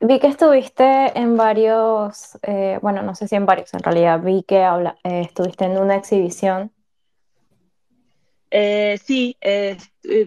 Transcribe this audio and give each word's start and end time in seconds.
vi 0.00 0.18
que 0.18 0.28
estuviste 0.28 1.18
en 1.18 1.36
varios, 1.36 2.38
eh, 2.42 2.78
bueno, 2.82 3.02
no 3.02 3.14
sé 3.14 3.28
si 3.28 3.36
en 3.36 3.46
varios, 3.46 3.72
en 3.74 3.80
realidad 3.80 4.20
vi 4.20 4.42
que 4.42 4.62
habla, 4.62 4.96
eh, 5.04 5.22
estuviste 5.22 5.64
en 5.64 5.78
una 5.78 5.96
exhibición. 5.96 6.72
Eh, 8.50 8.98
sí, 9.04 9.36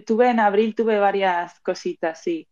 tuve 0.06 0.30
en 0.30 0.40
abril, 0.40 0.74
tuve 0.74 0.98
varias 0.98 1.58
cositas, 1.60 2.20
sí. 2.20 2.46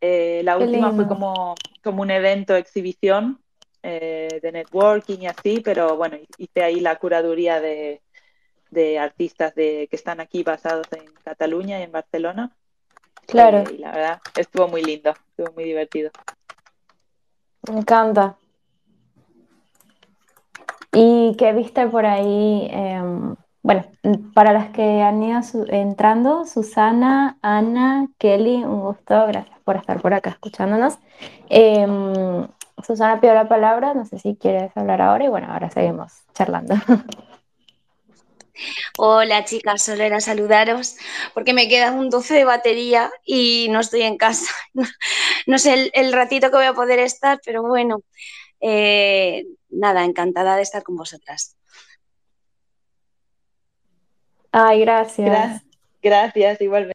la 0.00 0.58
Qué 0.58 0.64
última 0.64 0.92
fue 0.92 1.08
como, 1.08 1.54
como 1.82 2.02
un 2.02 2.10
evento, 2.10 2.56
exhibición 2.56 3.40
de 3.82 4.50
networking 4.52 5.18
y 5.20 5.26
así, 5.26 5.60
pero 5.60 5.96
bueno, 5.96 6.16
hice 6.38 6.62
ahí 6.62 6.80
la 6.80 6.96
curaduría 6.96 7.60
de, 7.60 8.02
de 8.70 8.98
artistas 8.98 9.54
de, 9.54 9.88
que 9.88 9.96
están 9.96 10.20
aquí 10.20 10.42
basados 10.42 10.86
en 10.92 11.06
Cataluña 11.22 11.80
y 11.80 11.84
en 11.84 11.92
Barcelona. 11.92 12.54
Claro, 13.26 13.64
y 13.70 13.78
la 13.78 13.92
verdad, 13.92 14.20
estuvo 14.36 14.68
muy 14.68 14.82
lindo, 14.82 15.14
estuvo 15.30 15.52
muy 15.54 15.64
divertido. 15.64 16.10
Me 17.70 17.78
encanta. 17.78 18.36
¿Y 20.92 21.34
qué 21.36 21.52
viste 21.52 21.86
por 21.88 22.06
ahí? 22.06 22.68
Em, 22.70 23.34
bueno, 23.62 23.84
para 24.34 24.52
las 24.52 24.70
que 24.70 25.02
han 25.02 25.22
ido 25.22 25.40
entrando, 25.68 26.44
Susana, 26.44 27.38
Ana, 27.42 28.08
Kelly, 28.18 28.62
un 28.64 28.80
gusto, 28.80 29.26
gracias 29.26 29.58
por 29.64 29.76
estar 29.76 30.00
por 30.00 30.14
acá 30.14 30.30
escuchándonos. 30.30 30.98
Em, 31.48 32.46
Susana 32.86 33.20
pidió 33.20 33.34
la 33.34 33.48
palabra, 33.48 33.94
no 33.94 34.04
sé 34.04 34.18
si 34.18 34.36
quieres 34.36 34.76
hablar 34.76 35.00
ahora 35.00 35.24
y 35.24 35.28
bueno, 35.28 35.48
ahora 35.50 35.70
seguimos 35.70 36.12
charlando. 36.34 36.74
Hola 38.98 39.44
chicas, 39.44 39.82
solo 39.82 40.02
era 40.04 40.20
saludaros 40.20 40.96
porque 41.34 41.52
me 41.54 41.68
queda 41.68 41.92
un 41.92 42.10
12 42.10 42.34
de 42.34 42.44
batería 42.44 43.10
y 43.24 43.68
no 43.70 43.80
estoy 43.80 44.02
en 44.02 44.16
casa. 44.16 44.52
No 45.46 45.58
sé 45.58 45.74
el, 45.74 45.90
el 45.94 46.12
ratito 46.12 46.50
que 46.50 46.56
voy 46.56 46.66
a 46.66 46.72
poder 46.74 46.98
estar, 47.00 47.38
pero 47.44 47.62
bueno, 47.62 48.02
eh, 48.60 49.44
nada, 49.70 50.04
encantada 50.04 50.56
de 50.56 50.62
estar 50.62 50.82
con 50.82 50.96
vosotras. 50.96 51.56
Ay, 54.52 54.80
gracias. 54.80 55.28
Gra- 55.28 55.62
gracias, 56.02 56.60
igualmente. 56.60 56.94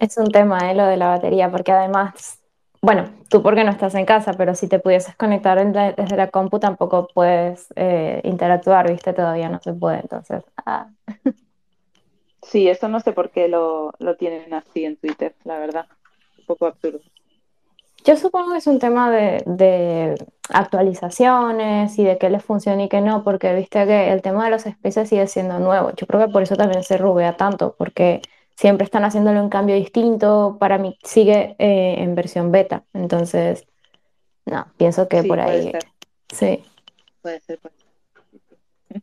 Es 0.00 0.16
un 0.16 0.30
tema, 0.30 0.70
eh, 0.70 0.74
lo 0.74 0.86
de 0.86 0.96
la 0.96 1.08
batería, 1.08 1.50
porque 1.50 1.72
además, 1.72 2.38
bueno, 2.84 3.06
tú 3.30 3.42
porque 3.42 3.64
no 3.64 3.70
estás 3.70 3.94
en 3.94 4.04
casa, 4.06 4.34
pero 4.34 4.54
si 4.54 4.68
te 4.68 4.78
pudieses 4.78 5.16
conectar 5.16 5.58
en 5.58 5.72
la- 5.72 5.92
desde 5.92 6.16
la 6.16 6.28
compu 6.30 6.58
tampoco 6.58 7.08
puedes 7.14 7.68
eh, 7.76 8.20
interactuar, 8.24 8.90
¿viste? 8.90 9.12
Todavía 9.14 9.48
no 9.48 9.60
se 9.60 9.72
puede, 9.72 10.00
entonces. 10.00 10.44
ah. 10.66 10.88
Sí, 12.42 12.68
eso 12.68 12.88
no 12.88 13.00
sé 13.00 13.12
por 13.12 13.30
qué 13.30 13.48
lo, 13.48 13.92
lo 13.98 14.16
tienen 14.16 14.52
así 14.52 14.84
en 14.84 14.96
Twitter, 14.98 15.34
la 15.44 15.58
verdad. 15.58 15.86
Un 16.38 16.44
poco 16.44 16.66
absurdo. 16.66 17.00
Yo 18.04 18.16
supongo 18.18 18.52
que 18.52 18.58
es 18.58 18.66
un 18.66 18.78
tema 18.78 19.10
de, 19.10 19.42
de 19.46 20.14
actualizaciones 20.50 21.98
y 21.98 22.04
de 22.04 22.18
qué 22.18 22.28
les 22.28 22.44
funciona 22.44 22.82
y 22.82 22.88
qué 22.90 23.00
no, 23.00 23.24
porque 23.24 23.54
viste 23.54 23.86
que 23.86 24.12
el 24.12 24.20
tema 24.20 24.44
de 24.44 24.50
los 24.50 24.66
especies 24.66 25.08
sigue 25.08 25.26
siendo 25.26 25.58
nuevo. 25.58 25.90
Yo 25.96 26.06
creo 26.06 26.26
que 26.26 26.30
por 26.32 26.42
eso 26.42 26.54
también 26.54 26.82
se 26.82 26.98
rubea 26.98 27.36
tanto, 27.38 27.74
porque 27.78 28.20
siempre 28.56 28.84
están 28.84 29.04
haciéndole 29.04 29.40
un 29.40 29.48
cambio 29.50 29.76
distinto. 29.76 30.56
Para 30.60 30.78
mí 30.78 30.98
sigue 31.04 31.56
eh, 31.58 31.96
en 31.98 32.14
versión 32.14 32.52
beta, 32.52 32.84
entonces, 32.92 33.66
no, 34.46 34.66
pienso 34.76 35.08
que 35.08 35.22
Sí, 35.22 35.28
por 35.28 35.38
puede 35.38 35.50
ahí, 35.50 35.70
ser, 35.72 35.82
sí. 36.30 36.64
puede 37.22 37.40
ser. 37.40 37.58
puede 37.60 37.74
ser. 37.76 39.02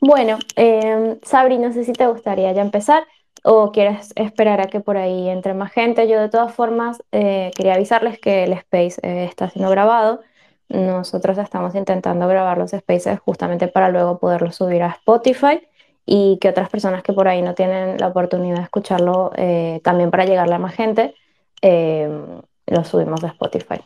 Bueno, 0.00 0.38
em, 0.56 1.18
Sabri, 1.22 1.58
no 1.58 1.72
sé 1.72 1.84
si 1.84 1.92
te 1.92 2.06
gustaría 2.06 2.52
ya 2.52 2.62
empezar 2.62 3.06
o 3.44 3.70
quieres 3.72 4.12
esperar 4.16 4.60
a 4.60 4.66
que 4.66 4.80
por 4.80 4.96
ahí 4.96 5.28
entre 5.28 5.54
más 5.54 5.72
gente. 5.72 6.08
Yo 6.08 6.20
de 6.20 6.28
todas 6.28 6.52
formas 6.54 7.02
eh, 7.12 7.50
quería 7.56 7.74
avisarles 7.74 8.18
que 8.18 8.44
el 8.44 8.52
Space 8.54 9.00
eh, 9.02 9.24
está 9.24 9.48
siendo 9.50 9.70
grabado. 9.70 10.20
Nosotros 10.68 11.38
estamos 11.38 11.74
intentando 11.74 12.26
grabar 12.28 12.58
los 12.58 12.70
Spaces 12.72 13.20
justamente 13.20 13.68
para 13.68 13.90
luego 13.90 14.18
poderlos 14.18 14.56
subir 14.56 14.82
a 14.82 14.88
Spotify 14.90 15.60
y 16.06 16.38
que 16.40 16.48
otras 16.48 16.68
personas 16.68 17.02
que 17.02 17.12
por 17.12 17.28
ahí 17.28 17.42
no 17.42 17.54
tienen 17.54 17.98
la 17.98 18.08
oportunidad 18.08 18.56
de 18.58 18.62
escucharlo, 18.64 19.32
eh, 19.36 19.80
también 19.84 20.10
para 20.10 20.24
llegarle 20.24 20.54
a 20.54 20.58
más 20.58 20.74
gente, 20.74 21.14
em, 21.62 22.40
lo 22.66 22.84
subimos 22.84 23.22
a 23.24 23.28
Spotify. 23.28 23.80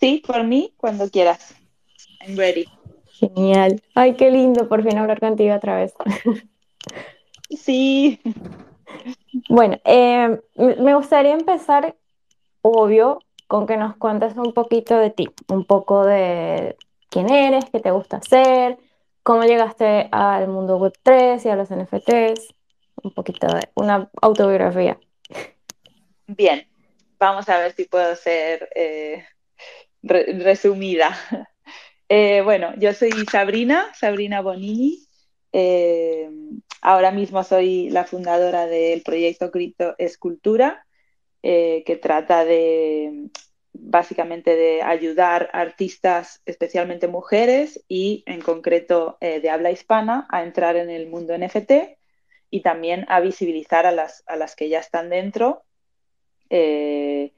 Sí, 0.00 0.22
por 0.26 0.44
mí, 0.44 0.72
cuando 0.76 1.10
quieras. 1.10 1.54
I'm 2.26 2.36
ready. 2.36 2.66
Genial. 3.12 3.82
Ay, 3.94 4.14
qué 4.16 4.30
lindo 4.30 4.68
por 4.68 4.82
fin 4.82 4.98
hablar 4.98 5.20
contigo 5.20 5.54
otra 5.54 5.76
vez. 5.76 5.94
Sí, 7.50 8.20
Bueno, 9.48 9.78
eh, 9.84 10.40
me 10.56 10.76
me 10.76 10.94
gustaría 10.94 11.32
empezar, 11.32 11.96
obvio, 12.62 13.20
con 13.48 13.66
que 13.66 13.76
nos 13.76 13.96
cuentes 13.96 14.36
un 14.36 14.52
poquito 14.52 14.96
de 14.98 15.10
ti, 15.10 15.28
un 15.48 15.64
poco 15.64 16.04
de 16.04 16.76
quién 17.10 17.30
eres, 17.30 17.64
qué 17.70 17.80
te 17.80 17.90
gusta 17.90 18.18
hacer, 18.18 18.78
cómo 19.24 19.44
llegaste 19.44 20.10
al 20.12 20.48
mundo 20.48 20.78
web 20.78 20.94
3 21.02 21.46
y 21.46 21.50
a 21.50 21.56
los 21.56 21.70
NFTs, 21.72 22.54
un 23.04 23.14
poquito 23.14 23.48
de 23.48 23.70
una 23.76 24.10
autobiografía. 24.22 25.00
bien. 26.28 26.68
Vamos 27.18 27.48
a 27.48 27.58
ver 27.58 27.72
si 27.74 27.86
puedo 27.86 28.16
ser 28.16 28.68
eh, 28.76 29.24
re- 30.02 30.38
resumida. 30.40 31.16
Eh, 32.10 32.42
bueno, 32.44 32.74
yo 32.78 32.94
soy 32.94 33.10
Sabrina, 33.32 33.92
Sabrina 33.94 34.42
Bonini. 34.42 35.08
Eh, 35.52 36.30
ahora 36.82 37.12
mismo 37.12 37.42
soy 37.44 37.90
la 37.90 38.04
fundadora 38.04 38.66
del 38.66 39.02
proyecto 39.02 39.50
Cripto 39.50 39.96
Escultura, 39.98 40.86
que 41.42 42.00
trata 42.02 42.44
de 42.44 43.30
básicamente 43.74 44.54
de 44.56 44.82
ayudar 44.82 45.50
a 45.52 45.60
artistas, 45.60 46.40
especialmente 46.46 47.08
mujeres 47.08 47.84
y 47.88 48.22
en 48.26 48.40
concreto 48.40 49.18
eh, 49.20 49.40
de 49.40 49.50
habla 49.50 49.72
hispana, 49.72 50.26
a 50.30 50.44
entrar 50.44 50.76
en 50.76 50.90
el 50.90 51.08
mundo 51.08 51.36
NFT 51.36 51.98
y 52.50 52.60
también 52.62 53.04
a 53.08 53.20
visibilizar 53.20 53.84
a 53.84 53.92
las, 53.92 54.22
a 54.26 54.36
las 54.36 54.54
que 54.54 54.68
ya 54.68 54.78
están 54.78 55.10
dentro 55.10 55.64
eh, 56.50 57.32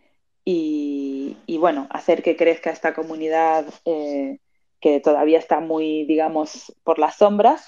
y, 0.45 1.39
y, 1.47 1.59
bueno, 1.59 1.89
hacer 1.91 2.23
que 2.23 2.37
crezca 2.37 2.71
esta 2.71 2.95
comunidad 2.95 3.67
eh, 3.85 4.39
que 4.81 5.01
todavía 5.01 5.39
está 5.39 5.61
muy, 5.61 6.05
digamos, 6.05 6.73
por 6.85 6.99
las 6.99 7.17
sombras. 7.17 7.67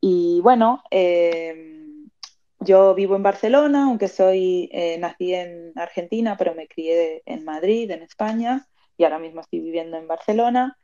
Y 0.00 0.40
bueno, 0.42 0.84
yo 2.60 2.94
vivo 2.94 3.16
en 3.16 3.22
Barcelona, 3.22 3.84
aunque 3.84 4.08
soy, 4.08 4.68
eh, 4.72 4.98
nací 4.98 5.34
en 5.34 5.72
Argentina, 5.76 6.36
pero 6.36 6.54
me 6.54 6.68
crié 6.68 7.22
en 7.26 7.44
Madrid, 7.44 7.90
en 7.90 8.02
España, 8.02 8.66
y 8.96 9.04
ahora 9.04 9.18
mismo 9.18 9.40
estoy 9.40 9.60
viviendo 9.60 9.96
en 9.96 10.08
Barcelona. 10.08 10.76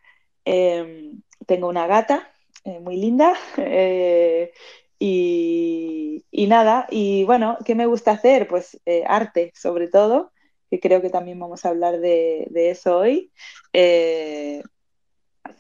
Eh, 0.45 1.13
tengo 1.47 1.69
una 1.69 1.87
gata 1.87 2.35
eh, 2.65 2.81
muy 2.81 2.97
linda. 2.97 3.35
eh, 3.59 4.53
y, 4.99 6.47
nada, 6.49 6.87
y 6.91 7.25
bueno, 7.25 7.59
¿qué 7.65 7.75
me 7.75 7.87
gusta 7.87 8.13
hacer? 8.13 8.49
Pues 8.49 8.81
eh, 8.87 9.05
arte, 9.07 9.53
sobre 9.55 9.89
todo, 9.89 10.33
que 10.71 10.81
creo 10.81 11.03
que 11.03 11.11
también 11.11 11.39
vamos 11.39 11.65
a 11.65 11.71
hablar 11.71 12.01
de, 12.01 12.47
de 12.51 12.71
eso 12.71 12.99
hoy. 12.99 13.33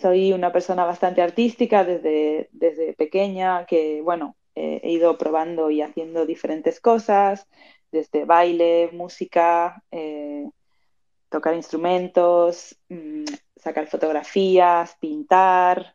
Soy 0.00 0.32
una 0.32 0.52
persona 0.52 0.84
bastante 0.84 1.22
artística 1.22 1.84
desde, 1.84 2.48
desde 2.52 2.94
pequeña, 2.94 3.66
que 3.66 4.00
bueno, 4.02 4.36
he 4.54 4.91
ido 4.91 5.19
probando 5.19 5.70
y 5.70 5.82
haciendo 5.82 6.26
diferentes 6.26 6.81
cosas, 6.81 7.48
desde 7.91 8.25
baile, 8.25 8.91
música, 8.92 9.82
eh, 9.91 10.48
tocar 11.28 11.54
instrumentos, 11.54 12.76
mmm, 12.88 13.25
sacar 13.56 13.87
fotografías, 13.88 14.97
pintar. 15.00 15.94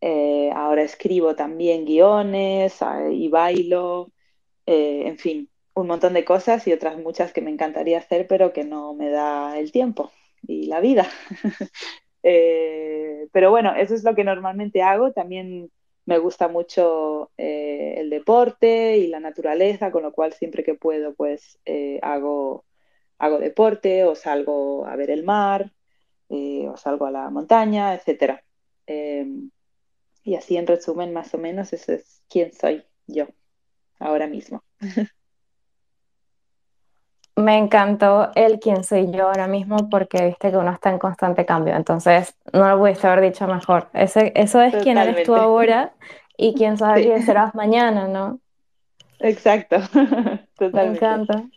Eh, 0.00 0.50
ahora 0.54 0.82
escribo 0.82 1.36
también 1.36 1.84
guiones 1.84 2.82
eh, 2.82 3.12
y 3.12 3.28
bailo, 3.28 4.10
eh, 4.66 5.04
en 5.06 5.18
fin, 5.18 5.48
un 5.74 5.86
montón 5.86 6.14
de 6.14 6.24
cosas 6.24 6.66
y 6.66 6.72
otras 6.72 6.98
muchas 6.98 7.32
que 7.32 7.40
me 7.40 7.50
encantaría 7.52 7.98
hacer, 7.98 8.26
pero 8.26 8.52
que 8.52 8.64
no 8.64 8.94
me 8.94 9.10
da 9.10 9.58
el 9.58 9.70
tiempo 9.70 10.10
y 10.46 10.66
la 10.66 10.80
vida. 10.80 11.08
Pero 13.32 13.50
bueno, 13.50 13.74
eso 13.74 13.94
es 13.94 14.04
lo 14.04 14.14
que 14.14 14.24
normalmente 14.24 14.82
hago. 14.82 15.12
También 15.12 15.70
me 16.04 16.18
gusta 16.18 16.48
mucho 16.48 17.30
eh, 17.36 17.94
el 17.98 18.10
deporte 18.10 18.98
y 18.98 19.06
la 19.06 19.20
naturaleza, 19.20 19.90
con 19.90 20.02
lo 20.02 20.12
cual 20.12 20.32
siempre 20.32 20.64
que 20.64 20.74
puedo, 20.74 21.14
pues 21.14 21.58
eh, 21.64 22.00
hago, 22.02 22.64
hago 23.18 23.38
deporte 23.38 24.04
o 24.04 24.14
salgo 24.14 24.86
a 24.86 24.96
ver 24.96 25.10
el 25.10 25.24
mar 25.24 25.72
eh, 26.28 26.68
o 26.68 26.76
salgo 26.76 27.06
a 27.06 27.10
la 27.10 27.30
montaña, 27.30 27.94
etcétera. 27.94 28.44
Em, 28.86 29.50
y 30.24 30.34
así 30.34 30.56
en 30.56 30.66
resumen, 30.66 31.12
más 31.12 31.34
o 31.34 31.38
menos, 31.38 31.72
eso 31.72 31.92
es 31.92 32.22
quién 32.28 32.52
soy 32.52 32.84
yo 33.06 33.28
ahora 33.98 34.26
mismo. 34.26 34.64
Me 37.36 37.56
encantó 37.58 38.30
el 38.34 38.60
quién 38.60 38.84
soy 38.84 39.10
yo 39.10 39.28
ahora 39.28 39.46
mismo 39.48 39.88
porque 39.88 40.26
viste 40.26 40.50
que 40.50 40.56
uno 40.58 40.70
está 40.72 40.90
en 40.90 40.98
constante 40.98 41.46
cambio, 41.46 41.74
entonces 41.74 42.36
no 42.52 42.68
lo 42.68 42.78
pudiste 42.78 43.06
haber 43.06 43.22
dicho 43.32 43.46
mejor. 43.46 43.88
Ese, 43.94 44.32
eso 44.36 44.60
es 44.60 44.76
quién 44.78 44.98
eres 44.98 45.22
tú 45.22 45.34
ahora 45.34 45.94
y 46.36 46.54
quién 46.54 46.76
sabe 46.76 47.00
Sí, 47.00 47.02
quién 47.02 47.22
serás 47.22 47.54
mañana, 47.54 48.06
¿no? 48.08 48.40
exacto, 49.20 49.76
Me 50.72 50.84
totalmente. 50.84 50.84
encanta. 50.84 51.48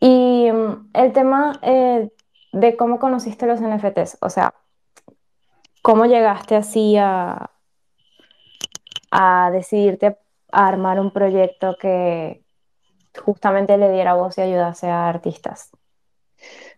Y 0.00 0.50
mm, 0.52 0.90
el 0.94 1.12
tema 1.12 1.58
eh, 1.62 2.10
de 2.52 2.76
cómo 2.76 2.98
conociste 2.98 3.46
los 3.46 3.60
NFTs, 3.60 4.18
o 4.20 4.30
sea, 4.30 4.54
¿cómo 5.82 6.04
llegaste 6.06 6.56
así 6.56 6.96
a, 6.98 7.50
a 9.10 9.50
decidirte 9.52 10.18
a 10.52 10.68
armar 10.68 11.00
un 11.00 11.12
proyecto 11.12 11.76
que 11.78 12.44
justamente 13.18 13.76
le 13.78 13.90
diera 13.90 14.14
voz 14.14 14.38
y 14.38 14.42
ayudase 14.42 14.88
a 14.88 15.08
artistas? 15.08 15.70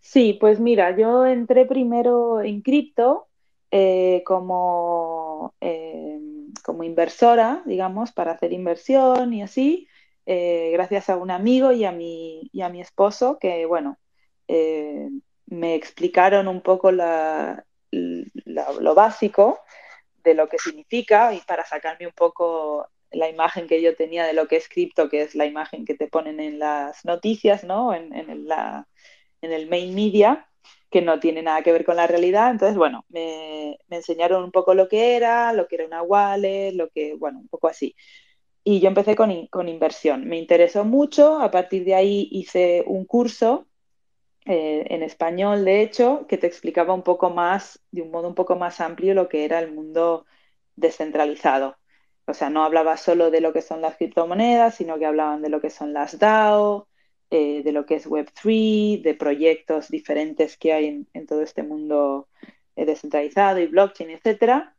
Sí, 0.01 0.35
pues 0.41 0.61
mira, 0.61 0.97
yo 0.97 1.27
entré 1.27 1.67
primero 1.67 2.41
en 2.43 2.63
cripto 2.63 3.29
eh, 3.71 4.23
como, 4.27 5.55
eh, 5.61 6.19
como 6.65 6.85
inversora, 6.85 7.63
digamos, 7.67 8.13
para 8.13 8.33
hacer 8.33 8.53
inversión 8.53 9.33
y 9.35 9.43
así, 9.43 9.89
eh, 10.27 10.71
gracias 10.73 11.11
a 11.11 11.17
un 11.17 11.31
amigo 11.31 11.73
y 11.73 11.85
a 11.85 11.93
mi, 11.93 12.49
y 12.53 12.63
a 12.63 12.69
mi 12.69 12.81
esposo 12.81 13.39
que, 13.39 13.67
bueno, 13.67 13.99
me 15.47 15.75
explicaron 15.75 16.49
un 16.49 16.61
poco 16.63 16.91
la- 16.93 17.65
lo 17.93 18.95
básico 18.95 19.61
de 20.25 20.35
lo 20.35 20.49
que 20.49 20.59
significa 20.59 21.35
y 21.35 21.41
para 21.43 21.65
sacarme 21.65 22.07
un 22.07 22.13
poco 22.15 22.89
la 23.13 23.29
imagen 23.29 23.67
que 23.69 23.83
yo 23.83 23.97
tenía 23.97 24.27
de 24.27 24.33
lo 24.35 24.49
que 24.49 24.57
es 24.57 24.69
cripto, 24.69 25.09
que 25.09 25.23
es 25.23 25.35
la 25.35 25.47
imagen 25.47 25.85
que 25.85 25.95
te 25.95 26.09
ponen 26.09 26.41
en 26.41 26.59
las 26.59 27.05
noticias, 27.05 27.65
¿no? 27.65 27.95
En, 27.95 28.15
en 28.15 28.47
la 28.49 28.87
en 29.43 29.53
el 29.53 29.69
main 29.69 29.95
media, 29.95 30.49
que 30.91 31.03
no 31.03 31.21
tiene 31.21 31.43
nada 31.43 31.63
que 31.63 31.73
ver 31.73 31.85
con 31.85 31.97
la 31.97 32.07
realidad. 32.07 32.51
Entonces, 32.51 32.77
bueno, 32.77 33.05
me, 33.09 33.79
me 33.89 33.97
enseñaron 33.97 34.45
un 34.45 34.51
poco 34.53 34.75
lo 34.75 34.89
que 34.89 35.17
era, 35.17 35.53
lo 35.53 35.69
que 35.69 35.77
era 35.77 35.87
una 35.87 36.03
wallet, 36.03 36.73
lo 36.75 36.89
que, 36.91 37.15
bueno, 37.15 37.39
un 37.41 37.49
poco 37.49 37.69
así. 37.69 37.95
Y 38.65 38.81
yo 38.81 38.89
empecé 38.89 39.17
con, 39.17 39.47
con 39.49 39.69
inversión. 39.69 40.27
Me 40.29 40.39
interesó 40.39 40.85
mucho, 40.85 41.39
a 41.41 41.51
partir 41.51 41.85
de 41.85 41.95
ahí 41.95 42.29
hice 42.33 42.85
un 42.87 43.05
curso 43.07 43.69
eh, 44.47 44.85
en 44.91 45.03
español, 45.03 45.65
de 45.65 45.83
hecho, 45.83 46.27
que 46.29 46.39
te 46.39 46.47
explicaba 46.47 46.95
un 46.95 47.03
poco 47.03 47.31
más, 47.31 47.81
de 47.91 48.03
un 48.03 48.11
modo 48.11 48.29
un 48.29 48.35
poco 48.35 48.57
más 48.57 48.81
amplio, 48.81 49.15
lo 49.15 49.29
que 49.29 49.45
era 49.45 49.59
el 49.61 49.73
mundo 49.73 50.27
descentralizado. 50.77 51.77
O 52.29 52.35
sea, 52.35 52.51
no 52.51 52.65
hablaba 52.65 52.97
solo 52.97 53.31
de 53.31 53.41
lo 53.41 53.53
que 53.53 53.63
son 53.63 53.81
las 53.81 53.97
criptomonedas, 53.97 54.77
sino 54.77 54.99
que 54.99 55.07
hablaban 55.07 55.43
de 55.43 55.49
lo 55.49 55.61
que 55.61 55.71
son 55.71 55.93
las 55.93 56.19
DAO, 56.19 56.89
eh, 57.31 57.63
de 57.63 57.73
lo 57.73 57.87
que 57.87 57.97
es 57.97 58.07
Web3, 58.09 59.03
de 59.03 59.15
proyectos 59.15 59.89
diferentes 59.89 60.57
que 60.57 60.73
hay 60.73 60.87
en, 60.87 61.09
en 61.15 61.27
todo 61.27 61.43
este 61.43 61.63
mundo 61.63 62.29
eh, 62.77 62.85
descentralizado 62.87 63.61
y 63.61 63.67
blockchain, 63.67 64.11
etcétera. 64.11 64.77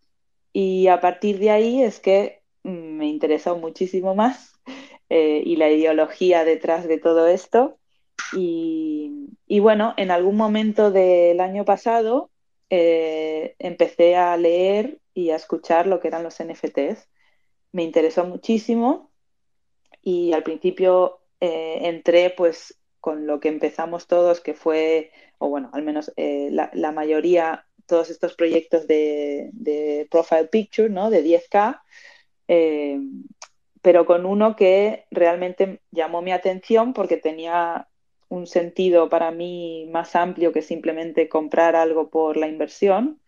Y 0.53 0.87
a 0.87 0.99
partir 0.99 1.39
de 1.39 1.51
ahí 1.51 1.83
es 1.83 1.99
que 1.99 2.41
mm, 2.63 2.69
me 2.69 3.07
interesó 3.07 3.57
muchísimo 3.57 4.15
más 4.15 4.53
eh, 5.09 5.41
y 5.45 5.55
la 5.57 5.69
ideología 5.69 6.43
detrás 6.45 6.87
de 6.87 6.97
todo 6.99 7.27
esto. 7.27 7.77
Y, 8.37 9.29
y 9.47 9.59
bueno, 9.59 9.93
en 9.97 10.11
algún 10.11 10.37
momento 10.37 10.91
del 10.91 11.39
año 11.39 11.65
pasado 11.65 12.29
eh, 12.69 13.55
empecé 13.59 14.15
a 14.15 14.37
leer 14.37 14.99
y 15.13 15.31
a 15.31 15.35
escuchar 15.35 15.87
lo 15.87 15.99
que 15.99 16.07
eran 16.09 16.23
los 16.23 16.39
NFTs. 16.39 17.09
Me 17.71 17.83
interesó 17.83 18.25
muchísimo 18.25 19.09
y 20.01 20.33
al 20.33 20.43
principio 20.43 21.19
eh, 21.39 21.79
entré 21.83 22.31
pues 22.31 22.77
con 22.99 23.27
lo 23.27 23.39
que 23.39 23.47
empezamos 23.47 24.07
todos, 24.07 24.41
que 24.41 24.53
fue, 24.53 25.11
o 25.37 25.47
bueno, 25.49 25.69
al 25.73 25.83
menos 25.83 26.11
eh, 26.17 26.49
la, 26.51 26.91
mayoría, 26.91 27.65
todos 27.85 28.09
estos 28.09 28.35
proyectos 28.35 28.87
de, 28.87 30.07
profile 30.11 30.45
picture, 30.45 30.89
¿no? 30.89 31.09
De 31.09 31.23
10K, 31.23 31.81
eh, 32.49 32.99
pero 33.81 34.05
con 34.05 34.25
uno 34.25 34.55
que 34.55 35.05
realmente 35.11 35.81
llamó 35.91 36.21
mi 36.21 36.33
atención 36.33 36.93
porque 36.93 37.17
tenía 37.17 37.87
un 38.27 38.47
sentido 38.47 39.09
para 39.09 39.31
mí 39.31 39.87
más 39.91 40.15
amplio 40.15 40.51
que 40.51 40.61
simplemente 40.61 41.29
comprar 41.29 41.75
algo 41.75 42.09
por 42.09 42.37
la 42.37 42.47
inversión. 42.47 43.21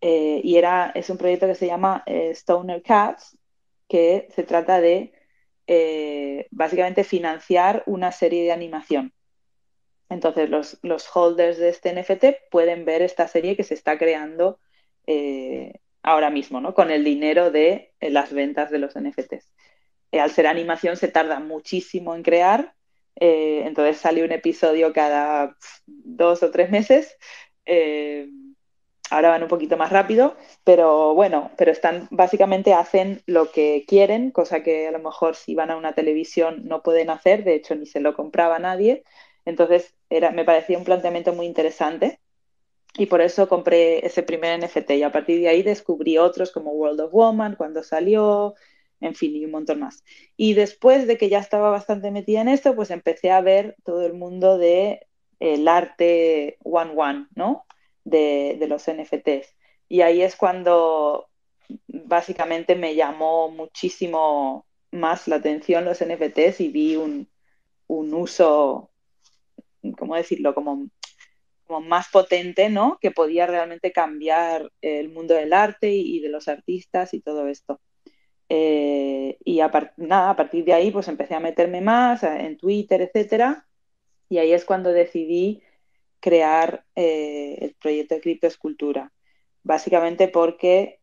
Y 0.00 0.56
era, 0.56 0.90
es 0.96 1.10
un 1.10 1.18
proyecto 1.18 1.46
que 1.46 1.54
se 1.54 1.68
llama 1.68 2.02
Stoner 2.06 2.82
Cats, 2.82 3.38
que 3.92 4.26
se 4.34 4.42
trata 4.42 4.80
de 4.80 5.12
eh, 5.66 6.46
básicamente 6.50 7.04
financiar 7.04 7.82
una 7.84 8.10
serie 8.10 8.42
de 8.42 8.50
animación. 8.50 9.12
Entonces 10.08 10.48
los, 10.48 10.78
los, 10.80 11.14
holders 11.14 11.58
de 11.58 11.68
este 11.68 11.92
NFT 11.92 12.50
pueden 12.50 12.86
ver 12.86 13.02
esta 13.02 13.28
serie 13.28 13.54
que 13.54 13.64
se 13.64 13.74
está 13.74 13.98
creando 13.98 14.58
eh, 15.06 15.74
ahora 16.02 16.30
mismo, 16.30 16.58
¿no? 16.62 16.72
Con 16.72 16.90
el 16.90 17.04
dinero 17.04 17.50
de 17.50 17.92
eh, 18.00 18.08
las 18.08 18.32
ventas 18.32 18.70
de 18.70 18.78
los 18.78 18.94
NFTs. 18.96 19.52
Eh, 20.10 20.20
al 20.20 20.30
ser 20.30 20.46
animación 20.46 20.96
se 20.96 21.08
tarda 21.08 21.38
muchísimo 21.38 22.14
en 22.14 22.22
crear, 22.22 22.74
entonces 23.14 23.98
sale 23.98 24.24
un 24.24 24.32
episodio 24.32 24.90
cada 24.94 25.54
dos 25.86 26.42
o 26.42 26.50
tres 26.50 26.70
meses. 26.70 27.18
Ahora 29.12 29.28
van 29.28 29.42
un 29.42 29.48
poquito 29.48 29.76
más 29.76 29.90
rápido, 29.90 30.36
pero 30.64 31.14
bueno, 31.14 31.50
pero 31.56 31.70
están, 31.70 32.08
básicamente 32.10 32.72
hacen 32.72 33.22
lo 33.26 33.50
que 33.52 33.84
quieren, 33.86 34.30
cosa 34.30 34.62
que 34.62 34.88
a 34.88 34.90
lo 34.90 34.98
mejor 34.98 35.36
si 35.36 35.54
van 35.54 35.70
a 35.70 35.76
una 35.76 35.94
televisión 35.94 36.62
no 36.64 36.82
pueden 36.82 37.10
hacer, 37.10 37.44
de 37.44 37.54
hecho 37.54 37.74
ni 37.74 37.86
se 37.86 38.00
lo 38.00 38.14
compraba 38.14 38.58
nadie. 38.58 39.04
Entonces 39.44 39.94
era, 40.08 40.30
me 40.30 40.44
parecía 40.44 40.78
un 40.78 40.84
planteamiento 40.84 41.34
muy 41.34 41.46
interesante 41.46 42.20
y 42.96 43.06
por 43.06 43.20
eso 43.20 43.48
compré 43.48 44.04
ese 44.06 44.22
primer 44.22 44.58
NFT 44.58 44.90
y 44.92 45.02
a 45.02 45.12
partir 45.12 45.40
de 45.40 45.48
ahí 45.48 45.62
descubrí 45.62 46.16
otros 46.18 46.50
como 46.50 46.72
World 46.72 47.00
of 47.00 47.12
Woman 47.12 47.56
cuando 47.56 47.82
salió, 47.82 48.54
en 49.00 49.14
fin, 49.14 49.36
y 49.36 49.44
un 49.44 49.50
montón 49.50 49.80
más. 49.80 50.04
Y 50.36 50.54
después 50.54 51.06
de 51.06 51.18
que 51.18 51.28
ya 51.28 51.38
estaba 51.38 51.70
bastante 51.70 52.10
metida 52.10 52.40
en 52.40 52.48
esto, 52.48 52.74
pues 52.74 52.90
empecé 52.90 53.30
a 53.30 53.42
ver 53.42 53.76
todo 53.84 54.06
el 54.06 54.14
mundo 54.14 54.58
de 54.58 55.06
el 55.38 55.68
arte 55.68 56.56
one 56.62 56.92
one, 56.96 57.26
¿no? 57.34 57.66
De, 58.04 58.58
los 58.68 58.88
NFTs. 58.88 59.54
Y 59.88 60.00
ahí 60.02 60.22
es 60.22 60.36
cuando 60.36 61.28
básicamente 61.86 62.74
me 62.74 62.94
llamó 62.94 63.50
muchísimo 63.50 64.66
más 64.90 65.28
la 65.28 65.36
atención 65.36 65.84
los 65.84 66.04
NFTs 66.04 66.60
y 66.60 66.68
vi 66.68 66.96
un, 66.96 67.28
un 67.86 68.14
uso, 68.14 68.90
¿cómo 69.98 70.16
decirlo? 70.16 70.54
Como, 70.54 70.88
como, 71.66 71.80
más 71.80 72.08
potente, 72.08 72.68
¿no? 72.68 72.98
Que 73.00 73.10
podía 73.10 73.46
realmente 73.46 73.92
cambiar 73.92 74.70
el 74.80 75.10
mundo 75.10 75.34
del 75.34 75.52
arte 75.52 75.92
y, 75.92 76.20
de 76.20 76.28
los 76.28 76.48
artistas 76.48 77.14
y 77.14 77.20
todo 77.20 77.48
esto. 77.48 77.80
Eh, 78.48 79.38
y 79.44 79.60
a, 79.60 79.70
nada, 79.96 80.30
a 80.30 80.36
partir 80.36 80.64
de 80.64 80.74
ahí 80.74 80.90
pues 80.90 81.08
empecé 81.08 81.34
a 81.34 81.40
meterme 81.40 81.80
más 81.80 82.22
en 82.22 82.58
Twitter, 82.58 83.00
etcétera, 83.00 83.66
y 84.28 84.38
ahí 84.38 84.52
es 84.52 84.64
cuando 84.64 84.92
decidí 84.92 85.62
crear 86.22 86.86
eh, 86.96 87.58
el 87.60 87.74
proyecto 87.74 88.14
de 88.14 88.20
criptoescultura. 88.22 89.12
Básicamente 89.64 90.28
porque 90.28 91.00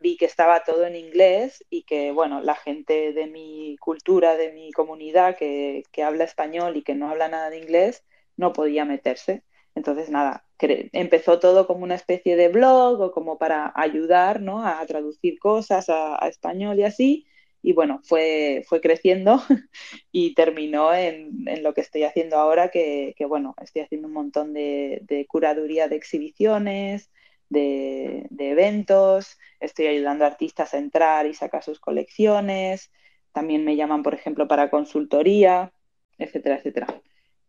vi 0.00 0.18
que 0.18 0.26
estaba 0.26 0.64
todo 0.64 0.84
en 0.84 0.96
inglés 0.96 1.64
y 1.70 1.84
que, 1.84 2.12
bueno, 2.12 2.42
la 2.42 2.54
gente 2.54 3.14
de 3.14 3.26
mi 3.26 3.76
cultura, 3.80 4.36
de 4.36 4.52
mi 4.52 4.70
comunidad 4.72 5.36
que, 5.36 5.84
que 5.92 6.02
habla 6.02 6.24
español 6.24 6.76
y 6.76 6.82
que 6.82 6.94
no 6.94 7.08
habla 7.08 7.28
nada 7.28 7.48
de 7.48 7.58
inglés, 7.58 8.04
no 8.36 8.52
podía 8.52 8.84
meterse. 8.84 9.44
Entonces, 9.74 10.10
nada, 10.10 10.44
empezó 10.58 11.38
todo 11.38 11.66
como 11.66 11.84
una 11.84 11.94
especie 11.94 12.36
de 12.36 12.48
blog 12.48 13.00
o 13.00 13.12
como 13.12 13.38
para 13.38 13.72
ayudar 13.74 14.42
¿no? 14.42 14.66
a 14.66 14.84
traducir 14.86 15.38
cosas 15.38 15.88
a, 15.88 16.22
a 16.22 16.28
español 16.28 16.78
y 16.78 16.84
así. 16.84 17.26
Y 17.66 17.72
bueno, 17.72 18.00
fue, 18.04 18.62
fue 18.68 18.82
creciendo 18.82 19.42
y 20.12 20.34
terminó 20.34 20.92
en, 20.92 21.48
en, 21.48 21.62
lo 21.62 21.72
que 21.72 21.80
estoy 21.80 22.02
haciendo 22.02 22.36
ahora, 22.36 22.68
que, 22.68 23.14
que 23.16 23.24
bueno, 23.24 23.54
estoy 23.62 23.80
haciendo 23.80 24.06
un 24.06 24.12
montón 24.12 24.52
de, 24.52 25.26
curaduría 25.30 25.88
de 25.88 25.96
exhibiciones, 25.96 27.10
de, 27.48 28.26
de, 28.28 28.50
eventos, 28.50 29.38
estoy 29.60 29.86
ayudando 29.86 30.24
a 30.24 30.26
artistas 30.26 30.74
a 30.74 30.78
entrar 30.78 31.24
y 31.24 31.32
sacar 31.32 31.62
sus 31.62 31.80
colecciones, 31.80 32.92
también 33.32 33.64
me 33.64 33.76
llaman, 33.76 34.02
por 34.02 34.12
ejemplo, 34.12 34.46
para 34.46 34.68
consultoría, 34.68 35.72
etcétera, 36.18 36.56
etcétera. 36.56 36.86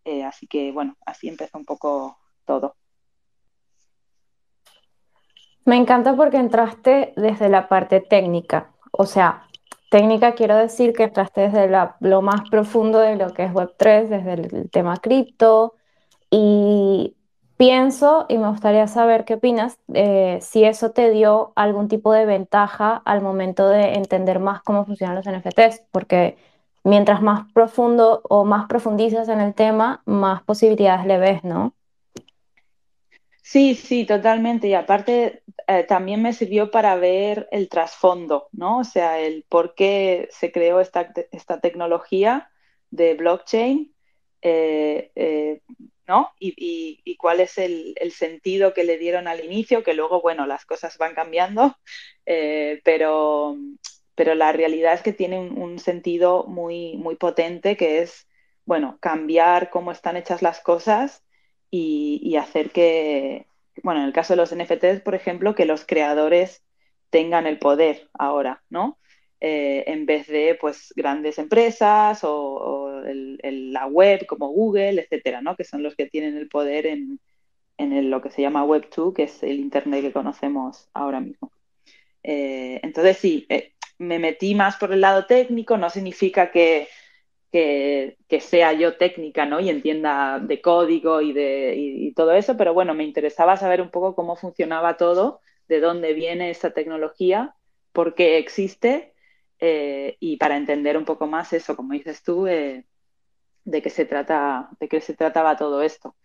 Eh, 0.05 0.23
así 0.23 0.47
que 0.47 0.71
bueno, 0.71 0.95
así 1.05 1.27
empezó 1.27 1.57
un 1.57 1.65
poco 1.65 2.17
todo. 2.45 2.77
Me 5.65 5.75
encanta 5.75 6.15
porque 6.15 6.37
entraste 6.37 7.11
desde 7.17 7.49
la 7.49 7.67
parte 7.67 7.99
técnica, 7.99 8.71
o 8.91 9.05
sea, 9.05 9.44
técnica 9.95 10.35
quiero 10.35 10.57
decir 10.57 10.91
que 10.91 11.03
entraste 11.03 11.47
desde 11.49 11.69
lo 12.01 12.21
más 12.21 12.49
profundo 12.49 12.99
de 12.99 13.15
lo 13.15 13.33
que 13.33 13.45
es 13.45 13.53
Web3, 13.53 14.09
desde 14.09 14.33
el, 14.33 14.53
el 14.53 14.69
tema 14.69 14.97
cripto, 14.97 15.75
y 16.29 17.15
pienso 17.55 18.25
y 18.27 18.37
me 18.37 18.49
gustaría 18.49 18.87
saber 18.87 19.23
qué 19.23 19.35
opinas, 19.35 19.79
eh, 19.93 20.39
si 20.41 20.65
eso 20.65 20.91
te 20.91 21.11
dio 21.11 21.53
algún 21.55 21.87
tipo 21.87 22.11
de 22.11 22.25
ventaja 22.25 23.01
al 23.05 23.21
momento 23.21 23.69
de 23.69 23.93
entender 23.93 24.39
más 24.39 24.61
cómo 24.63 24.85
funcionan 24.85 25.15
los 25.15 25.27
NFTs, 25.27 25.83
porque 25.91 26.37
mientras 26.83 27.21
más 27.21 27.49
profundo 27.53 28.21
o 28.27 28.43
más 28.43 28.67
profundizas 28.67 29.29
en 29.29 29.39
el 29.39 29.53
tema, 29.53 30.01
más 30.05 30.43
posibilidades 30.43 31.05
le 31.05 31.19
ves, 31.19 31.43
¿no? 31.45 31.73
Sí, 33.47 33.75
sí, 33.75 34.05
totalmente. 34.07 34.67
Y 34.67 34.73
aparte, 34.73 35.43
eh, 35.67 35.83
también 35.83 36.21
me 36.21 36.33
sirvió 36.33 36.71
para 36.71 36.95
ver 36.95 37.47
el 37.51 37.69
trasfondo, 37.69 38.49
¿no? 38.51 38.79
O 38.79 38.83
sea, 38.83 39.19
el 39.19 39.45
por 39.47 39.75
qué 39.75 40.27
se 40.31 40.51
creó 40.51 40.79
esta, 40.81 41.13
esta 41.31 41.61
tecnología 41.61 42.51
de 42.89 43.13
blockchain, 43.13 43.93
eh, 44.41 45.11
eh, 45.15 45.61
¿no? 46.07 46.31
Y, 46.39 47.15
cuál 47.19 47.39
es 47.39 47.57
el, 47.59 47.95
sentido 48.11 48.73
que 48.73 48.83
le 48.83 48.97
dieron 48.97 49.27
al 49.27 49.43
inicio, 49.45 49.83
que 49.83 49.93
luego, 49.93 50.21
bueno, 50.21 50.47
las 50.47 50.65
cosas 50.65 50.97
van 50.97 51.13
cambiando, 51.15 51.77
pero, 52.83 53.57
pero 54.15 54.35
la 54.35 54.51
realidad 54.53 54.93
es 54.95 55.01
que 55.03 55.13
tiene 55.13 55.39
un, 55.39 55.79
sentido 55.79 56.45
muy, 56.47 56.97
muy 56.97 57.15
potente, 57.15 57.77
que 57.77 58.01
es, 58.01 58.27
bueno, 58.65 58.97
cambiar 59.01 59.69
cómo 59.69 59.91
están 59.91 60.17
hechas 60.17 60.41
las 60.41 60.61
cosas 60.61 61.24
y, 61.77 62.35
hacer 62.37 62.71
que, 62.71 63.47
bueno, 63.83 64.01
en 64.01 64.07
el 64.07 64.13
caso 64.13 64.33
de 64.33 64.37
los 64.37 64.55
NFTs, 64.55 65.01
por 65.01 65.15
ejemplo, 65.15 65.55
que 65.55 65.65
los 65.65 65.85
creadores 65.85 66.63
tengan 67.09 67.47
el 67.47 67.59
poder 67.59 68.09
ahora, 68.13 68.63
¿no? 68.69 68.99
Eh, 69.41 69.83
en 69.87 70.05
vez 70.05 70.27
de 70.27 70.57
pues 70.59 70.93
grandes 70.95 71.37
empresas 71.37 72.21
o, 72.23 73.01
la 73.03 73.85
web 73.87 74.25
como 74.25 74.47
Google, 74.47 75.01
etcétera, 75.01 75.41
¿no? 75.41 75.55
Que 75.55 75.63
son 75.63 75.83
los 75.83 75.95
que 75.95 76.07
tienen 76.07 76.37
el 76.37 76.47
poder 76.47 76.87
en, 76.87 77.19
lo 77.77 78.21
que 78.21 78.31
se 78.31 78.41
llama 78.41 78.63
Web 78.63 78.89
2, 78.95 79.13
que 79.13 79.23
es 79.23 79.43
el 79.43 79.59
Internet 79.59 80.01
que 80.01 80.13
conocemos 80.13 80.89
ahora 80.93 81.19
mismo. 81.19 81.51
Eh, 82.23 82.79
entonces 82.83 83.17
sí, 83.17 83.45
eh, 83.49 83.73
me 83.99 84.17
metí 84.19 84.55
más 84.55 84.77
por 84.77 84.91
el 84.93 85.01
lado 85.01 85.25
técnico, 85.25 85.77
no 85.77 85.89
significa 85.89 86.51
que 86.51 86.87
que, 88.27 88.41
sea 88.41 88.73
yo 88.73 88.97
técnica, 88.97 89.45
¿no? 89.45 89.61
Y 89.61 89.69
entienda 89.69 90.39
de 90.39 90.61
código 90.61 91.21
y 91.21 91.31
de 91.31 92.13
todo 92.15 92.33
eso, 92.33 92.57
pero 92.57 92.73
bueno, 92.73 92.93
me 92.93 93.05
interesaba 93.05 93.55
saber 93.55 93.81
un 93.81 93.91
poco 93.91 94.13
cómo 94.13 94.35
funcionaba 94.35 94.97
todo, 94.97 95.39
de 95.69 95.79
dónde 95.79 96.13
viene 96.13 96.49
esa 96.49 96.71
tecnología, 96.71 97.55
por 97.93 98.13
qué 98.13 98.37
existe 98.37 99.13
eh, 99.59 100.17
y 100.19 100.37
para 100.37 100.57
entender 100.57 100.97
un 100.97 101.05
poco 101.05 101.27
más 101.27 101.53
eso, 101.53 101.77
como 101.77 101.93
dices 101.93 102.23
tú, 102.23 102.45
eh, 102.47 102.85
de 103.63 103.81
qué 103.81 103.89
se 103.89 104.05
trata, 104.05 104.69
de 104.79 104.89
qué 104.89 104.99
se 104.99 105.13
trataba 105.13 105.55
todo 105.55 105.81
esto. 105.81 106.15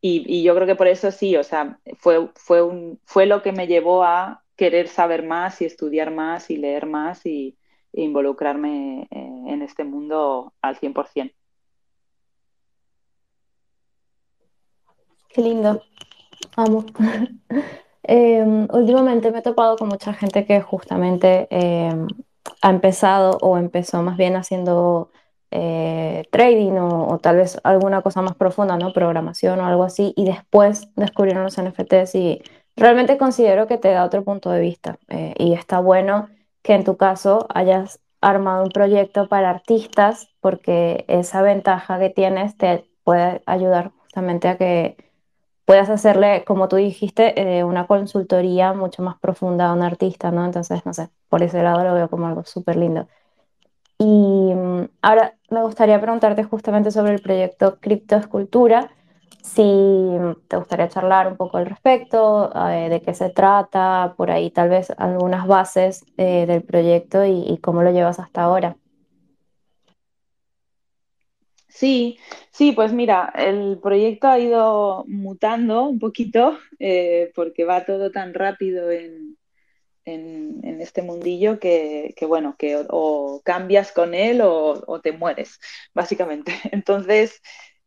Y, 0.00 0.42
yo 0.42 0.54
creo 0.54 0.66
que 0.66 0.76
por 0.76 0.88
eso 0.88 1.10
sí, 1.12 1.36
o 1.36 1.44
sea, 1.44 1.78
fue, 1.98 2.30
fue, 2.34 2.62
un, 2.62 3.00
fue 3.04 3.26
lo 3.26 3.42
que 3.42 3.52
me 3.52 3.66
llevó 3.68 4.02
a 4.02 4.42
querer 4.56 4.88
saber 4.88 5.22
más 5.24 5.60
y 5.62 5.66
estudiar 5.66 6.10
más 6.10 6.50
y 6.50 6.56
leer 6.56 6.86
más 6.86 7.24
y, 7.26 7.56
involucrarme 7.92 9.08
eh, 9.10 9.42
en 9.48 9.62
este 9.62 9.84
mundo 9.84 10.52
al 10.62 10.76
100%. 10.76 11.32
Qué 15.28 15.42
lindo. 15.42 15.82
Amo. 16.56 16.84
Em, 18.02 18.66
últimamente 18.72 19.30
me 19.30 19.38
he 19.38 19.42
topado 19.42 19.76
con 19.76 19.88
mucha 19.88 20.14
gente 20.14 20.46
que 20.46 20.60
justamente 20.62 21.46
em, 21.50 22.08
ha 22.62 22.70
empezado 22.70 23.38
o 23.42 23.58
empezó 23.58 24.02
más 24.02 24.16
bien 24.16 24.36
haciendo 24.36 25.10
eh, 25.50 26.24
trading 26.30 26.72
o, 26.72 27.18
tal 27.18 27.36
vez 27.36 27.60
alguna 27.62 28.02
cosa 28.02 28.22
más 28.22 28.36
profunda, 28.36 28.76
¿no? 28.76 28.92
Programación 28.92 29.60
o 29.60 29.66
algo 29.66 29.84
así, 29.84 30.12
y 30.16 30.24
después 30.24 30.88
descubrieron 30.96 31.44
los 31.44 31.58
NFTs 31.60 32.14
y 32.14 32.42
realmente 32.74 33.18
considero 33.18 33.66
que 33.66 33.78
te 33.78 33.90
da 33.90 34.04
otro 34.04 34.24
punto 34.24 34.50
de 34.50 34.60
vista 34.60 34.98
eh, 35.08 35.34
y 35.38 35.52
está 35.52 35.80
bueno 35.80 36.28
que 36.62 36.74
en 36.74 36.84
tu 36.84 36.96
caso 36.96 37.46
hayas 37.54 38.00
armado 38.20 38.64
un 38.64 38.70
proyecto 38.70 39.28
para 39.28 39.50
artistas 39.50 40.28
porque 40.40 41.04
esa 41.08 41.42
ventaja 41.42 41.98
que 41.98 42.10
tienes 42.10 42.56
te 42.56 42.84
puede 43.04 43.42
ayudar 43.46 43.92
justamente 44.02 44.48
a 44.48 44.56
que 44.56 44.96
puedas 45.64 45.88
hacerle, 45.88 46.44
como 46.44 46.68
tú 46.68 46.76
dijiste, 46.76 47.58
eh, 47.58 47.64
una 47.64 47.86
consultoría 47.86 48.72
mucho 48.72 49.02
más 49.02 49.18
profunda 49.20 49.66
a 49.68 49.72
un 49.72 49.82
artista, 49.82 50.30
¿no? 50.32 50.44
Entonces, 50.44 50.84
no 50.84 50.92
sé, 50.92 51.10
por 51.28 51.42
ese 51.42 51.62
lado 51.62 51.84
lo 51.84 51.94
veo 51.94 52.10
como 52.10 52.26
algo 52.26 52.44
súper 52.44 52.76
lindo. 52.76 53.06
Y 53.98 54.04
mm, 54.54 54.88
ahora 55.02 55.34
me 55.50 55.62
gustaría 55.62 56.00
preguntarte 56.00 56.42
justamente 56.42 56.90
sobre 56.90 57.14
el 57.14 57.20
proyecto 57.20 57.78
Criptoescultura 57.80 58.90
si 59.42 59.62
te 60.48 60.56
gustaría 60.56 60.88
charlar 60.88 61.26
un 61.26 61.36
poco 61.36 61.58
al 61.58 61.66
respecto, 61.66 62.52
eh, 62.68 62.88
de 62.88 63.00
qué 63.00 63.14
se 63.14 63.30
trata, 63.30 64.14
por 64.16 64.30
ahí 64.30 64.50
tal 64.50 64.68
vez 64.68 64.90
algunas 64.96 65.46
bases 65.46 66.04
eh, 66.16 66.46
del 66.46 66.62
proyecto 66.62 67.24
y, 67.24 67.58
cómo 67.62 67.82
lo 67.82 67.90
llevas 67.90 68.18
hasta 68.18 68.42
ahora. 68.42 68.76
Sí, 71.68 72.18
sí, 72.50 72.72
pues 72.72 72.92
mira, 72.92 73.32
el 73.34 73.78
proyecto 73.80 74.28
ha 74.28 74.38
ido 74.38 75.04
mutando 75.06 75.84
un 75.84 75.98
poquito 75.98 76.58
eh, 76.78 77.32
porque 77.34 77.64
va 77.64 77.84
todo 77.84 78.10
tan 78.10 78.34
rápido 78.34 78.90
en, 78.90 79.36
este 80.80 81.02
mundillo 81.02 81.60
que, 81.60 82.14
bueno, 82.26 82.56
que 82.58 82.84
o, 82.88 83.42
cambias 83.44 83.92
con 83.92 84.14
él 84.14 84.40
o, 84.40 84.82
o, 84.86 85.00
te 85.00 85.12
mueres, 85.12 85.60
básicamente. 85.94 86.52
Entonces, 86.72 87.40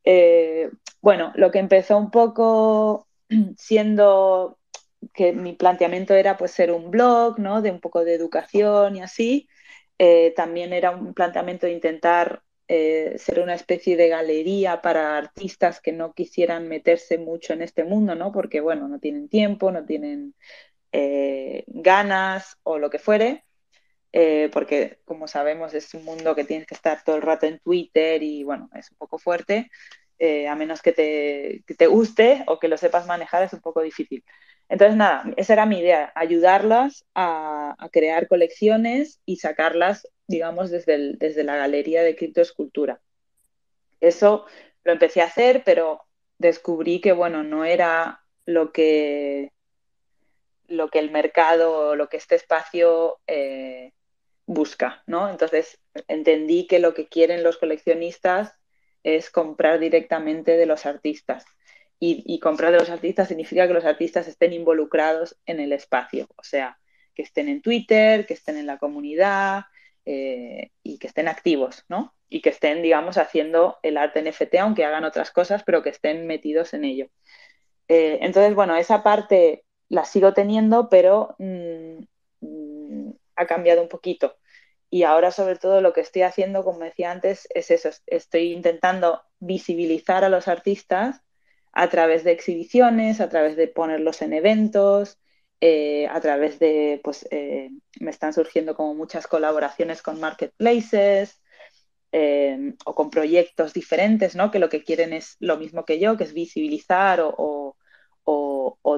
eh, 0.04 0.70
bueno, 1.02 1.32
lo 1.36 1.52
que 1.52 1.60
empezó 1.60 1.98
un 1.98 2.12
poco 2.12 3.08
siendo 3.58 4.60
que 5.14 5.34
mi 5.34 5.54
planteamiento 5.54 6.14
era 6.14 6.38
pues 6.38 6.52
ser 6.52 6.72
un 6.72 6.92
blog, 6.92 7.40
¿no? 7.40 7.62
De 7.62 7.72
un 7.72 7.80
poco 7.80 8.04
de 8.04 8.14
educación 8.16 8.96
y 8.98 9.02
así. 9.02 9.48
Eh, 10.00 10.34
también 10.36 10.74
era 10.74 10.92
un 10.92 11.14
planteamiento 11.14 11.68
de 11.68 11.74
intentar 11.74 12.44
eh, 12.68 13.16
ser 13.18 13.40
una 13.42 13.56
especie 13.56 13.98
de 13.98 14.10
galería 14.10 14.82
para 14.82 15.18
artistas 15.18 15.82
que 15.82 15.92
no 15.92 16.14
quisieran 16.14 16.68
meterse 16.68 17.18
mucho 17.18 17.54
en 17.54 17.62
este 17.62 17.84
mundo, 17.84 18.16
¿no? 18.16 18.32
Porque, 18.32 18.62
bueno, 18.62 18.88
no 18.88 19.00
tienen 19.00 19.30
tiempo, 19.30 19.72
no 19.72 19.86
tienen 19.86 20.36
ganas 21.68 22.58
o 22.64 22.78
lo 22.78 22.90
que 22.90 23.00
fuere. 23.00 23.46
Porque 24.52 25.00
como 25.06 25.28
sabemos 25.28 25.74
es 25.74 25.94
un 25.96 26.06
mundo 26.06 26.36
que 26.36 26.44
tienes 26.44 26.68
que 26.68 26.76
estar 26.76 27.04
todo 27.04 27.16
el 27.16 27.24
rato 27.24 27.48
en 27.48 27.60
Twitter 27.60 28.22
y 28.22 28.44
bueno, 28.44 28.70
es 28.76 28.92
un 28.92 28.98
poco 28.98 29.18
fuerte. 29.18 29.72
Eh, 30.26 30.48
a 30.48 30.56
menos 30.56 30.82
que 30.82 30.94
te, 30.94 31.88
guste 31.88 32.44
o 32.48 32.58
que 32.58 32.70
lo 32.70 32.78
sepas 32.78 33.06
manejar, 33.06 33.44
es 33.44 33.52
un 33.52 33.60
poco 33.60 33.82
difícil. 33.82 34.24
Entonces, 34.70 34.96
nada, 34.96 35.26
esa 35.36 35.52
era 35.52 35.66
mi 35.66 35.80
idea, 35.80 36.14
ayudarlas 36.16 37.06
a, 37.14 37.76
crear 37.92 38.30
colecciones 38.30 39.20
y 39.26 39.38
sacarlas, 39.38 40.08
digamos, 40.28 40.72
desde, 40.72 41.18
desde 41.18 41.44
la 41.44 41.58
galería 41.58 42.04
de 42.04 42.16
criptoescultura. 42.16 43.02
Eso 44.00 44.46
lo 44.86 44.94
empecé 44.94 45.22
a 45.22 45.26
hacer, 45.26 45.64
pero 45.66 46.06
descubrí 46.38 47.02
que, 47.02 47.12
bueno, 47.12 47.44
no 47.44 47.66
era 47.66 48.24
lo 48.46 48.72
que, 48.72 49.52
lo 50.68 50.88
que 50.88 51.00
el 51.00 51.12
mercado, 51.12 51.98
lo 51.98 52.08
que 52.08 52.16
este 52.16 52.36
espacio 52.36 53.20
eh, 53.28 53.92
busca, 54.46 55.04
¿no? 55.08 55.30
Entonces, 55.30 55.80
entendí 56.08 56.68
que 56.68 56.80
lo 56.80 56.94
que 56.94 57.08
quieren 57.08 57.44
los 57.44 57.58
coleccionistas 57.58 58.56
es 59.04 59.30
comprar 59.30 59.80
directamente 59.80 60.58
de 60.58 60.66
los 60.66 60.86
artistas. 60.86 61.46
Y, 62.06 62.38
comprar 62.40 62.74
de 62.74 62.80
los 62.80 62.90
artistas 62.90 63.30
significa 63.30 63.66
que 63.66 63.74
los 63.74 63.86
artistas 63.86 64.28
estén 64.28 64.52
involucrados 64.52 65.38
en 65.46 65.62
el 65.62 65.72
espacio, 65.72 66.28
o 66.36 66.44
sea, 66.44 66.78
que 67.16 67.22
estén 67.22 67.48
en 67.48 67.62
Twitter, 67.62 68.26
que 68.26 68.34
estén 68.34 68.58
en 68.58 68.66
la 68.66 68.78
comunidad 68.78 69.64
eh, 70.06 70.72
y 70.84 70.98
que 70.98 71.08
estén 71.08 71.30
activos, 71.30 71.86
¿no? 71.88 72.14
Y 72.28 72.42
que 72.42 72.50
estén, 72.50 72.82
digamos, 72.82 73.18
haciendo 73.18 73.80
el 73.84 73.96
arte 73.96 74.22
NFT, 74.22 74.56
aunque 74.56 74.84
hagan 74.84 75.06
otras 75.06 75.32
cosas, 75.32 75.64
pero 75.64 75.82
que 75.82 75.92
estén 75.92 76.28
metidos 76.28 76.74
en 76.74 76.84
ello. 76.84 77.08
Eh, 77.88 78.20
entonces, 78.22 78.54
bueno, 78.54 78.76
esa 78.76 79.02
parte 79.02 79.64
la 79.88 80.04
sigo 80.04 80.34
teniendo, 80.34 80.90
pero 80.90 81.36
mm, 81.40 82.04
ha 83.44 83.48
cambiado 83.48 83.82
un 83.82 83.90
poquito. 83.90 84.38
Y 84.90 85.04
ahora 85.04 85.32
sobre 85.32 85.58
todo 85.58 85.82
lo 85.82 85.94
que 85.94 86.02
estoy 86.02 86.22
haciendo, 86.24 86.64
como 86.64 86.80
decía 86.80 87.12
antes, 87.12 87.48
es 87.54 87.72
eso, 87.72 87.90
estoy 88.08 88.54
intentando 88.54 89.24
visibilizar 89.40 90.24
a 90.24 90.30
los 90.30 90.48
artistas 90.48 91.22
a 91.74 91.90
través 91.90 92.24
de 92.24 92.32
exhibiciones, 92.32 93.20
a 93.20 93.30
través 93.30 93.56
de 93.56 93.68
ponerlos 93.68 94.22
en 94.22 94.34
eventos, 94.34 95.20
eh, 95.62 96.08
a 96.08 96.20
través 96.22 96.60
de, 96.60 97.02
pues 97.04 97.28
eh, 97.32 97.70
me 98.00 98.12
están 98.12 98.34
surgiendo 98.34 98.76
como 98.76 98.94
muchas 98.94 99.28
colaboraciones 99.28 100.02
con 100.02 100.20
marketplaces 100.20 101.42
eh, 102.12 102.76
o 102.86 102.94
con 102.94 103.10
proyectos 103.10 103.74
diferentes, 103.74 104.36
¿no? 104.36 104.52
Que 104.52 104.60
lo 104.60 104.70
que 104.70 104.84
quieren 104.84 105.14
es 105.14 105.38
lo 105.40 105.58
mismo 105.58 105.86
que 105.86 106.00
yo, 106.00 106.18
que 106.18 106.26
es 106.26 106.34
visibilizar 106.34 107.22
o, 107.22 107.34
o, 107.38 107.76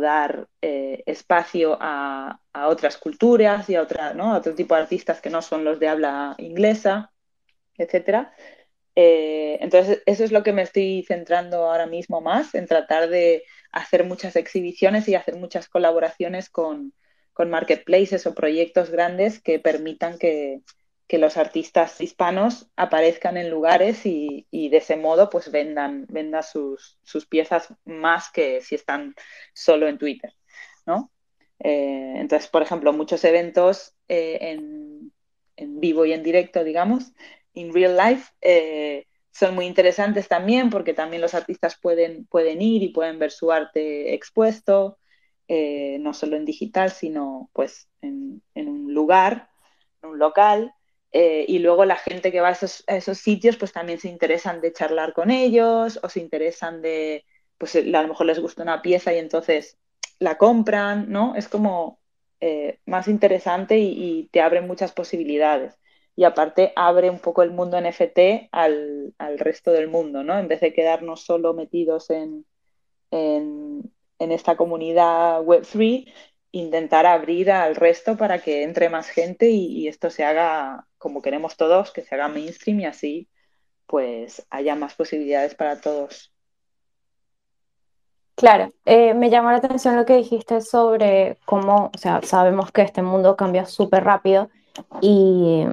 dar 0.01 0.47
eh, 0.61 1.03
espacio 1.05 1.77
a, 1.79 2.39
otras 2.67 2.97
culturas 2.97 3.69
y 3.69 3.75
a, 3.75 3.81
otro 3.81 4.55
tipo 4.55 4.75
de 4.75 4.81
artistas 4.81 5.21
que 5.21 5.29
no 5.29 5.41
son 5.41 5.63
los 5.63 5.79
de 5.79 5.87
habla 5.87 6.35
inglesa, 6.37 7.11
etc. 7.77 8.29
Eh, 8.95 9.57
entonces, 9.61 10.01
eso 10.05 10.23
es 10.23 10.31
lo 10.31 10.43
que 10.43 10.53
me 10.53 10.61
estoy 10.61 11.03
centrando 11.07 11.69
ahora 11.69 11.87
mismo 11.87 12.21
más, 12.21 12.55
en 12.55 12.65
tratar 12.65 13.09
de 13.09 13.43
hacer 13.71 14.05
muchas 14.05 14.35
exhibiciones 14.35 15.07
y 15.07 15.15
hacer 15.15 15.35
muchas 15.35 15.67
colaboraciones 15.67 16.49
con, 16.49 16.93
marketplaces 17.37 18.25
o 18.27 18.33
proyectos 18.33 18.89
grandes 18.89 19.41
que 19.41 19.59
permitan 19.59 20.17
que, 20.17 20.61
que 21.07 21.17
los 21.19 21.37
artistas 21.37 22.01
hispanos 22.01 22.67
aparezcan 22.75 23.37
en 23.37 23.49
lugares 23.49 24.05
y, 24.05 24.47
de 24.51 24.77
ese 24.77 24.97
modo 24.97 25.29
pues 25.29 25.51
vendan, 25.51 26.05
vendan 26.09 26.43
sus, 26.43 26.97
piezas 27.29 27.73
más 27.85 28.31
que 28.31 28.61
si 28.61 28.75
están 28.75 29.13
solo 29.53 29.87
en 29.87 29.97
Twitter, 29.97 30.33
¿no? 30.85 31.11
Eh, 31.59 32.15
entonces, 32.17 32.49
por 32.49 32.63
ejemplo, 32.63 32.91
muchos 32.91 33.23
eventos 33.23 33.95
eh, 34.07 34.37
en, 34.41 35.11
vivo 35.79 36.05
y 36.05 36.13
en 36.13 36.23
directo, 36.23 36.63
digamos, 36.63 37.13
en 37.53 37.73
real 37.73 37.95
life, 37.95 38.33
eh, 38.41 39.07
son 39.31 39.55
muy 39.55 39.65
interesantes 39.65 40.27
también 40.27 40.69
porque 40.69 40.93
también 40.93 41.21
los 41.21 41.33
artistas 41.33 41.77
pueden, 41.79 42.25
pueden 42.25 42.61
ir 42.61 42.83
y 42.83 42.89
pueden 42.89 43.19
ver 43.19 43.31
su 43.31 43.51
arte 43.51 44.13
expuesto, 44.13 44.97
no 45.47 46.13
solo 46.13 46.35
en 46.35 46.45
digital, 46.45 46.89
sino 46.89 47.49
pues 47.53 47.87
en, 48.01 48.41
en 48.55 48.67
un 48.67 48.93
lugar, 48.93 49.49
en 50.01 50.09
un 50.09 50.19
local. 50.19 50.73
Eh, 51.17 51.45
y 51.47 51.59
luego 51.59 51.85
la 51.85 51.95
gente 51.95 52.29
que 52.29 52.41
va 52.41 52.49
a 52.49 52.51
esos, 52.51 53.17
sitios, 53.17 53.55
pues 53.55 53.71
también 53.71 53.99
se 53.99 54.09
interesan 54.09 54.59
de 54.59 54.73
charlar 54.73 55.13
con 55.13 55.31
ellos 55.31 55.97
o 56.03 56.09
se 56.09 56.19
interesan 56.19 56.81
de, 56.81 57.23
pues 57.57 57.73
a 57.77 57.79
lo 57.79 58.07
mejor 58.09 58.25
les 58.25 58.39
gusta 58.41 58.63
una 58.63 58.81
pieza 58.81 59.13
y 59.13 59.19
entonces 59.19 59.77
la 60.19 60.37
compran, 60.37 61.09
¿no? 61.09 61.33
Es 61.35 61.47
como 61.47 62.01
eh, 62.41 62.79
más 62.85 63.07
interesante 63.07 63.77
y, 63.77 64.27
te 64.33 64.41
abre 64.41 64.59
muchas 64.59 64.91
posibilidades. 64.91 65.77
Y 66.17 66.25
aparte 66.25 66.73
abre 66.75 67.09
un 67.09 67.19
poco 67.19 67.43
el 67.43 67.51
mundo 67.51 67.79
NFT 67.79 68.49
al, 68.51 69.13
al 69.17 69.39
resto 69.39 69.71
del 69.71 69.87
mundo, 69.87 70.21
¿no? 70.21 70.37
En 70.37 70.49
vez 70.49 70.59
de 70.59 70.73
quedarnos 70.73 71.21
solo 71.21 71.53
metidos 71.53 72.09
en, 72.09 72.45
en, 73.11 73.89
en 74.19 74.31
esta 74.33 74.57
comunidad 74.57 75.41
Web3, 75.43 76.13
intentar 76.55 77.05
abrir 77.05 77.51
al 77.51 77.75
resto 77.75 78.15
para 78.15 78.39
que 78.39 78.63
entre 78.63 78.89
más 78.89 79.09
gente 79.09 79.49
y, 79.49 79.87
esto 79.89 80.09
se 80.09 80.23
haga 80.23 80.87
como 80.97 81.21
queremos 81.21 81.57
todos, 81.57 81.91
que 81.91 82.01
se 82.01 82.15
haga 82.15 82.29
mainstream 82.29 82.79
y 82.79 82.85
así 82.85 83.29
pues 83.85 84.45
haya 84.49 84.75
más 84.75 84.95
posibilidades 84.95 85.53
para 85.53 85.79
todos. 85.79 86.33
Claro, 88.35 88.73
eh, 88.85 89.13
me 89.13 89.29
llamó 89.29 89.51
la 89.51 89.57
atención 89.57 89.95
lo 89.95 90.05
que 90.05 90.15
dijiste 90.15 90.61
sobre 90.61 91.37
cómo, 91.45 91.91
o 91.93 91.97
sea, 91.97 92.21
sabemos 92.23 92.71
que 92.71 92.81
este 92.81 93.01
mundo 93.01 93.35
cambia 93.35 93.65
súper 93.65 94.03
rápido 94.03 94.49
y 95.01 95.65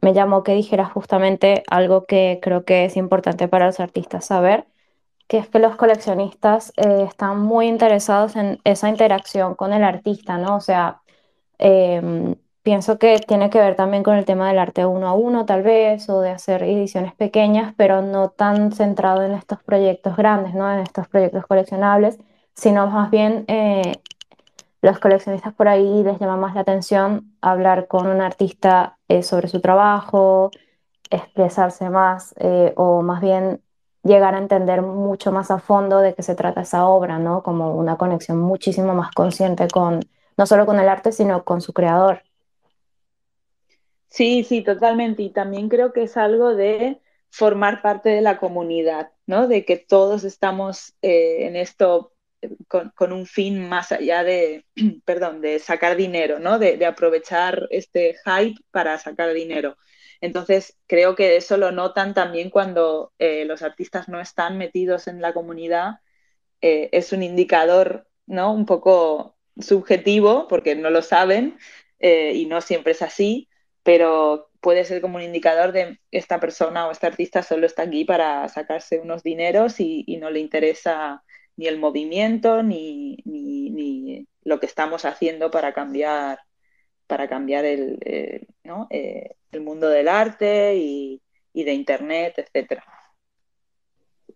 me 0.00 0.12
llamó 0.12 0.42
que 0.42 0.52
dijeras 0.52 0.92
justamente 0.92 1.62
algo 1.68 2.04
que 2.06 2.38
creo 2.42 2.64
que 2.64 2.84
es 2.84 2.96
importante 2.96 3.48
para 3.48 3.66
los 3.66 3.80
artistas 3.80 4.26
saber, 4.26 4.66
que 5.28 5.38
es 5.38 5.48
que 5.48 5.58
los 5.58 5.76
coleccionistas 5.76 6.72
eh, 6.76 7.04
están 7.08 7.40
muy 7.40 7.66
interesados 7.66 8.36
en 8.36 8.60
esa 8.64 8.88
interacción 8.88 9.54
con 9.54 9.72
el 9.72 9.84
artista, 9.84 10.38
¿no? 10.38 10.56
O 10.56 10.60
sea, 10.60 11.02
em, 11.58 12.36
pienso 12.62 12.98
que 12.98 13.18
tiene 13.20 13.50
que 13.50 13.58
ver 13.60 13.76
también 13.76 14.02
con 14.02 14.16
el 14.16 14.24
tema 14.24 14.48
del 14.48 14.58
arte 14.58 14.86
uno 14.86 15.08
a 15.08 15.14
uno, 15.14 15.44
tal 15.46 15.62
vez, 15.62 16.08
o 16.10 16.20
de 16.20 16.30
hacer 16.30 16.62
ediciones 16.62 17.14
pequeñas, 17.14 17.74
pero 17.76 18.02
no 18.02 18.30
tan 18.30 18.72
centrado 18.72 19.22
en 19.22 19.32
estos 19.32 19.62
proyectos 19.62 20.16
grandes, 20.16 20.54
¿no? 20.54 20.72
En 20.72 20.80
estos 20.80 21.08
proyectos 21.08 21.46
coleccionables, 21.46 22.18
sino 22.54 22.86
más 22.88 23.10
bien 23.10 23.44
eh, 23.48 24.00
los 24.82 24.98
coleccionistas 24.98 25.54
por 25.54 25.68
ahí 25.68 26.02
les 26.04 26.18
llama 26.20 26.36
más 26.36 26.54
la 26.54 26.62
atención 26.62 27.36
hablar 27.40 27.88
con 27.88 28.06
un 28.08 28.20
artista 28.20 28.98
eh, 29.08 29.22
sobre 29.22 29.48
su 29.48 29.60
trabajo, 29.60 30.50
expresarse 31.10 31.90
más, 31.90 32.34
o 32.76 33.02
más 33.02 33.20
bien 33.20 33.60
llegar 34.06 34.34
a 34.34 34.38
entender 34.38 34.82
mucho 34.82 35.32
más 35.32 35.50
a 35.50 35.58
fondo 35.58 36.00
de 36.00 36.14
qué 36.14 36.22
se 36.22 36.34
trata 36.34 36.62
esa 36.62 36.86
obra, 36.86 37.18
¿no? 37.18 37.42
Como 37.42 37.74
una 37.74 37.96
conexión 37.96 38.38
muchísimo 38.38 38.94
más 38.94 39.12
consciente 39.12 39.68
con, 39.68 40.00
no 40.36 40.46
solo 40.46 40.66
con 40.66 40.78
el 40.78 40.88
arte, 40.88 41.12
sino 41.12 41.44
con 41.44 41.60
su 41.60 41.72
creador. 41.72 42.22
Sí, 44.08 44.44
sí, 44.44 44.62
totalmente. 44.62 45.22
Y 45.22 45.30
también 45.30 45.68
creo 45.68 45.92
que 45.92 46.04
es 46.04 46.16
algo 46.16 46.54
de 46.54 47.00
formar 47.30 47.82
parte 47.82 48.08
de 48.08 48.22
la 48.22 48.38
comunidad, 48.38 49.10
¿no? 49.26 49.48
De 49.48 49.64
que 49.64 49.76
todos 49.76 50.24
estamos 50.24 50.94
eh, 51.02 51.46
en 51.46 51.56
esto 51.56 52.14
eh, 52.40 52.56
con, 52.68 53.12
un 53.12 53.26
fin 53.26 53.68
más 53.68 53.92
allá 53.92 54.24
de, 54.24 54.64
perdón, 55.04 55.40
de 55.40 55.58
sacar 55.58 55.96
dinero, 55.96 56.38
¿no? 56.38 56.58
De, 56.58 56.76
de 56.76 56.86
aprovechar 56.86 57.66
este 57.70 58.16
hype 58.24 58.58
para 58.70 58.96
sacar 58.98 59.34
dinero. 59.34 59.76
Entonces, 60.20 60.76
creo 60.86 61.14
que 61.14 61.36
eso 61.36 61.56
lo 61.56 61.72
notan 61.72 62.14
también 62.14 62.50
cuando 62.50 63.12
eh, 63.18 63.44
los 63.44 63.62
artistas 63.62 64.08
no 64.08 64.20
están 64.20 64.58
metidos 64.58 65.08
en 65.08 65.20
la 65.20 65.32
comunidad. 65.34 66.00
Eh, 66.60 66.88
es 66.92 67.12
un 67.12 67.22
indicador, 67.22 68.08
¿no? 68.26 68.52
Un 68.52 68.66
poco 68.66 69.36
subjetivo, 69.58 70.48
porque 70.48 70.74
no 70.74 70.90
lo 70.90 71.02
saben 71.02 71.58
eh, 71.98 72.32
y 72.34 72.46
no 72.46 72.60
siempre 72.60 72.92
es 72.92 73.02
así, 73.02 73.48
pero 73.82 74.50
puede 74.60 74.84
ser 74.84 75.00
como 75.00 75.16
un 75.16 75.22
indicador 75.22 75.72
de 75.72 76.00
esta 76.10 76.40
persona 76.40 76.88
o 76.88 76.90
este 76.90 77.06
artista 77.06 77.42
solo 77.42 77.66
está 77.66 77.82
aquí 77.82 78.04
para 78.04 78.48
sacarse 78.48 78.98
unos 78.98 79.22
dineros 79.22 79.80
y, 79.80 80.04
no 80.20 80.30
le 80.30 80.40
interesa 80.40 81.22
ni 81.56 81.66
el 81.68 81.78
movimiento 81.78 82.62
ni, 82.62 83.18
ni, 83.24 84.26
lo 84.42 84.60
que 84.60 84.66
estamos 84.66 85.04
haciendo 85.04 85.50
para 85.50 85.72
cambiar 85.72 86.40
para 87.06 87.28
cambiar 87.28 87.64
el, 87.64 87.98
eh, 88.04 88.46
eh, 88.90 89.36
el 89.52 89.60
mundo 89.60 89.88
del 89.88 90.08
arte 90.08 90.76
y, 90.76 91.22
de 91.54 91.72
Internet, 91.72 92.34
etcétera. 92.36 92.84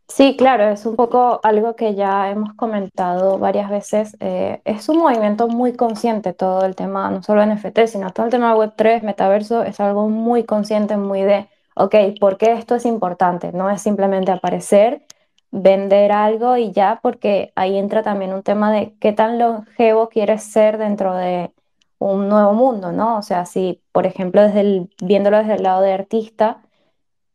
Sí, 0.08 0.36
claro, 0.36 0.70
es 0.70 0.86
un 0.86 0.96
poco 0.96 1.38
algo 1.42 1.76
que 1.76 1.94
ya 1.94 2.30
hemos 2.30 2.54
comentado 2.54 3.38
varias 3.38 3.70
veces. 3.70 4.16
Eh, 4.20 4.60
es 4.64 4.88
un 4.88 4.98
movimiento 4.98 5.46
muy 5.46 5.74
consciente 5.74 6.32
todo 6.32 6.64
el 6.64 6.74
tema, 6.74 7.10
no 7.10 7.22
solo 7.22 7.44
NFT, 7.44 7.86
sino 7.86 8.10
todo 8.10 8.26
el 8.26 8.32
tema 8.32 8.56
Web3, 8.56 9.02
metaverso, 9.02 9.62
es 9.62 9.78
algo 9.80 10.08
muy 10.08 10.44
consciente, 10.44 10.96
muy 10.96 11.22
de, 11.22 11.48
ok, 11.76 11.94
¿por 12.18 12.38
qué 12.38 12.52
esto 12.52 12.74
es 12.74 12.86
importante? 12.86 13.52
No 13.52 13.70
es 13.70 13.82
simplemente 13.82 14.32
aparecer, 14.32 15.02
vender 15.50 16.12
algo 16.12 16.56
y 16.56 16.72
ya, 16.72 17.00
porque 17.02 17.52
ahí 17.54 17.78
entra 17.78 18.02
también 18.02 18.32
un 18.32 18.42
tema 18.42 18.72
de 18.72 18.94
qué 19.00 19.12
tan 19.12 19.38
longevo 19.38 20.08
quieres 20.08 20.42
ser 20.42 20.78
dentro 20.78 21.14
de 21.14 21.52
un 22.00 22.28
nuevo 22.28 22.54
mundo, 22.54 22.92
¿no? 22.92 23.18
O 23.18 23.22
sea, 23.22 23.46
si, 23.46 23.82
por 23.92 24.06
ejemplo, 24.06 24.42
desde 24.42 24.60
el, 24.62 24.90
viéndolo 25.02 25.38
desde 25.38 25.56
el 25.56 25.62
lado 25.62 25.82
de 25.82 25.92
artista, 25.92 26.62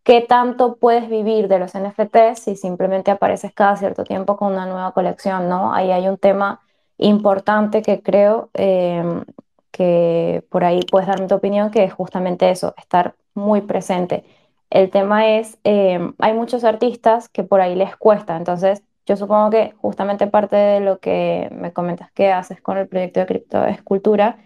¿qué 0.04 0.22
tanto 0.22 0.78
puedes 0.78 1.10
vivir 1.10 1.48
de 1.48 1.60
los 1.60 1.74
NFTs 1.76 2.40
si 2.40 2.56
simplemente 2.56 3.12
apareces 3.12 3.54
cada 3.54 3.76
cierto 3.78 4.04
tiempo 4.04 4.38
con 4.38 4.54
una 4.54 4.66
nueva 4.66 4.94
colección, 4.94 5.50
¿no? 5.50 5.74
Ahí 5.74 5.92
hay 5.92 6.08
un 6.08 6.18
tema 6.18 6.62
importante 6.98 7.82
que 7.82 8.02
creo 8.02 8.50
em, 8.54 9.24
que 9.72 10.44
por 10.50 10.64
ahí 10.64 10.82
puedes 10.92 11.08
darme 11.08 11.28
tu 11.28 11.36
opinión, 11.36 11.72
que 11.72 11.84
es 11.84 11.94
justamente 11.94 12.50
eso, 12.52 12.74
estar 12.78 13.16
muy 13.36 13.62
presente. 13.62 14.26
El 14.70 14.90
tema 14.90 15.28
es, 15.38 15.60
em, 15.64 16.14
hay 16.20 16.34
muchos 16.34 16.64
artistas 16.64 17.30
que 17.30 17.44
por 17.44 17.62
ahí 17.62 17.76
les 17.76 17.96
cuesta, 17.98 18.38
entonces 18.38 18.84
yo 19.06 19.16
supongo 19.18 19.52
que 19.52 19.74
justamente 19.82 20.28
parte 20.28 20.56
de 20.56 20.80
lo 20.80 21.00
que 21.00 21.50
me 21.52 21.72
comentas 21.74 22.12
que 22.12 22.32
haces 22.32 22.62
con 22.62 22.78
el 22.78 22.88
proyecto 22.88 23.20
de 23.22 23.26
criptoescultura 23.28 24.38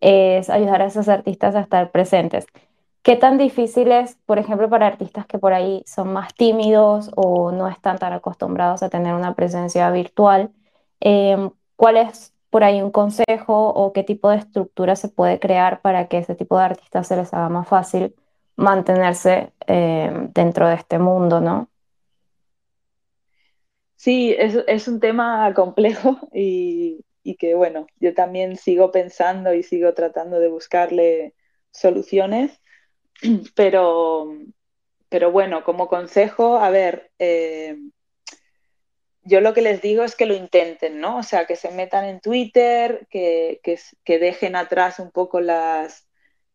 es 0.00 0.50
ayudar 0.50 0.82
a 0.82 0.86
esos 0.86 1.08
artistas 1.08 1.54
a 1.54 1.60
estar 1.60 1.90
presentes. 1.90 2.46
¿Qué 3.02 3.16
tan 3.16 3.38
difícil 3.38 3.92
es, 3.92 4.16
por 4.26 4.38
ejemplo, 4.38 4.68
para 4.68 4.86
artistas 4.86 5.26
que 5.26 5.38
por 5.38 5.54
ahí 5.54 5.82
son 5.86 6.12
más 6.12 6.34
tímidos 6.34 7.10
o 7.16 7.50
no 7.52 7.68
están 7.68 7.98
tan 7.98 8.12
acostumbrados 8.12 8.82
a 8.82 8.90
tener 8.90 9.14
una 9.14 9.34
presencia 9.34 9.90
virtual? 9.90 10.52
Em, 11.00 11.50
¿Cuál 11.76 11.96
es 11.96 12.34
por 12.50 12.64
ahí 12.64 12.82
un 12.82 12.90
consejo 12.90 13.68
o 13.70 13.92
qué 13.92 14.02
tipo 14.04 14.28
de 14.30 14.36
estructura 14.38 14.96
se 14.96 15.08
puede 15.08 15.38
crear 15.40 15.80
para 15.82 16.08
que 16.08 16.18
ese 16.18 16.34
tipo 16.34 16.58
de 16.58 16.64
artistas 16.64 17.06
se 17.08 17.16
les 17.16 17.32
haga 17.32 17.48
más 17.48 17.68
fácil 17.68 18.14
mantenerse 18.56 19.52
em, 19.66 20.32
dentro 20.32 20.68
de 20.68 20.74
este 20.74 20.98
mundo, 20.98 21.40
¿no? 21.40 21.70
Sí, 23.96 24.34
es, 24.38 24.56
es 24.66 24.88
un 24.88 25.00
tema 25.00 25.52
complejo 25.54 26.16
y, 26.34 27.04
y 27.22 27.36
que 27.36 27.54
bueno, 27.54 27.86
yo 27.98 28.14
también 28.14 28.56
sigo 28.56 28.90
pensando 28.92 29.54
y 29.54 29.62
sigo 29.62 29.94
tratando 29.94 30.40
de 30.40 30.48
buscarle 30.48 31.34
soluciones, 31.70 32.60
pero, 33.54 34.32
pero 35.08 35.30
bueno, 35.32 35.64
como 35.64 35.88
consejo, 35.88 36.58
a 36.58 36.70
ver, 36.70 37.10
eh, 37.18 37.76
yo 39.22 39.40
lo 39.40 39.54
que 39.54 39.62
les 39.62 39.82
digo 39.82 40.02
es 40.02 40.16
que 40.16 40.26
lo 40.26 40.34
intenten, 40.34 40.98
¿no? 41.00 41.18
O 41.18 41.22
sea, 41.22 41.46
que 41.46 41.56
se 41.56 41.70
metan 41.70 42.06
en 42.06 42.20
Twitter, 42.20 43.06
que, 43.10 43.60
que 43.62 44.18
dejen 44.18 44.56
atrás 44.56 44.98
un 44.98 45.10
poco 45.10 45.40
las, 45.40 46.08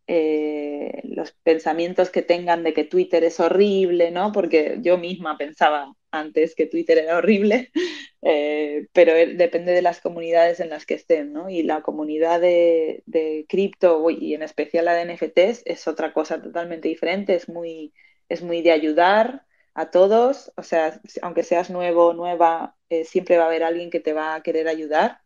eh, 0.08 1.02
los 1.04 1.32
pensamientos 1.44 2.12
que 2.12 2.22
tengan 2.22 2.64
de 2.64 2.74
que 2.74 2.84
Twitter 2.84 3.24
es 3.24 3.40
horrible, 3.40 4.12
¿no? 4.12 4.32
Porque 4.32 4.78
yo 4.82 4.98
misma 5.00 5.38
pensaba 5.38 5.92
antes 6.20 6.56
que 6.56 6.66
Twitter 6.66 6.98
era 6.98 7.18
horrible, 7.18 7.72
eh, 8.22 8.88
pero 8.94 9.14
depende 9.14 9.72
de 9.72 9.82
las 9.82 10.02
comunidades 10.02 10.60
en 10.60 10.70
las 10.70 10.86
que 10.86 10.96
estén, 10.96 11.34
¿no? 11.34 11.50
Y 11.50 11.64
la 11.64 11.82
comunidad 11.82 12.42
de, 12.42 13.04
cripto 13.48 14.10
y 14.10 14.34
en 14.34 14.44
especial 14.44 14.86
la 14.86 14.94
de 14.94 15.06
NFTs 15.14 15.64
es 15.66 15.88
otra 15.88 16.14
cosa 16.14 16.42
totalmente 16.42 16.88
diferente, 16.88 17.36
es 17.36 17.50
muy, 17.50 17.94
es 18.30 18.42
muy 18.42 18.62
de 18.62 18.72
ayudar 18.72 19.46
a 19.74 19.92
todos, 19.92 20.52
o 20.56 20.64
sea, 20.64 21.02
aunque 21.22 21.44
seas 21.44 21.70
nuevo 21.70 22.08
o 22.08 22.14
nueva, 22.14 22.76
eh, 22.90 23.04
siempre 23.06 23.38
va 23.38 23.44
a 23.46 23.48
haber 23.48 23.64
alguien 23.64 23.90
que 23.90 24.00
te 24.00 24.14
va 24.14 24.36
a 24.36 24.44
querer 24.44 24.68
ayudar. 24.68 25.20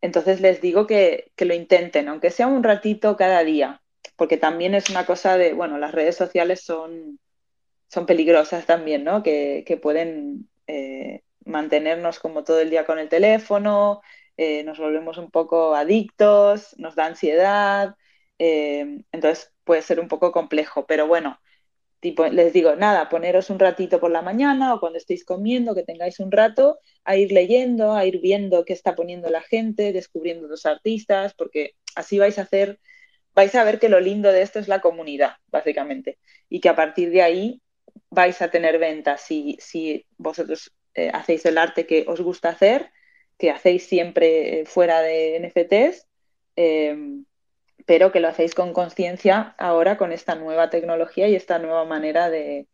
Entonces 0.00 0.40
les 0.40 0.60
digo 0.60 0.86
que, 0.86 1.32
lo 1.38 1.54
intenten, 1.54 2.08
aunque 2.08 2.30
sea 2.30 2.46
un 2.46 2.62
ratito 2.62 3.16
cada 3.16 3.42
día. 3.44 3.82
porque 4.16 4.36
también 4.38 4.74
es 4.74 4.88
una 4.90 5.04
cosa 5.06 5.36
de, 5.36 5.52
bueno, 5.52 5.78
las 5.78 5.92
redes 5.92 6.16
sociales 6.16 6.62
son, 6.62 7.18
son 7.88 8.06
peligrosas 8.06 8.66
también, 8.66 9.04
¿no? 9.04 9.22
Que, 9.22 9.78
pueden 9.82 10.48
eh, 10.66 11.22
mantenernos 11.44 12.18
como 12.18 12.44
todo 12.44 12.60
el 12.60 12.70
día 12.70 12.86
con 12.86 12.98
el 12.98 13.08
teléfono, 13.08 14.02
eh, 14.36 14.64
nos 14.64 14.78
volvemos 14.78 15.18
un 15.18 15.30
poco 15.30 15.74
adictos, 15.74 16.74
nos 16.78 16.94
da 16.94 17.06
ansiedad, 17.06 17.96
eh, 18.38 19.02
entonces 19.12 19.52
puede 19.64 19.82
ser 19.82 20.00
un 20.00 20.08
poco 20.08 20.32
complejo, 20.32 20.86
pero 20.86 21.06
bueno, 21.06 21.40
tipo, 22.00 22.26
les 22.26 22.52
digo, 22.52 22.76
nada, 22.76 23.08
poneros 23.08 23.50
un 23.50 23.58
ratito 23.58 24.00
por 24.00 24.10
la 24.10 24.22
mañana 24.22 24.74
o 24.74 24.80
cuando 24.80 24.98
estéis 24.98 25.24
comiendo, 25.24 25.74
que 25.74 25.82
tengáis 25.84 26.20
un 26.20 26.30
rato, 26.32 26.78
a 27.04 27.16
ir 27.16 27.32
leyendo, 27.32 27.94
a 27.94 28.04
ir 28.06 28.20
viendo 28.20 28.64
qué 28.64 28.72
está 28.72 28.94
poniendo 28.94 29.30
la 29.30 29.42
gente, 29.42 29.92
descubriendo 29.92 30.48
los 30.48 30.66
artistas, 30.66 31.34
porque 31.34 31.72
así 31.94 32.18
vais 32.18 32.38
a 32.38 32.42
hacer, 32.42 32.80
vais 33.34 33.54
a 33.54 33.64
ver 33.64 33.78
que 33.78 33.88
lo 33.88 34.00
lindo 34.00 34.32
de 34.32 34.42
esto 34.42 34.58
es 34.58 34.68
la 34.68 34.80
comunidad, 34.80 35.36
básicamente, 35.48 36.18
y 36.48 36.60
que 36.60 36.68
a 36.68 36.76
partir 36.76 37.10
de 37.10 37.22
ahí 37.22 37.62
vais 38.10 38.40
a 38.42 38.50
tener 38.50 38.78
ventas 38.78 39.20
si, 39.20 39.56
si 39.60 40.06
vosotros 40.18 40.72
eh, 40.94 41.10
hacéis 41.12 41.44
el 41.46 41.58
arte 41.58 41.86
que 41.86 42.04
os 42.08 42.20
gusta 42.20 42.50
hacer, 42.50 42.90
que 43.38 43.50
hacéis 43.50 43.86
siempre 43.86 44.64
fuera 44.66 45.00
de 45.02 45.36
NFTs. 45.40 46.06
Eh, 46.56 46.96
pero 47.86 48.12
que 48.12 48.20
lo 48.20 48.28
hacéis 48.28 48.54
con 48.54 48.72
conciencia 48.72 49.54
ahora 49.58 49.96
con 49.96 50.12
esta 50.12 50.34
nueva 50.34 50.68
tecnología 50.70 51.28
y 51.28 51.36
esta 51.36 51.58
nueva 51.58 51.84
manera 51.84 52.28
de, 52.28 52.66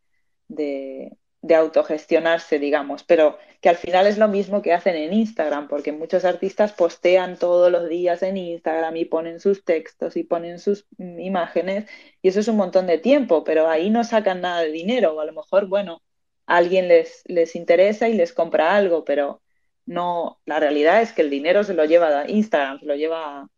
autogestionarse, 1.50 2.58
digamos, 2.58 3.02
pero 3.04 3.38
que 3.60 3.68
al 3.68 3.76
final 3.76 4.06
es 4.06 4.18
lo 4.18 4.28
mismo 4.28 4.62
que 4.62 4.72
hacen 4.72 4.96
en 4.96 5.12
Instagram, 5.12 5.68
porque 5.68 5.92
muchos 5.92 6.24
artistas 6.24 6.72
postean 6.72 7.38
todos 7.38 7.70
los 7.70 7.88
días 7.88 8.22
en 8.22 8.36
Instagram 8.36 8.96
y 8.96 9.04
ponen 9.04 9.40
sus 9.40 9.64
textos 9.64 10.16
y 10.16 10.24
ponen 10.24 10.58
sus 10.58 10.86
imágenes 10.98 11.88
y 12.22 12.28
eso 12.28 12.40
es 12.40 12.48
un 12.48 12.56
montón 12.56 12.86
de 12.86 12.98
tiempo, 12.98 13.44
pero 13.44 13.68
ahí 13.68 13.90
no 13.90 14.04
sacan 14.04 14.40
nada 14.40 14.62
de 14.62 14.72
dinero 14.72 15.14
o 15.14 15.20
a 15.20 15.24
lo 15.24 15.32
mejor, 15.32 15.66
bueno, 15.66 16.02
alguien 16.46 16.88
les, 16.88 17.22
les 17.26 17.56
interesa 17.56 18.08
y 18.08 18.14
les 18.14 18.32
compra 18.32 18.76
algo, 18.76 19.04
pero 19.04 19.42
no, 19.86 20.40
la 20.46 20.60
realidad 20.60 21.02
es 21.02 21.12
que 21.12 21.22
el 21.22 21.30
dinero 21.30 21.64
se 21.64 21.74
lo 21.74 21.84
lleva 21.84 22.28
Instagram, 22.28 22.80
se 22.80 22.86
lo 22.86 22.94
lleva 22.96 23.48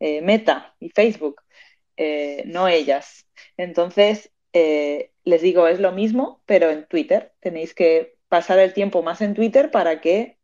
eh, 0.00 0.22
Meta 0.22 0.74
y 0.80 0.90
Facebook, 0.90 1.42
eh, 1.96 2.44
no 2.46 2.68
ellas. 2.68 3.26
Entonces, 3.56 4.30
eh, 4.58 5.12
les 5.24 5.42
digo, 5.42 5.68
es 5.68 5.80
lo 5.80 5.92
mismo, 5.92 6.42
pero 6.46 6.70
en 6.70 6.86
Twitter. 6.86 7.32
Tenéis 7.40 7.74
que 7.74 8.16
pasar 8.28 8.58
el 8.58 8.72
tiempo 8.72 9.02
más 9.02 9.20
en 9.20 9.34
Twitter 9.34 9.70
para 9.70 10.00
que 10.00 10.38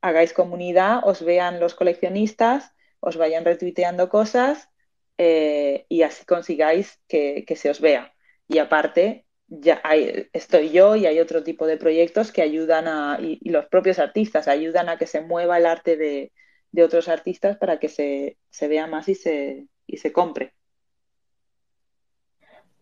hagáis 0.00 0.32
comunidad, 0.32 1.00
os 1.04 1.22
vean 1.22 1.60
los 1.60 1.74
coleccionistas, 1.74 2.72
os 3.00 3.16
vayan 3.16 3.44
retuiteando 3.44 4.08
cosas 4.08 4.68
y 5.18 6.02
así 6.02 6.24
consigáis 6.24 7.00
que, 7.08 7.44
se 7.56 7.70
os 7.70 7.80
vea. 7.80 8.14
Y 8.48 8.58
aparte, 8.58 9.26
estoy 10.32 10.70
yo 10.70 10.96
y 10.96 11.06
hay 11.06 11.20
otro 11.20 11.42
tipo 11.42 11.66
de 11.66 11.76
proyectos 11.76 12.32
que 12.32 12.42
ayudan 12.42 12.88
a, 12.88 13.18
y 13.20 13.50
los 13.50 13.66
propios 13.66 13.98
artistas 13.98 14.48
ayudan 14.48 14.88
a 14.88 14.96
que 14.96 15.06
se 15.06 15.20
mueva 15.20 15.58
el 15.58 15.66
arte 15.66 15.96
de, 15.96 16.32
de 16.72 16.84
otros 16.84 17.08
artistas 17.08 17.56
para 17.56 17.78
que 17.78 17.88
se, 17.88 18.68
vea 18.68 18.86
más 18.86 19.08
y 19.08 19.14
se, 19.14 19.66
y 19.86 19.98
se 19.98 20.12
compre. 20.12 20.54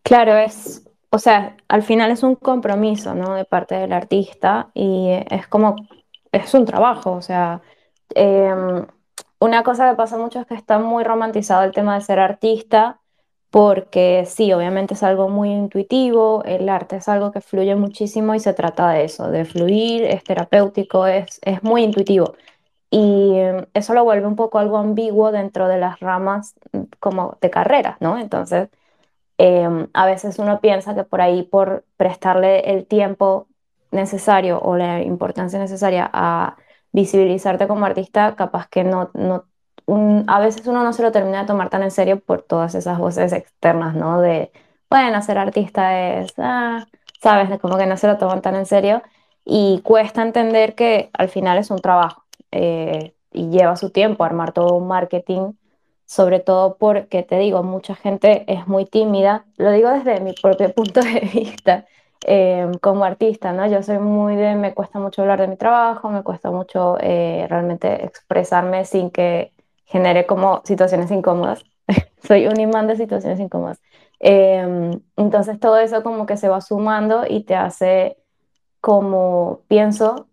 Claro, 0.03 0.35
es, 0.37 0.83
o 1.11 1.19
sea, 1.19 1.57
al 1.67 1.83
final 1.83 2.11
es 2.11 2.23
un 2.23 2.35
compromiso, 2.35 3.13
¿no? 3.15 3.35
De 3.35 3.45
parte 3.45 3.75
del 3.75 3.93
artista 3.93 4.71
y 4.73 5.09
es 5.29 5.47
como, 5.47 5.75
es 6.31 6.53
un 6.53 6.65
trabajo, 6.65 7.11
o 7.13 7.21
sea, 7.21 7.61
em, 8.15 8.85
una 9.39 9.63
cosa 9.63 9.89
que 9.89 9.95
pasa 9.97 10.17
mucho 10.17 10.39
es 10.39 10.47
que 10.47 10.55
está 10.55 10.79
muy 10.79 11.03
romantizado 11.03 11.63
el 11.63 11.71
tema 11.71 11.95
de 11.95 12.01
ser 12.01 12.19
artista, 12.19 12.99
porque 13.51 14.25
sí, 14.27 14.53
obviamente 14.53 14.93
es 14.93 15.03
algo 15.03 15.27
muy 15.29 15.51
intuitivo, 15.51 16.43
el 16.45 16.69
arte 16.69 16.97
es 16.97 17.07
algo 17.09 17.31
que 17.31 17.41
fluye 17.41 17.75
muchísimo 17.75 18.35
y 18.35 18.39
se 18.39 18.53
trata 18.53 18.89
de 18.91 19.05
eso, 19.05 19.29
de 19.31 19.45
fluir, 19.45 20.03
es 20.03 20.23
terapéutico, 20.23 21.07
es, 21.07 21.39
es 21.43 21.63
muy 21.63 21.83
intuitivo. 21.83 22.35
Y 22.91 23.35
em, 23.37 23.65
eso 23.73 23.93
lo 23.93 24.03
vuelve 24.03 24.27
un 24.27 24.35
poco 24.35 24.59
algo 24.59 24.77
ambiguo 24.77 25.31
dentro 25.31 25.67
de 25.67 25.77
las 25.79 25.99
ramas 25.99 26.55
mm, 26.73 26.83
como 26.99 27.37
de 27.41 27.49
carrera, 27.51 27.97
¿no? 28.01 28.17
Entonces, 28.17 28.69
em, 29.39 29.87
a 29.93 30.05
veces 30.05 30.37
uno 30.39 30.59
piensa 30.61 30.93
que 30.95 31.03
por 31.03 31.21
ahí, 31.21 31.43
por 31.43 31.85
prestarle 31.97 32.71
el 32.71 32.85
tiempo 32.85 33.47
necesario 33.91 34.59
o 34.61 34.77
la 34.77 35.01
importancia 35.01 35.59
necesaria 35.59 36.09
a 36.13 36.57
visibilizarte 36.91 37.67
como 37.67 37.85
artista, 37.85 38.35
capaz 38.35 38.67
que 38.69 38.83
no, 38.83 39.09
no 39.13 39.45
a 40.27 40.39
veces 40.39 40.67
uno 40.67 40.83
no 40.83 40.93
se 40.93 41.01
lo 41.03 41.11
termina 41.11 41.41
de 41.41 41.47
tomar 41.47 41.69
tan 41.69 41.83
en 41.83 41.91
serio 41.91 42.19
por 42.19 42.41
todas 42.43 42.75
esas 42.75 42.99
voces 42.99 43.33
externas, 43.33 43.95
¿no? 43.95 44.21
De, 44.21 44.51
bueno, 44.89 45.21
ser 45.21 45.37
artista 45.37 46.19
es, 46.19 46.33
ah, 46.37 46.85
sabes, 47.21 47.59
como 47.59 47.77
que 47.77 47.85
no 47.87 47.97
se 47.97 48.07
lo 48.07 48.17
toman 48.17 48.41
tan 48.41 48.55
en 48.55 48.65
serio 48.65 49.01
y 49.45 49.81
cuesta 49.83 50.21
entender 50.21 50.75
que 50.75 51.09
al 51.13 51.29
final 51.29 51.57
es 51.57 51.71
un 51.71 51.79
trabajo 51.79 52.23
eh, 52.51 53.13
y 53.31 53.49
lleva 53.49 53.75
su 53.75 53.91
tiempo 53.91 54.23
armar 54.23 54.51
todo 54.53 54.75
un 54.75 54.87
marketing, 54.87 55.53
sobre 56.09 56.39
todo 56.39 56.75
porque, 56.77 57.21
te 57.21 57.37
digo, 57.37 57.61
mucha 57.61 57.93
gente 57.93 58.43
es 58.51 58.67
muy 58.67 58.85
tímida, 58.85 59.45
lo 59.57 59.69
digo 59.69 59.91
desde 59.91 60.19
mi 60.21 60.33
propio 60.33 60.73
punto 60.73 61.01
de 61.01 61.19
vista. 61.19 61.85
Eh, 62.25 62.69
como 62.81 63.05
artista, 63.05 63.53
¿no? 63.53 63.65
Yo 63.67 63.81
soy 63.81 63.99
muy 63.99 64.35
de, 64.35 64.55
me 64.55 64.73
cuesta 64.73 64.99
mucho 64.99 65.21
hablar 65.21 65.39
de 65.39 65.47
mi 65.47 65.55
trabajo, 65.55 66.09
me 66.09 66.23
cuesta 66.23 66.51
mucho 66.51 66.97
eh, 66.99 67.45
realmente 67.47 68.03
expresarme 68.03 68.83
sin 68.85 69.09
que 69.11 69.53
genere 69.85 70.25
como 70.25 70.61
situaciones 70.65 71.11
incómodas. 71.11 71.63
soy 72.27 72.47
un 72.47 72.59
imán 72.59 72.87
de 72.87 72.97
situaciones 72.97 73.39
incómodas. 73.39 73.79
entonces 74.19 75.59
todo 75.59 75.77
eso 75.77 76.03
como 76.03 76.25
que 76.25 76.37
se 76.37 76.49
va 76.49 76.59
sumando 76.59 77.23
y 77.29 77.43
te 77.43 77.55
hace 77.55 78.17
como 78.81 79.61
pienso 79.67 80.27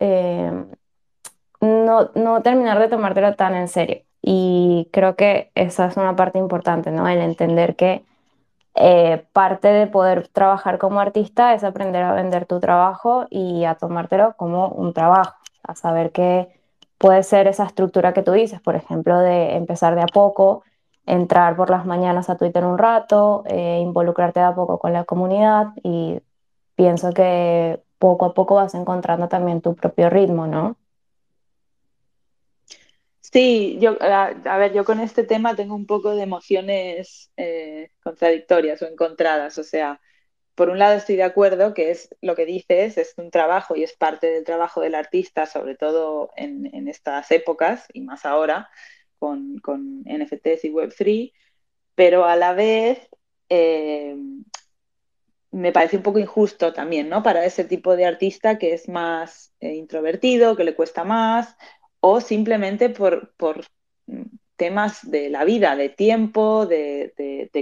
no, 1.61 2.11
no 2.15 2.43
terminar 2.43 2.79
de 2.79 2.89
tomártelo 2.89 3.35
tan 3.37 3.55
en 3.55 3.69
serio. 3.69 4.06
Y 4.29 4.89
creo 4.93 5.15
que 5.15 5.53
esa 5.55 5.87
es 5.87 5.97
una 5.97 6.17
parte 6.17 6.39
importante, 6.41 6.91
¿no? 6.91 7.07
El 7.07 7.21
entender 7.21 7.77
que 7.77 8.05
eh, 8.75 9.25
parte 9.33 9.69
de 9.69 9.87
poder 9.87 10.27
trabajar 10.29 10.79
como 10.79 10.99
artista 10.99 11.55
es 11.55 11.63
aprender 11.63 12.03
a 12.03 12.13
vender 12.13 12.45
tu 12.45 12.59
trabajo 12.59 13.27
y 13.31 13.65
a 13.65 13.77
tomártelo 13.77 14.35
como 14.37 14.69
un 14.71 14.93
trabajo, 14.93 15.37
a 15.63 15.77
saber 15.77 16.11
que 16.11 16.49
puede 16.99 17.23
ser 17.23 17.47
esa 17.47 17.67
estructura 17.67 18.13
que 18.15 18.23
tú 18.23 18.33
dices, 18.33 18.61
por 18.61 18.75
ejemplo, 18.75 19.21
de 19.21 19.55
empezar 19.57 19.95
de 19.95 20.03
a 20.03 20.07
poco, 20.07 20.65
entrar 21.07 21.57
por 21.57 21.71
las 21.71 21.87
mañanas 21.87 22.29
a 22.29 22.37
Twitter 22.37 22.65
un 22.65 22.79
rato, 22.79 23.45
eh, 23.47 23.79
involucrarte 23.81 24.41
de 24.41 24.47
a 24.47 24.55
poco 24.57 24.79
con 24.81 24.93
la 24.93 25.05
comunidad 25.05 25.69
y 25.85 26.21
pienso 26.75 27.13
que 27.13 27.81
poco 28.01 28.27
a 28.27 28.35
poco 28.35 28.57
vas 28.57 28.75
encontrando 28.75 29.29
también 29.29 29.61
tu 29.61 29.77
propio 29.77 30.11
ritmo, 30.11 30.49
¿no? 30.49 30.77
Sí, 33.33 33.77
yo, 33.81 33.97
a, 34.01 34.59
ver, 34.59 34.73
yo 34.73 34.85
con 34.85 35.01
este 35.01 35.25
tema 35.25 35.57
tengo 35.57 35.75
un 35.75 35.87
poco 35.87 36.15
de 36.15 36.23
emociones 36.23 37.31
eh, 37.37 37.91
contradictorias 38.03 38.81
o 38.83 38.87
encontradas. 38.87 39.59
O 39.59 39.65
sea, 39.65 40.01
por 40.55 40.71
un 40.71 40.79
lado 40.79 40.97
estoy 40.97 41.17
de 41.17 41.25
acuerdo 41.25 41.75
que 41.75 41.91
es 41.91 42.15
lo 42.23 42.37
que 42.37 42.47
dices, 42.47 42.99
es 42.99 43.15
un 43.17 43.31
trabajo 43.31 43.77
y 43.77 43.83
es 43.85 43.95
parte 43.95 44.29
del 44.29 44.45
trabajo 44.45 44.81
del 44.81 44.95
artista, 44.95 45.47
sobre 45.47 45.77
todo 45.77 46.31
en, 46.37 46.89
estas 46.89 47.31
épocas 47.33 47.87
y 47.93 48.03
más 48.03 48.25
ahora 48.27 48.71
con, 49.19 49.57
NFTs 50.05 50.65
y 50.65 50.71
Web3, 50.73 51.33
pero 51.95 52.25
a 52.27 52.37
la 52.37 52.55
vez 52.55 53.09
eh, 53.49 54.17
me 55.51 55.73
parece 55.73 55.97
un 55.97 56.03
poco 56.03 56.19
injusto 56.19 56.73
también, 56.73 57.09
¿no? 57.09 57.23
Para 57.23 57.45
ese 57.45 57.65
tipo 57.65 57.97
de 57.97 58.07
artista 58.07 58.59
que 58.59 58.75
es 58.75 58.89
más 58.89 59.55
eh, 59.61 59.75
introvertido, 59.75 60.57
que 60.57 60.65
le 60.65 60.75
cuesta 60.75 61.03
más, 61.05 61.57
o 62.01 62.21
simplemente 62.21 62.91
por, 62.91 63.33
temas 64.57 65.11
de 65.11 65.29
la 65.29 65.45
vida, 65.45 65.77
de 65.77 65.89
tiempo, 65.89 66.67
de, 66.67 67.13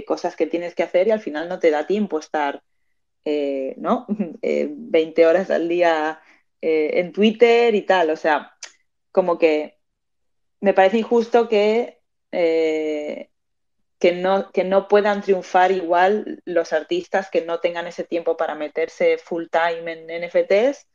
cosas 0.07 0.35
que 0.35 0.47
tienes 0.47 0.75
que 0.75 0.83
hacer 0.83 1.07
y 1.07 1.11
al 1.11 1.19
final 1.19 1.49
no 1.49 1.59
te 1.59 1.71
da 1.71 1.87
tiempo 1.87 2.19
estar, 2.19 2.63
eh, 3.25 3.73
¿no? 3.77 4.05
20 4.07 4.41
eh, 5.21 5.25
horas 5.25 5.49
al 5.49 5.67
día 5.67 6.21
eh, 6.61 6.91
en 6.99 7.11
Twitter 7.11 7.73
y 7.75 7.81
tal. 7.81 8.09
O 8.11 8.15
sea, 8.15 8.55
como 9.11 9.37
que 9.37 9.79
me 10.59 10.73
parece 10.73 10.99
injusto 10.99 11.49
que, 11.49 12.01
que, 12.31 14.11
no, 14.13 14.51
que 14.51 14.63
no 14.63 14.87
puedan 14.87 15.21
triunfar 15.21 15.71
igual 15.71 16.41
los 16.45 16.73
artistas 16.73 17.29
que 17.29 17.41
no 17.41 17.59
tengan 17.59 17.87
ese 17.87 18.03
tiempo 18.03 18.37
para 18.37 18.55
meterse 18.55 19.17
full 19.17 19.45
time 19.51 19.91
en 19.91 20.25
NFTs 20.25 20.87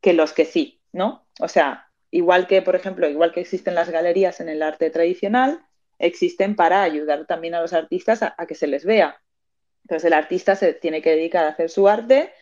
que 0.00 0.12
los 0.12 0.32
que 0.32 0.44
sí, 0.44 0.80
¿no? 0.92 1.26
O 1.40 1.48
sea, 1.48 1.87
igual 2.10 2.46
que, 2.46 2.62
por 2.62 2.76
ejemplo, 2.76 3.08
igual 3.08 3.32
que 3.32 3.40
existen 3.40 3.74
las 3.74 3.90
galerías 3.90 4.40
en 4.40 4.48
el 4.48 4.62
arte 4.62 4.90
tradicional, 4.90 5.60
existen 5.98 6.56
para 6.56 6.82
ayudar 6.82 7.26
también 7.26 7.54
a 7.54 7.60
los 7.60 7.72
artistas 7.72 8.22
a, 8.22 8.34
que 8.46 8.54
se 8.54 8.66
les 8.66 8.84
vea. 8.84 9.20
Entonces 9.82 10.06
el 10.06 10.12
artista 10.12 10.54
se 10.56 10.74
tiene 10.74 11.02
que 11.02 11.10
dedicar 11.10 11.44
a 11.44 11.48
hacer 11.48 11.70
su 11.70 11.88
arte 11.88 12.32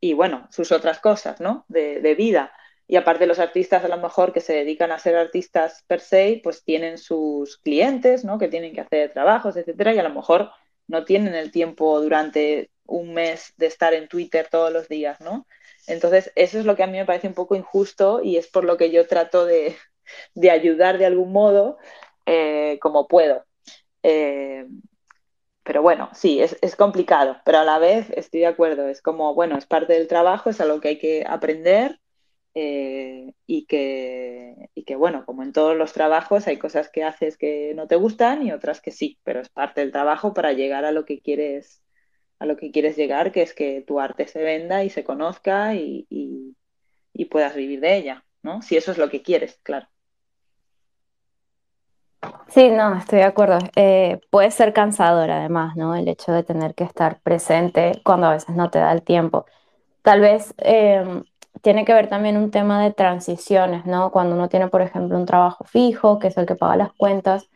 y, 0.00 0.12
bueno, 0.14 0.48
sus 0.50 0.72
otras 0.72 1.00
cosas, 1.00 1.40
¿no? 1.40 1.64
De, 1.68 2.14
vida. 2.14 2.52
Y 2.86 2.96
aparte 2.96 3.26
los 3.26 3.38
artistas 3.38 3.84
a 3.84 3.88
lo 3.88 3.98
mejor 3.98 4.32
que 4.32 4.40
se 4.40 4.54
dedican 4.54 4.92
a 4.92 4.98
ser 4.98 5.16
artistas 5.16 5.84
per 5.86 6.00
se, 6.00 6.40
pues 6.42 6.64
tienen 6.64 6.98
sus 6.98 7.58
clientes, 7.58 8.24
¿no? 8.24 8.38
Que 8.38 8.48
tienen 8.48 8.74
que 8.74 8.80
hacer 8.80 9.12
trabajos, 9.12 9.56
etcétera, 9.56 9.94
y 9.94 9.98
a 9.98 10.02
lo 10.02 10.14
mejor 10.14 10.50
no 10.88 11.04
tienen 11.04 11.34
el 11.34 11.50
tiempo 11.50 12.00
durante 12.00 12.70
un 12.84 13.14
mes 13.14 13.54
de 13.56 13.66
estar 13.66 13.94
en 13.94 14.08
Twitter 14.08 14.48
todos 14.50 14.72
los 14.72 14.88
días, 14.88 15.20
¿no? 15.20 15.46
Entonces, 15.90 16.32
eso 16.36 16.58
es 16.58 16.64
lo 16.64 16.76
que 16.76 16.82
a 16.82 16.86
mí 16.86 16.98
me 16.98 17.06
parece 17.06 17.28
un 17.28 17.34
poco 17.34 17.56
injusto 17.56 18.22
y 18.22 18.36
es 18.36 18.48
por 18.48 18.64
lo 18.64 18.76
que 18.76 18.90
yo 18.90 19.06
trato 19.06 19.44
de, 19.46 19.76
ayudar 20.50 20.98
de 20.98 21.06
algún 21.06 21.32
modo 21.32 21.78
eh, 22.26 22.78
como 22.80 23.08
puedo. 23.08 23.44
Eh, 24.02 24.66
pero 25.62 25.82
bueno, 25.82 26.10
sí, 26.14 26.40
es, 26.40 26.56
es, 26.62 26.74
complicado, 26.76 27.36
pero 27.44 27.58
a 27.58 27.64
la 27.64 27.78
vez 27.78 28.10
estoy 28.16 28.40
de 28.40 28.46
acuerdo, 28.46 28.88
es 28.88 29.02
como, 29.02 29.34
bueno, 29.34 29.58
es 29.58 29.66
parte 29.66 29.92
del 29.92 30.08
trabajo, 30.08 30.50
es 30.50 30.60
algo 30.60 30.80
que 30.80 30.88
hay 30.88 30.98
que 30.98 31.24
aprender 31.28 32.00
eh, 32.54 33.32
y, 33.46 33.66
que, 33.66 34.70
y 34.74 34.84
que, 34.84 34.96
bueno, 34.96 35.24
como 35.24 35.42
en 35.42 35.52
todos 35.52 35.76
los 35.76 35.92
trabajos, 35.92 36.46
hay 36.46 36.58
cosas 36.58 36.88
que 36.90 37.04
haces 37.04 37.36
que 37.36 37.72
no 37.76 37.86
te 37.86 37.96
gustan 37.96 38.42
y 38.46 38.52
otras 38.52 38.80
que 38.80 38.90
sí, 38.90 39.18
pero 39.22 39.40
es 39.40 39.48
parte 39.48 39.80
del 39.80 39.92
trabajo 39.92 40.34
para 40.34 40.52
llegar 40.52 40.84
a 40.84 40.92
lo 40.92 41.04
que 41.04 41.20
quieres, 41.20 41.82
a 42.40 42.46
lo 42.46 42.56
que 42.56 42.72
quieres 42.72 42.96
llegar, 42.96 43.30
que 43.30 43.42
es 43.42 43.54
que 43.54 43.84
tu 43.86 44.00
arte 44.00 44.26
se 44.26 44.42
venda 44.42 44.82
y 44.82 44.90
se 44.90 45.04
conozca 45.04 45.74
y, 45.74 46.06
puedas 47.30 47.54
vivir 47.54 47.80
de 47.80 47.96
ella, 47.96 48.24
¿no? 48.42 48.60
Si 48.62 48.76
eso 48.76 48.90
es 48.90 48.98
lo 48.98 49.08
que 49.08 49.22
quieres, 49.22 49.60
claro. 49.62 49.86
Sí, 52.48 52.70
no, 52.70 52.96
estoy 52.96 53.20
de 53.20 53.24
acuerdo. 53.24 53.58
Eh, 53.76 54.20
puede 54.30 54.50
ser 54.50 54.72
cansador 54.72 55.30
además, 55.30 55.76
¿no? 55.76 55.94
El 55.94 56.08
hecho 56.08 56.32
de 56.32 56.42
tener 56.42 56.74
que 56.74 56.82
estar 56.82 57.20
presente 57.20 58.00
cuando 58.04 58.26
a 58.26 58.32
veces 58.32 58.56
no 58.56 58.70
te 58.70 58.80
da 58.80 58.90
el 58.90 59.02
tiempo. 59.02 59.44
Tal 60.02 60.20
vez 60.20 60.54
em, 60.58 61.24
tiene 61.62 61.84
que 61.84 61.92
ver 61.92 62.08
también 62.08 62.36
un 62.36 62.50
tema 62.50 62.82
de 62.82 62.92
transiciones, 62.92 63.84
¿no? 63.84 64.10
Cuando 64.10 64.34
uno 64.34 64.48
tiene, 64.48 64.68
por 64.68 64.82
ejemplo, 64.82 65.16
un 65.18 65.26
trabajo 65.26 65.64
fijo, 65.64 66.18
que 66.18 66.28
es 66.28 66.36
el 66.38 66.46
que 66.46 66.56
paga 66.56 66.76
las 66.76 66.92
cuentas, 66.94 67.48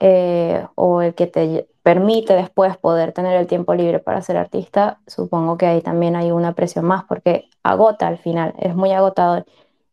eh, 0.00 0.66
o 0.74 1.02
el 1.02 1.14
que 1.14 1.26
te 1.26 1.68
permite 1.82 2.34
después 2.34 2.76
poder 2.78 3.12
tener 3.12 3.36
el 3.36 3.46
tiempo 3.46 3.74
libre 3.74 4.00
para 4.00 4.22
ser 4.22 4.36
artista, 4.36 5.00
supongo 5.06 5.56
que 5.56 5.66
ahí 5.66 5.82
también 5.82 6.16
hay 6.16 6.32
una 6.32 6.52
presión 6.54 6.84
más, 6.84 7.04
porque 7.04 7.48
agota 7.62 8.08
al 8.08 8.18
final, 8.18 8.54
es 8.58 8.74
muy 8.74 8.92
agotador. 8.92 9.46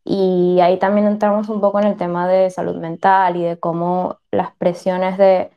Y 0.04 0.58
ahí 0.60 0.78
también 0.78 1.06
entramos 1.06 1.48
un 1.48 1.60
poco 1.60 1.80
en 1.80 1.86
el 1.86 1.96
tema 1.96 2.28
de 2.28 2.50
salud 2.50 2.76
mental 2.76 3.36
y 3.36 3.44
de 3.44 3.58
cómo 3.58 4.18
las 4.30 4.54
presiones 4.56 5.16
de 5.18 5.50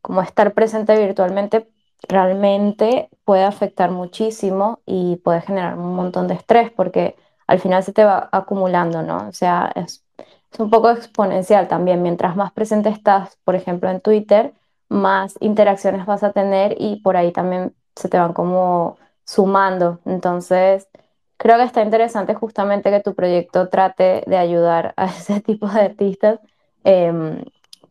cómo 0.00 0.22
estar 0.22 0.54
presente 0.54 0.98
virtualmente 0.98 1.68
realmente 2.08 3.10
puede 3.24 3.44
afectar 3.44 3.90
muchísimo 3.90 4.80
y 4.86 5.16
puede 5.16 5.42
generar 5.42 5.78
un 5.78 5.94
montón 5.94 6.28
de 6.28 6.34
estrés 6.34 6.70
porque 6.70 7.16
al 7.46 7.58
final 7.60 7.82
se 7.82 7.92
te 7.92 8.04
va 8.04 8.28
acumulando, 8.32 9.02
¿no? 9.02 9.28
O 9.28 9.32
sea, 9.32 9.72
es, 9.74 10.04
es 10.52 10.60
un 10.60 10.70
poco 10.70 10.90
exponencial 10.90 11.68
también. 11.68 12.02
Mientras 12.02 12.36
más 12.36 12.52
presente 12.52 12.88
estás, 12.88 13.38
por 13.44 13.54
ejemplo, 13.54 13.90
en 13.90 14.00
Twitter, 14.00 14.52
más 14.88 15.36
interacciones 15.40 16.06
vas 16.06 16.22
a 16.22 16.32
tener 16.32 16.76
y 16.78 17.00
por 17.02 17.16
ahí 17.16 17.32
también 17.32 17.74
se 17.96 18.08
te 18.08 18.18
van 18.18 18.32
como 18.32 18.98
sumando. 19.24 20.00
Entonces, 20.04 20.88
creo 21.36 21.56
que 21.58 21.64
está 21.64 21.82
interesante 21.82 22.34
justamente 22.34 22.90
que 22.90 23.00
tu 23.00 23.14
proyecto 23.14 23.68
trate 23.68 24.24
de 24.26 24.36
ayudar 24.36 24.94
a 24.96 25.06
ese 25.06 25.40
tipo 25.40 25.68
de 25.68 25.80
artistas, 25.82 26.40
em, 26.84 27.44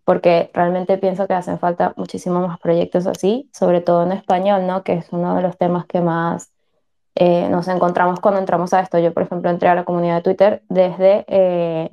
porque 0.05 0.51
realmente 0.53 0.97
pienso 0.97 1.27
que 1.27 1.33
hacen 1.33 1.59
falta 1.59 1.93
muchísimos 1.97 2.47
más 2.47 2.59
proyectos 2.59 3.07
así, 3.07 3.49
sobre 3.53 3.81
todo 3.81 4.03
en 4.03 4.11
español, 4.13 4.67
¿no? 4.67 4.83
Que 4.83 4.93
es 4.93 5.07
uno 5.11 5.35
de 5.35 5.41
los 5.43 5.57
temas 5.57 5.85
que 5.85 6.01
más 6.01 6.51
eh, 7.15 7.49
nos 7.49 7.67
encontramos 7.67 8.19
cuando 8.19 8.39
entramos 8.39 8.73
a 8.73 8.81
esto. 8.81 8.99
Yo, 8.99 9.13
por 9.13 9.23
ejemplo, 9.23 9.49
entré 9.51 9.69
a 9.69 9.75
la 9.75 9.85
comunidad 9.85 10.17
de 10.17 10.21
Twitter 10.23 10.63
desde 10.69 11.25
eh, 11.27 11.91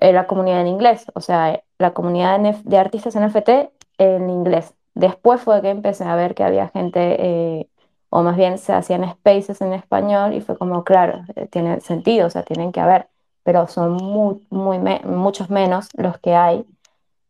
la 0.00 0.26
comunidad 0.26 0.60
en 0.60 0.68
inglés, 0.68 1.06
o 1.14 1.20
sea, 1.20 1.62
la 1.78 1.92
comunidad 1.92 2.40
de 2.40 2.78
artistas 2.78 3.16
NFT 3.16 3.70
en 3.98 4.30
inglés. 4.30 4.74
Después 4.94 5.40
fue 5.40 5.62
que 5.62 5.70
empecé 5.70 6.04
a 6.04 6.16
ver 6.16 6.34
que 6.34 6.44
había 6.44 6.68
gente 6.68 7.16
eh, 7.18 7.68
o 8.10 8.22
más 8.22 8.36
bien 8.36 8.58
se 8.58 8.72
hacían 8.72 9.08
spaces 9.10 9.60
en 9.60 9.72
español 9.72 10.34
y 10.34 10.40
fue 10.40 10.56
como, 10.56 10.84
claro, 10.84 11.22
eh, 11.36 11.46
tiene 11.46 11.80
sentido, 11.80 12.26
o 12.26 12.30
sea, 12.30 12.42
tienen 12.42 12.72
que 12.72 12.80
haber, 12.80 13.08
pero 13.44 13.66
son 13.68 13.92
muy, 13.92 14.46
muy 14.50 14.78
muchos 15.04 15.50
menos 15.50 15.88
los 15.94 16.18
que 16.18 16.34
hay 16.34 16.64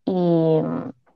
y, 0.05 0.61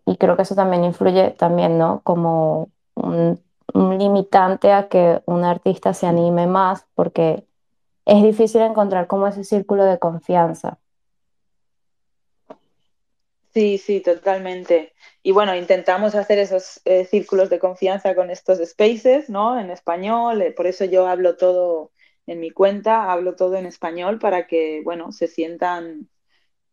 y, 0.06 0.16
creo 0.16 0.36
que 0.36 0.42
eso 0.42 0.54
también 0.54 0.84
influye 0.84 1.30
también, 1.30 1.78
¿no? 1.78 2.00
Como 2.04 2.68
un, 2.94 3.40
un 3.74 3.98
limitante 3.98 4.72
a 4.72 4.88
que 4.88 5.22
un 5.26 5.44
artista 5.44 5.94
se 5.94 6.06
anime 6.06 6.46
más 6.46 6.86
porque 6.94 7.46
es 8.04 8.22
difícil 8.22 8.60
encontrar 8.62 9.06
como 9.06 9.26
ese 9.26 9.44
círculo 9.44 9.84
de 9.84 9.98
confianza. 9.98 10.78
Sí, 13.54 13.76
sí, 13.76 14.00
totalmente. 14.00 14.94
Y 15.22 15.32
bueno, 15.32 15.54
intentamos 15.54 16.14
hacer 16.14 16.38
esos 16.38 16.80
eh, 16.86 17.04
círculos 17.04 17.50
de 17.50 17.58
confianza 17.58 18.14
con 18.14 18.30
estos 18.30 18.58
spaces, 18.66 19.28
¿no? 19.28 19.60
En 19.60 19.70
español, 19.70 20.40
eh, 20.40 20.52
por 20.52 20.66
eso 20.66 20.86
yo 20.86 21.06
hablo 21.06 21.36
todo 21.36 21.92
en 22.26 22.40
mi 22.40 22.50
cuenta, 22.50 23.12
hablo 23.12 23.36
todo 23.36 23.56
en 23.56 23.66
español 23.66 24.18
para 24.18 24.46
que, 24.46 24.80
bueno, 24.84 25.12
se 25.12 25.26
sientan 25.28 26.08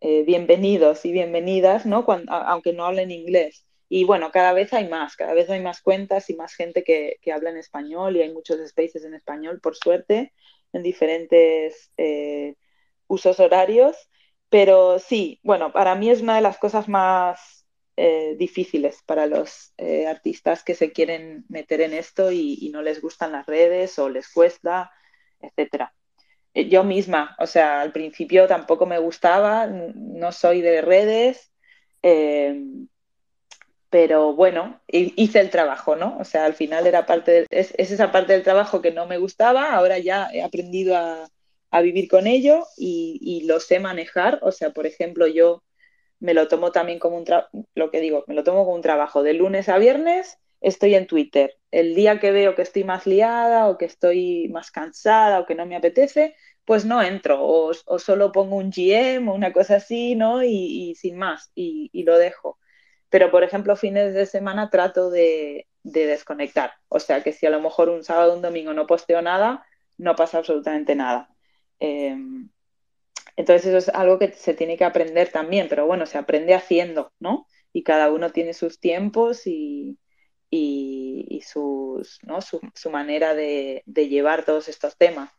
eh, 0.01 0.23
bienvenidos 0.25 1.05
y 1.05 1.11
bienvenidas, 1.13 1.85
¿no? 1.85 2.05
aunque 2.29 2.73
no 2.73 2.85
hablen 2.85 3.11
inglés. 3.11 3.65
Y 3.89 4.05
bueno, 4.05 4.31
cada 4.31 4.53
vez 4.53 4.73
hay 4.73 4.87
más, 4.89 5.15
cada 5.17 5.33
vez 5.33 5.49
hay 5.49 5.61
más 5.61 5.81
cuentas 5.81 6.29
y 6.29 6.35
más 6.35 6.53
gente 6.55 6.83
que, 6.83 7.17
que 7.21 7.31
habla 7.33 7.51
en 7.51 7.57
español 7.57 8.17
y 8.17 8.21
hay 8.23 8.33
muchos 8.33 8.59
spaces 8.69 9.05
en 9.05 9.15
español, 9.15 9.61
por 9.61 9.75
suerte, 9.77 10.33
en 10.73 10.83
diferentes 10.83 11.91
usos 13.07 13.39
horarios. 13.39 14.08
Pero 14.49 14.99
sí, 14.99 15.39
bueno, 15.43 15.71
para 15.71 15.95
mí 15.95 16.09
es 16.09 16.21
una 16.21 16.35
de 16.35 16.41
las 16.41 16.57
cosas 16.57 16.87
más 16.87 17.59
eh, 18.01 18.35
difíciles 18.37 19.03
para 19.05 19.27
los 19.27 19.73
eh, 19.77 20.07
artistas 20.07 20.63
que 20.63 20.73
se 20.73 20.93
quieren 20.93 21.43
meter 21.49 21.81
en 21.81 21.93
esto 21.93 22.31
y, 22.31 22.69
no 22.71 22.81
les 22.81 23.01
gustan 23.01 23.33
las 23.33 23.45
redes 23.45 23.99
o 23.99 24.09
les 24.09 24.29
cuesta, 24.29 24.91
etcétera. 25.41 25.93
Eh, 26.53 26.69
yo 26.69 26.83
misma, 26.85 27.35
o 27.39 27.45
sea, 27.45 27.81
al 27.81 27.91
principio 27.91 28.47
tampoco 28.47 28.85
me 28.85 28.99
gustaba, 28.99 29.67
no 29.67 30.31
soy 30.31 30.61
de 30.61 30.81
redes, 30.81 31.51
pero 33.89 34.33
bueno, 34.33 34.81
hice 34.87 35.41
el 35.41 35.49
trabajo, 35.49 35.95
¿no? 35.95 36.17
O 36.19 36.23
sea, 36.23 36.45
al 36.45 36.53
final 36.53 36.87
era 36.87 37.05
parte 37.05 37.47
es 37.49 37.73
esa 37.77 38.11
parte 38.11 38.33
del 38.33 38.43
trabajo 38.43 38.81
que 38.81 38.91
no 38.91 39.07
me 39.07 39.17
gustaba, 39.17 39.73
ahora 39.73 39.99
ya 39.99 40.29
he 40.31 40.41
aprendido 40.41 40.95
a, 40.95 41.27
a 41.71 41.81
vivir 41.81 42.07
con 42.07 42.27
ello 42.27 42.65
y, 42.77 43.43
lo 43.47 43.59
sé 43.59 43.79
manejar. 43.79 44.39
O 44.41 44.51
sea, 44.51 44.71
por 44.71 44.85
ejemplo, 44.87 45.27
yo 45.27 45.63
me 46.19 46.33
lo 46.33 46.47
tomo 46.47 46.71
también 46.71 46.99
como 46.99 47.17
un 47.17 47.25
lo 47.75 47.91
que 47.91 48.01
digo, 48.01 48.25
me 48.27 48.35
lo 48.35 48.43
tomo 48.43 48.65
como 48.65 48.75
un 48.75 48.81
trabajo. 48.81 49.23
De 49.23 49.33
lunes 49.33 49.69
a 49.69 49.77
viernes 49.77 50.37
estoy 50.61 50.95
en 50.95 51.07
Twitter. 51.07 51.57
El 51.71 51.95
día 51.95 52.19
que 52.19 52.31
veo 52.31 52.55
que 52.55 52.61
estoy 52.63 52.83
más 52.83 53.05
liada 53.07 53.69
o 53.69 53.77
que 53.77 53.85
estoy 53.85 54.49
más 54.49 54.71
cansada 54.71 55.39
o 55.39 55.45
que 55.45 55.55
no 55.55 55.65
me 55.65 55.75
apetece, 55.75 56.35
pues 56.65 56.85
no 56.85 57.01
entro 57.01 57.39
o, 57.41 57.73
solo 57.73 58.31
pongo 58.31 58.57
un 58.57 58.71
GM 58.71 59.29
o 59.29 59.33
una 59.33 59.53
cosa 59.53 59.77
así, 59.77 60.15
¿no? 60.15 60.43
Y, 60.43 60.95
sin 60.95 61.17
más, 61.17 61.51
y, 61.55 62.03
lo 62.03 62.17
dejo. 62.17 62.59
Pero, 63.09 63.31
por 63.31 63.43
ejemplo, 63.43 63.75
fines 63.75 64.13
de 64.13 64.25
semana 64.25 64.69
trato 64.69 65.09
de, 65.09 65.67
de 65.83 66.05
desconectar. 66.05 66.73
O 66.89 66.99
sea, 66.99 67.23
que 67.23 67.33
si 67.33 67.45
a 67.47 67.49
lo 67.49 67.61
mejor 67.61 67.89
un 67.89 68.03
sábado 68.03 68.33
o 68.33 68.35
un 68.35 68.41
domingo 68.41 68.73
no 68.73 68.87
posteo 68.87 69.21
nada, 69.21 69.65
no 69.97 70.15
pasa 70.15 70.39
absolutamente 70.39 70.95
nada. 70.95 71.29
Em, 71.79 72.49
entonces 73.35 73.67
eso 73.67 73.77
es 73.77 73.89
algo 73.89 74.19
que 74.19 74.31
se 74.33 74.53
tiene 74.53 74.77
que 74.77 74.85
aprender 74.85 75.31
también, 75.31 75.67
pero 75.69 75.85
bueno, 75.85 76.05
se 76.05 76.17
aprende 76.17 76.53
haciendo, 76.53 77.13
¿no? 77.19 77.47
Y 77.73 77.83
cada 77.83 78.11
uno 78.11 78.31
tiene 78.31 78.53
sus 78.53 78.79
tiempos 78.79 79.47
y, 79.47 79.97
y, 80.49 81.41
sus, 81.41 82.19
¿no? 82.23 82.41
su, 82.41 82.59
manera 82.89 83.33
de, 83.35 83.83
llevar 83.85 84.45
todos 84.45 84.67
estos 84.67 84.97
temas. 84.97 85.31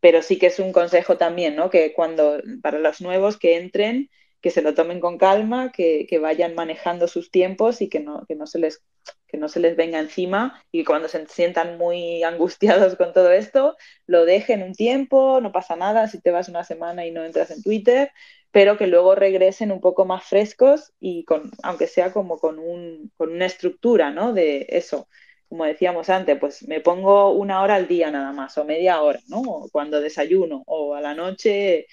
Pero 0.00 0.22
sí 0.22 0.38
que 0.38 0.46
es 0.46 0.58
un 0.58 0.72
consejo 0.72 1.16
también, 1.16 1.56
¿no? 1.56 1.70
Que 1.70 1.92
cuando, 1.92 2.40
para 2.62 2.78
los 2.78 3.00
nuevos 3.00 3.38
que 3.38 3.56
entren, 3.56 4.10
que 4.40 4.50
se 4.50 4.62
lo 4.62 4.74
tomen 4.74 5.00
con 5.00 5.18
calma, 5.18 5.72
que, 5.72 6.06
que 6.08 6.18
vayan 6.18 6.54
manejando 6.54 7.08
sus 7.08 7.30
tiempos 7.30 7.80
y 7.82 7.88
que 7.88 8.00
no, 8.00 8.24
que 8.26 8.34
no 8.36 8.46
se 8.46 8.58
les 8.60 8.84
que 9.28 9.36
no 9.36 9.48
se 9.48 9.60
les 9.60 9.76
venga 9.76 10.00
encima 10.00 10.62
y 10.72 10.84
cuando 10.84 11.06
se 11.08 11.24
sientan 11.26 11.78
muy 11.78 12.22
angustiados 12.24 12.96
con 12.96 13.12
todo 13.12 13.30
esto, 13.30 13.76
lo 14.06 14.24
dejen 14.24 14.62
un 14.62 14.74
tiempo, 14.74 15.40
no 15.40 15.52
pasa 15.52 15.76
nada 15.76 16.08
si 16.08 16.20
te 16.20 16.30
vas 16.30 16.48
una 16.48 16.64
semana 16.64 17.06
y 17.06 17.12
no 17.12 17.24
entras 17.24 17.50
en 17.50 17.62
Twitter, 17.62 18.10
pero 18.50 18.78
que 18.78 18.86
luego 18.86 19.14
regresen 19.14 19.70
un 19.70 19.80
poco 19.80 20.04
más 20.06 20.24
frescos 20.24 20.92
y 20.98 21.24
con, 21.24 21.50
aunque 21.62 21.86
sea 21.86 22.12
como 22.12 22.38
con, 22.38 22.58
un, 22.58 23.12
con 23.16 23.30
una 23.32 23.46
estructura, 23.46 24.10
¿no? 24.10 24.32
De 24.32 24.66
eso, 24.70 25.08
como 25.48 25.64
decíamos 25.64 26.08
antes, 26.10 26.38
pues 26.38 26.66
me 26.66 26.80
pongo 26.80 27.32
una 27.32 27.62
hora 27.62 27.74
al 27.76 27.88
día 27.88 28.10
nada 28.10 28.32
más 28.32 28.56
o 28.58 28.64
media 28.64 29.02
hora, 29.02 29.20
¿no? 29.28 29.66
cuando 29.72 30.00
desayuno 30.00 30.62
o 30.66 30.94
a 30.94 31.00
la 31.00 31.14
noche 31.14 31.86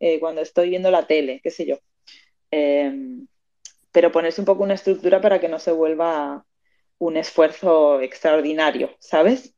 eh, 0.00 0.20
cuando 0.20 0.40
estoy 0.42 0.70
viendo 0.70 0.90
la 0.90 1.06
tele, 1.06 1.40
qué 1.42 1.50
sé 1.50 1.66
yo. 1.66 1.78
Em, 2.50 3.26
pero 3.92 4.12
ponerse 4.12 4.40
un 4.40 4.46
poco 4.46 4.62
una 4.64 4.74
estructura 4.74 5.20
para 5.20 5.40
que 5.40 5.48
no 5.48 5.58
se 5.58 5.72
vuelva 5.72 6.44
un 7.02 7.16
esfuerzo 7.16 8.00
extraordinario, 8.00 8.90
¿sabes? 9.00 9.56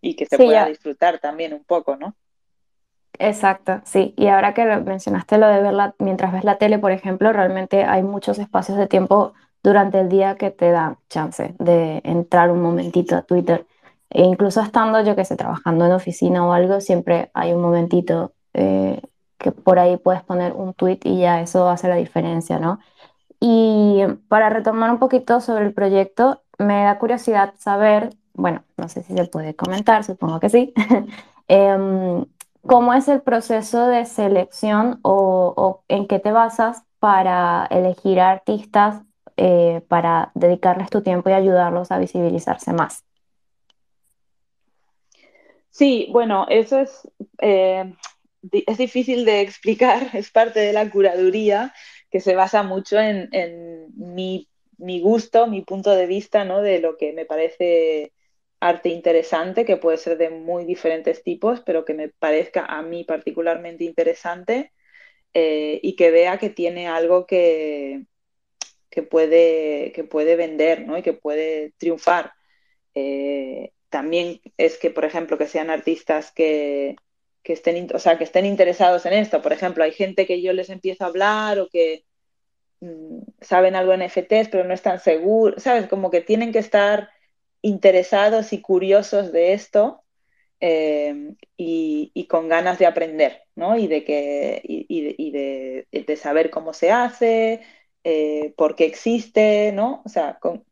Y 0.00 0.16
que 0.16 0.24
se 0.24 0.38
pueda 0.38 0.64
disfrutar 0.64 1.18
también 1.18 1.52
un 1.52 1.64
poco, 1.64 1.96
¿no? 1.96 2.14
Exacto, 3.18 3.82
sí. 3.84 4.14
Y 4.16 4.28
ahora 4.28 4.54
que 4.54 4.64
mencionaste 4.64 5.36
lo 5.36 5.48
de 5.48 5.60
verla 5.60 5.94
mientras 5.98 6.32
ves 6.32 6.44
la 6.44 6.56
tele, 6.56 6.78
por 6.78 6.92
ejemplo, 6.92 7.30
realmente 7.32 7.84
hay 7.84 8.02
muchos 8.02 8.38
espacios 8.38 8.78
de 8.78 8.86
tiempo 8.86 9.34
durante 9.62 10.00
el 10.00 10.08
día 10.08 10.36
que 10.36 10.50
te 10.50 10.70
dan 10.70 10.96
chance 11.10 11.54
de 11.58 12.00
entrar 12.04 12.50
un 12.50 12.62
momentito 12.62 13.14
a 13.14 13.22
Twitter. 13.22 13.66
E 14.08 14.22
incluso 14.22 14.62
estando, 14.62 15.02
yo 15.02 15.14
que 15.14 15.26
sé, 15.26 15.36
trabajando 15.36 15.84
en 15.84 15.92
oficina 15.92 16.46
o 16.46 16.54
algo, 16.54 16.80
siempre 16.80 17.30
hay 17.34 17.52
un 17.52 17.60
momentito 17.60 18.32
eh, 18.54 19.02
que 19.36 19.52
por 19.52 19.78
ahí 19.78 19.98
puedes 19.98 20.22
poner 20.22 20.54
un 20.54 20.72
tweet 20.72 21.00
y 21.04 21.18
ya 21.20 21.42
eso 21.42 21.68
hace 21.68 21.86
la 21.86 21.96
diferencia, 21.96 22.58
¿no? 22.58 22.78
Y 23.40 24.02
para 24.28 24.50
retomar 24.50 24.90
un 24.90 24.98
poquito 24.98 25.40
sobre 25.40 25.64
el 25.66 25.72
proyecto, 25.72 26.42
me 26.58 26.82
da 26.84 26.98
curiosidad 26.98 27.54
saber, 27.58 28.10
bueno, 28.34 28.64
no 28.76 28.88
sé 28.88 29.02
si 29.02 29.14
se 29.14 29.24
puede 29.26 29.54
comentar, 29.54 30.04
supongo 30.04 30.40
que 30.40 30.48
sí, 30.48 30.72
em, 31.48 32.24
¿cómo 32.66 32.94
es 32.94 33.08
el 33.08 33.22
proceso 33.22 33.86
de 33.86 34.04
selección 34.06 34.98
o, 35.02 35.82
en 35.88 36.06
qué 36.08 36.18
te 36.18 36.32
basas 36.32 36.82
para 36.98 37.66
elegir 37.70 38.20
artistas 38.20 39.02
eh, 39.36 39.82
para 39.86 40.32
dedicarles 40.34 40.90
tu 40.90 41.02
tiempo 41.02 41.30
y 41.30 41.32
ayudarlos 41.32 41.92
a 41.92 41.98
visibilizarse 41.98 42.72
más? 42.72 43.04
Sí, 45.70 46.08
bueno, 46.10 46.46
eso 46.48 46.80
es, 46.80 47.08
eh, 47.40 47.94
es 48.66 48.78
difícil 48.78 49.24
de 49.24 49.42
explicar, 49.42 50.10
es 50.12 50.30
parte 50.30 50.58
de 50.58 50.72
la 50.72 50.90
curaduría 50.90 51.72
que 52.10 52.20
se 52.20 52.34
basa 52.34 52.62
mucho 52.62 52.98
en, 52.98 53.28
mi, 53.96 54.48
gusto, 55.00 55.46
mi 55.46 55.62
punto 55.62 55.94
de 55.94 56.06
vista, 56.06 56.44
¿no? 56.44 56.62
De 56.62 56.80
lo 56.80 56.96
que 56.96 57.12
me 57.12 57.26
parece 57.26 58.12
arte 58.60 58.88
interesante, 58.88 59.64
que 59.64 59.76
puede 59.76 59.98
ser 59.98 60.18
de 60.18 60.30
muy 60.30 60.64
diferentes 60.64 61.22
tipos, 61.22 61.60
pero 61.60 61.84
que 61.84 61.94
me 61.94 62.08
parezca 62.08 62.64
a 62.64 62.82
mí 62.82 63.04
particularmente 63.04 63.84
interesante 63.84 64.72
eh, 65.34 65.80
y 65.82 65.96
que 65.96 66.10
vea 66.10 66.38
que 66.38 66.50
tiene 66.50 66.88
algo 66.88 67.26
que, 67.26 68.06
que, 68.90 69.02
puede, 69.02 69.92
que 69.92 70.04
puede 70.04 70.36
vender 70.36 70.86
¿no? 70.86 70.98
y 70.98 71.02
que 71.02 71.12
puede 71.12 71.72
triunfar. 71.78 72.32
Eh, 72.94 73.72
también 73.90 74.40
es 74.56 74.78
que, 74.78 74.90
por 74.90 75.04
ejemplo, 75.04 75.38
que 75.38 75.46
sean 75.46 75.70
artistas 75.70 76.32
que, 76.32 76.96
que 77.48 77.54
estén, 77.54 77.88
o 77.94 77.98
sea, 77.98 78.18
que 78.18 78.24
estén 78.24 78.44
interesados 78.44 79.06
en 79.06 79.14
esto. 79.14 79.40
Por 79.40 79.54
ejemplo, 79.54 79.82
hay 79.82 79.92
gente 79.92 80.26
que 80.26 80.42
yo 80.42 80.52
les 80.52 80.68
empiezo 80.68 81.04
a 81.04 81.06
hablar 81.06 81.58
o 81.58 81.68
que 81.70 82.04
mm, 82.80 83.20
saben 83.40 83.74
algo 83.74 83.94
en 83.94 84.02
NFTs, 84.02 84.50
pero 84.50 84.64
no 84.64 84.74
están 84.74 85.00
seguros, 85.00 85.62
¿sabes? 85.62 85.88
Como 85.88 86.10
que 86.10 86.20
tienen 86.20 86.52
que 86.52 86.58
estar 86.58 87.08
interesados 87.62 88.52
y 88.52 88.60
curiosos 88.60 89.32
de 89.32 89.54
esto 89.54 90.04
eh, 90.60 91.34
y, 91.56 92.26
con 92.28 92.48
ganas 92.48 92.78
de 92.78 92.84
aprender, 92.86 93.44
¿no? 93.56 93.78
Y 93.78 93.86
de, 93.88 94.04
que, 94.04 94.60
y, 94.64 95.30
de, 95.30 96.16
saber 96.16 96.50
cómo 96.50 96.74
se 96.74 96.90
hace, 96.90 97.62
eh, 98.04 98.52
por 98.58 98.76
qué 98.76 98.84
existe, 98.84 99.72
¿no? 99.72 100.02
O 100.04 100.08
sea, 100.10 100.38
con, 100.38 100.64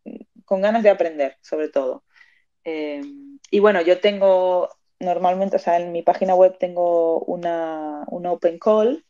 ganas 0.60 0.82
de 0.82 0.90
aprender, 0.90 1.38
sobre 1.40 1.70
todo. 1.70 2.04
Eh, 2.64 3.00
y 3.50 3.60
bueno, 3.60 3.80
yo 3.80 3.98
tengo 4.00 4.68
normalmente, 5.00 5.56
o 5.56 5.58
sea, 5.58 5.78
en 5.78 5.92
mi 5.92 6.02
página 6.02 6.34
web 6.34 6.56
tengo 6.58 7.20
una, 7.20 8.04
open 8.08 8.58
call, 8.58 9.04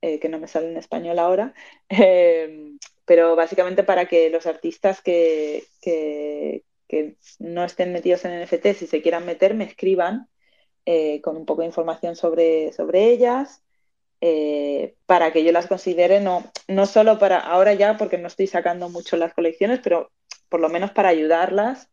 eh, 0.00 0.18
que 0.20 0.28
no 0.28 0.38
me 0.38 0.48
sale 0.48 0.70
en 0.70 0.76
español 0.76 1.18
ahora, 1.18 1.54
eh, 1.88 2.72
pero 3.04 3.36
básicamente 3.36 3.84
para 3.84 4.06
que 4.06 4.30
los 4.30 4.46
artistas 4.46 5.00
que, 5.02 5.64
no 7.40 7.64
estén 7.64 7.92
metidos 7.92 8.24
en 8.24 8.40
NFT, 8.42 8.66
si 8.74 8.86
se 8.86 9.02
quieran 9.02 9.26
meter, 9.26 9.54
me 9.54 9.64
escriban 9.64 10.28
eh, 10.86 11.20
con 11.22 11.36
un 11.36 11.44
poco 11.46 11.62
de 11.62 11.68
información 11.68 12.14
sobre, 12.16 12.72
sobre 12.72 13.10
ellas. 13.10 13.62
para 15.06 15.32
que 15.32 15.44
yo 15.44 15.52
las 15.52 15.66
considere, 15.66 16.20
no, 16.20 16.44
no 16.68 16.86
solo 16.86 17.18
para 17.18 17.38
ahora 17.40 17.74
ya, 17.74 17.96
porque 17.98 18.18
no 18.18 18.28
estoy 18.28 18.46
sacando 18.46 18.88
mucho 18.88 19.16
las 19.16 19.34
colecciones, 19.34 19.80
pero 19.82 20.10
por 20.48 20.60
lo 20.60 20.68
menos 20.68 20.92
para 20.92 21.10
ayudarlas 21.10 21.90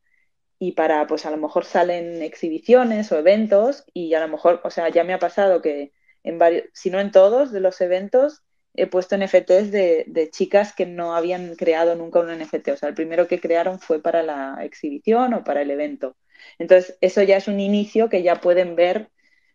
y 0.62 0.74
para, 0.74 1.08
pues 1.08 1.26
a 1.26 1.32
lo 1.32 1.38
mejor 1.38 1.66
salen 1.66 2.22
exhibiciones 2.22 3.12
o 3.12 3.18
eventos 3.18 3.84
y 3.96 4.14
a 4.14 4.20
lo 4.20 4.28
mejor, 4.28 4.62
o 4.64 4.70
sea, 4.70 4.90
ya 4.90 5.04
me 5.04 5.14
ha 5.14 5.18
pasado 5.18 5.60
que 5.60 5.92
en 6.24 6.38
varios, 6.38 6.66
si 6.72 6.92
no 6.92 7.00
en 7.00 7.10
todos 7.10 7.52
de 7.52 7.62
los 7.62 7.82
eventos, 7.82 8.44
he 8.76 8.86
puesto 8.86 9.18
NFTs 9.18 9.72
de, 9.72 10.06
de, 10.06 10.30
chicas 10.30 10.74
que 10.76 10.86
no 10.86 11.16
habían 11.16 11.56
creado 11.56 11.96
nunca 11.96 12.20
un 12.20 12.30
NFT. 12.30 12.68
O 12.70 12.78
sea, 12.78 12.90
el 12.90 12.94
primero 12.94 13.28
que 13.28 13.40
crearon 13.40 13.80
fue 13.80 14.04
para 14.04 14.22
la 14.22 14.60
exhibición 14.64 15.34
o 15.34 15.44
para 15.44 15.64
el 15.64 15.72
evento. 15.72 16.16
Entonces, 16.60 16.96
eso 17.02 17.24
ya 17.24 17.38
es 17.38 17.48
un 17.48 17.60
inicio 17.60 18.08
que 18.08 18.22
ya 18.22 18.36
pueden 18.36 18.76
ver 18.76 19.10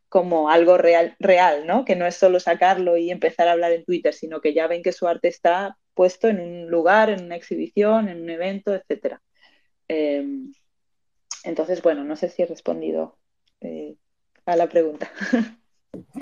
como 0.08 0.50
algo 0.50 0.76
real, 0.76 1.14
real, 1.20 1.68
¿no? 1.68 1.84
Que 1.84 1.94
no 1.94 2.06
es 2.06 2.16
solo 2.16 2.40
sacarlo 2.40 2.96
y 2.96 3.12
empezar 3.12 3.46
a 3.46 3.52
hablar 3.52 3.70
en 3.70 3.84
Twitter, 3.84 4.12
sino 4.12 4.40
que 4.40 4.54
ya 4.54 4.66
ven 4.66 4.82
que 4.82 4.90
su 4.90 5.06
arte 5.06 5.28
está 5.28 5.78
puesto 5.94 6.26
en 6.26 6.40
un 6.40 6.66
lugar, 6.68 7.10
en 7.10 7.26
una 7.26 7.36
exhibición, 7.36 8.08
en 8.08 8.22
un 8.22 8.30
evento, 8.30 8.74
etc. 8.74 9.20
Entonces, 11.46 11.82
bueno, 11.82 12.04
no 12.04 12.16
sé 12.16 12.28
si 12.28 12.42
he 12.42 12.46
respondido 12.46 13.16
eh, 13.60 13.96
a 14.44 14.56
la 14.56 14.68
pregunta. 14.68 15.10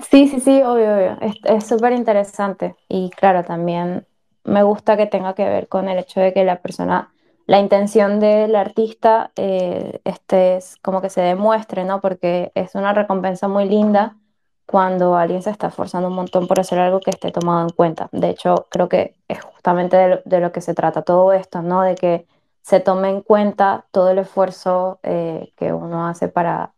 Sí, 0.09 0.29
sí, 0.29 0.39
sí, 0.39 0.61
obvio, 0.61 0.95
obvio. 0.95 1.17
Es 1.43 1.67
súper 1.67 1.91
interesante 1.91 2.75
y 2.87 3.09
claro, 3.09 3.43
también 3.43 4.07
me 4.45 4.63
gusta 4.63 4.95
que 4.95 5.05
tenga 5.05 5.33
que 5.35 5.43
ver 5.43 5.67
con 5.67 5.89
el 5.89 5.99
hecho 5.99 6.21
de 6.21 6.31
que 6.33 6.45
la 6.45 6.61
persona, 6.61 7.13
la 7.45 7.59
intención 7.59 8.21
del 8.21 8.55
artista, 8.55 9.31
eh, 9.35 9.99
este 10.05 10.55
es 10.57 10.77
como 10.81 11.01
que 11.01 11.09
se 11.09 11.21
demuestre, 11.21 11.83
¿no? 11.83 11.99
Porque 11.99 12.51
es 12.55 12.75
una 12.75 12.93
recompensa 12.93 13.49
muy 13.49 13.67
linda 13.67 14.17
cuando 14.65 15.15
alguien 15.17 15.41
se 15.41 15.49
está 15.49 15.67
esforzando 15.67 16.07
un 16.07 16.15
montón 16.15 16.47
por 16.47 16.59
hacer 16.59 16.79
algo 16.79 17.01
que 17.01 17.11
esté 17.11 17.31
tomado 17.31 17.63
en 17.63 17.69
cuenta. 17.75 18.07
De 18.13 18.29
hecho, 18.29 18.67
creo 18.69 18.87
que 18.87 19.15
es 19.27 19.43
justamente 19.43 19.97
de 19.97 20.07
lo, 20.09 20.21
de 20.23 20.39
lo 20.39 20.51
que 20.53 20.61
se 20.61 20.73
trata 20.73 21.01
todo 21.01 21.33
esto, 21.33 21.61
¿no? 21.61 21.81
De 21.81 21.95
que 21.95 22.27
se 22.65 22.79
tome 22.79 23.09
en 23.09 23.21
cuenta 23.21 23.85
todo 23.91 24.09
el 24.09 24.17
esfuerzo 24.17 24.99
eh, 25.03 25.53
que 25.55 25.71
uno 25.71 26.07
hace 26.07 26.29
para, 26.29 26.73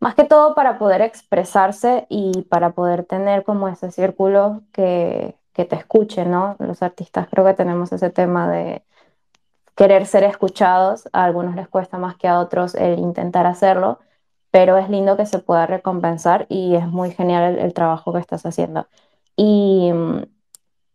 más 0.00 0.16
que 0.16 0.24
todo 0.24 0.56
para 0.56 0.78
poder 0.78 1.00
expresarse 1.00 2.06
y 2.08 2.42
para 2.50 2.72
poder 2.72 3.04
tener 3.04 3.44
como 3.44 3.68
ese 3.68 3.92
círculo 3.92 4.62
que, 4.72 5.36
que 5.52 5.64
te 5.64 5.76
escuche, 5.76 6.24
¿no? 6.24 6.56
Los 6.58 6.82
artistas 6.82 7.28
creo 7.30 7.44
que 7.44 7.54
tenemos 7.54 7.92
ese 7.92 8.10
tema 8.10 8.50
de 8.50 8.82
querer 9.76 10.06
ser 10.06 10.24
escuchados, 10.24 11.08
a 11.12 11.22
algunos 11.24 11.54
les 11.54 11.68
cuesta 11.68 11.96
más 11.96 12.16
que 12.16 12.26
a 12.26 12.40
otros 12.40 12.74
el 12.74 12.98
intentar 12.98 13.46
hacerlo, 13.46 14.00
pero 14.50 14.76
es 14.76 14.90
lindo 14.90 15.16
que 15.16 15.26
se 15.26 15.38
pueda 15.38 15.66
recompensar 15.68 16.46
y 16.48 16.74
es 16.74 16.86
muy 16.88 17.12
genial 17.12 17.54
el, 17.54 17.58
el 17.60 17.74
trabajo 17.74 18.12
que 18.12 18.18
estás 18.18 18.44
haciendo. 18.44 18.88
Y 19.36 19.92
mm, 19.92 20.24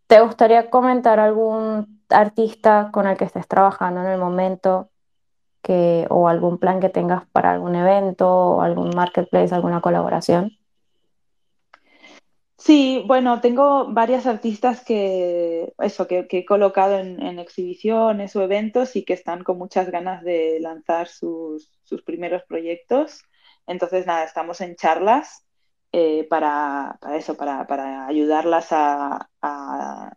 ¿te 0.08 0.20
gustaría 0.20 0.70
comentar 0.70 1.20
algún 1.22 1.95
artista 2.10 2.90
con 2.92 3.08
el 3.08 3.18
que 3.18 3.26
estés 3.26 3.48
trabajando 3.48 4.02
en 4.02 4.08
el 4.08 4.20
momento 4.20 4.90
que, 5.62 6.06
o 6.10 6.28
algún 6.28 6.60
plan 6.60 6.80
que 6.80 6.90
tengas 6.90 7.26
para 7.32 7.52
algún 7.52 7.76
evento 7.76 8.30
o 8.30 8.62
algún 8.62 8.92
marketplace, 8.96 9.54
alguna 9.54 9.82
colaboración? 9.82 10.58
Sí, 12.58 13.04
bueno, 13.06 13.42
tengo 13.42 13.92
varias 13.92 14.26
artistas 14.26 14.84
que, 14.84 15.74
eso, 15.80 16.08
que, 16.08 16.28
he 16.30 16.46
colocado 16.46 16.98
en, 17.00 17.40
exhibiciones 17.40 18.36
o 18.36 18.42
eventos 18.42 18.96
y 18.96 19.04
que 19.06 19.14
están 19.14 19.44
con 19.44 19.58
muchas 19.58 19.90
ganas 19.92 20.24
de 20.24 20.60
lanzar 20.62 21.08
sus, 21.08 21.70
primeros 22.06 22.44
proyectos. 22.44 23.24
Entonces, 23.68 24.06
nada, 24.08 24.24
estamos 24.24 24.62
en 24.62 24.76
charlas 24.76 25.46
eh, 25.92 26.26
para, 26.30 26.98
eso, 27.14 27.36
para, 27.38 28.08
ayudarlas 28.08 28.72
a, 28.72 29.30
a 29.42 30.12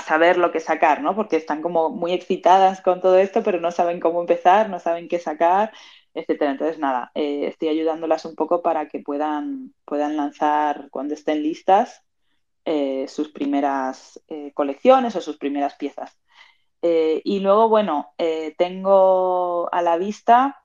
saber 0.00 0.36
lo 0.36 0.52
que 0.52 0.60
sacar, 0.60 1.02
¿no? 1.02 1.14
Porque 1.16 1.36
están 1.36 1.62
como 1.62 1.90
muy 1.90 2.12
excitadas 2.12 2.80
con 2.82 3.00
todo 3.00 3.18
esto, 3.18 3.42
pero 3.42 3.60
no 3.60 3.70
saben 3.70 4.00
cómo 4.00 4.20
empezar, 4.20 4.68
no 4.68 4.78
saben 4.80 5.08
qué 5.08 5.18
sacar, 5.18 5.72
etcétera. 6.14 6.52
Entonces, 6.52 6.78
nada, 6.78 7.10
eh, 7.14 7.46
estoy 7.46 7.68
ayudándolas 7.68 8.24
un 8.24 8.34
poco 8.34 8.62
para 8.62 8.88
que 8.88 9.00
puedan, 9.00 9.74
puedan 9.84 10.16
lanzar 10.16 10.88
cuando 10.90 11.14
estén 11.14 11.42
listas 11.42 12.02
eh, 12.64 13.06
sus 13.08 13.30
primeras 13.30 14.20
eh, 14.28 14.52
colecciones 14.54 15.16
o 15.16 15.20
sus 15.20 15.38
primeras 15.38 15.74
piezas. 15.76 16.18
y 16.82 17.40
luego, 17.40 17.68
bueno, 17.68 18.14
tengo 18.56 19.68
a 19.72 19.82
la 19.82 19.96
vista, 19.98 20.64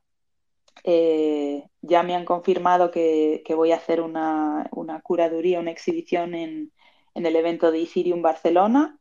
ya 0.84 2.04
me 2.04 2.16
han 2.16 2.26
confirmado 2.26 2.92
que, 2.92 3.44
voy 3.56 3.72
a 3.72 3.78
hacer 3.78 4.02
una, 4.02 4.70
curaduría, 5.04 5.60
una 5.60 5.72
exhibición 5.72 6.36
en, 6.36 6.72
en 7.16 7.26
el 7.26 7.36
evento 7.36 7.72
de 7.72 7.84
Ethereum 7.84 8.22
Barcelona, 8.22 9.00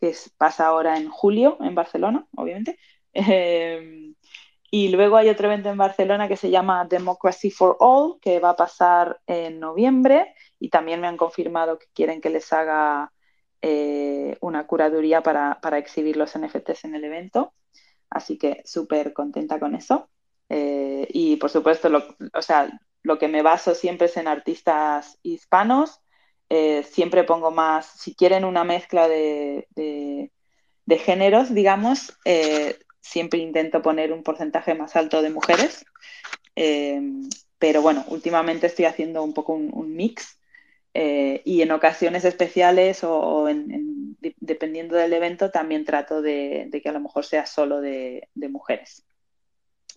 que 0.00 0.14
pasa 0.36 0.66
ahora 0.66 0.96
en 0.96 1.08
julio 1.08 1.58
en 1.60 1.74
Barcelona, 1.74 2.26
obviamente. 2.36 2.78
Em, 3.12 4.14
y 4.70 4.88
luego 4.90 5.16
hay 5.16 5.28
otro 5.28 5.48
evento 5.48 5.70
en 5.70 5.78
Barcelona 5.78 6.28
que 6.28 6.36
se 6.36 6.50
llama 6.50 6.84
Democracy 6.84 7.50
for 7.50 7.76
All, 7.80 8.18
que 8.20 8.38
va 8.38 8.50
a 8.50 8.56
pasar 8.56 9.20
en 9.26 9.60
noviembre 9.60 10.34
y 10.60 10.68
también 10.68 11.00
me 11.00 11.06
han 11.06 11.16
confirmado 11.16 11.78
que 11.78 11.86
quieren 11.94 12.20
que 12.20 12.30
les 12.30 12.52
haga 12.52 13.12
eh, 13.62 14.36
una 14.40 14.66
curaduría 14.66 15.22
para, 15.22 15.58
exhibir 15.78 16.16
los 16.16 16.36
NFTs 16.38 16.84
en 16.84 16.94
el 16.94 17.04
evento. 17.04 17.54
Así 18.10 18.38
que 18.38 18.62
súper 18.64 19.12
contenta 19.12 19.58
con 19.58 19.74
eso. 19.74 20.10
Eh, 20.48 21.08
y 21.12 21.36
por 21.36 21.50
supuesto, 21.50 21.88
o 22.34 22.42
sea, 22.42 22.70
lo 23.02 23.18
que 23.18 23.28
me 23.28 23.42
baso 23.42 23.74
siempre 23.74 24.06
es 24.06 24.16
en 24.16 24.28
artistas 24.28 25.18
hispanos. 25.22 26.00
Eh, 26.50 26.82
siempre 26.84 27.24
pongo 27.24 27.50
más, 27.50 27.86
si 27.86 28.14
quieren 28.14 28.44
una 28.44 28.64
mezcla 28.64 29.06
de, 29.08 29.68
géneros, 30.88 31.54
digamos, 31.54 32.16
eh, 32.24 32.78
siempre 33.00 33.40
intento 33.40 33.82
poner 33.82 34.12
un 34.12 34.22
porcentaje 34.22 34.74
más 34.74 34.96
alto 34.96 35.22
de 35.22 35.30
mujeres. 35.30 35.84
Eh, 36.56 37.00
pero 37.58 37.82
bueno, 37.82 38.04
últimamente 38.08 38.66
estoy 38.68 38.86
haciendo 38.86 39.22
un 39.22 39.34
poco 39.34 39.54
un, 39.54 39.94
mix 39.94 40.38
y 40.94 41.62
en 41.62 41.70
ocasiones 41.70 42.24
especiales 42.24 43.04
o, 43.04 43.46
dependiendo 44.40 44.96
del 44.96 45.12
evento 45.12 45.50
también 45.50 45.84
trato 45.84 46.22
de, 46.22 46.68
que 46.82 46.88
a 46.88 46.92
lo 46.92 47.00
mejor 47.00 47.24
sea 47.24 47.46
solo 47.46 47.80
de 47.80 48.28
mujeres. 48.34 49.07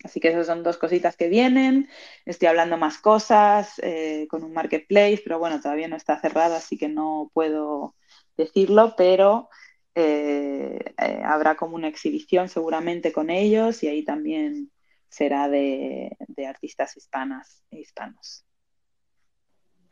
Así 0.03 0.19
que 0.19 0.29
esas 0.29 0.47
son 0.47 0.63
dos 0.63 0.77
cositas 0.77 1.15
que 1.15 1.29
vienen. 1.29 1.89
Estoy 2.25 2.47
hablando 2.47 2.77
más 2.77 2.97
cosas 2.97 3.79
eh, 3.83 4.27
con 4.29 4.43
un 4.43 4.53
marketplace, 4.53 5.21
pero 5.23 5.39
bueno, 5.39 5.61
todavía 5.61 5.87
no 5.87 5.95
está 5.95 6.19
cerrado, 6.19 6.55
así 6.55 6.77
que 6.77 6.89
no 6.89 7.29
puedo 7.33 7.95
decirlo, 8.37 8.95
pero 8.97 9.49
eh, 9.93 10.79
eh, 10.97 11.21
habrá 11.23 11.55
como 11.55 11.75
una 11.75 11.87
exhibición 11.87 12.49
seguramente 12.49 13.11
con 13.11 13.29
ellos 13.29 13.83
y 13.83 13.89
ahí 13.89 14.03
también 14.03 14.71
será 15.09 15.49
de, 15.49 16.17
artistas 16.47 16.95
hispanas 16.97 17.63
e 17.69 17.79
hispanos. 17.79 18.45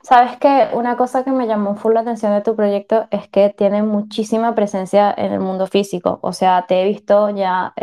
Sabes 0.01 0.37
que 0.37 0.69
una 0.73 0.95
cosa 0.95 1.25
que 1.25 1.31
me 1.31 1.45
llamó 1.45 1.75
full 1.75 1.93
la 1.93 1.99
atención 1.99 2.33
de 2.33 2.41
tu 2.41 2.55
proyecto 2.55 3.09
es 3.11 3.27
que 3.27 3.49
tiene 3.49 3.83
muchísima 3.83 4.55
presencia 4.55 5.13
en 5.15 5.33
el 5.33 5.41
mundo 5.41 5.67
físico. 5.67 6.19
O 6.21 6.31
sea, 6.31 6.65
te 6.67 6.81
he 6.81 6.85
visto 6.85 7.29
ya 7.31 7.73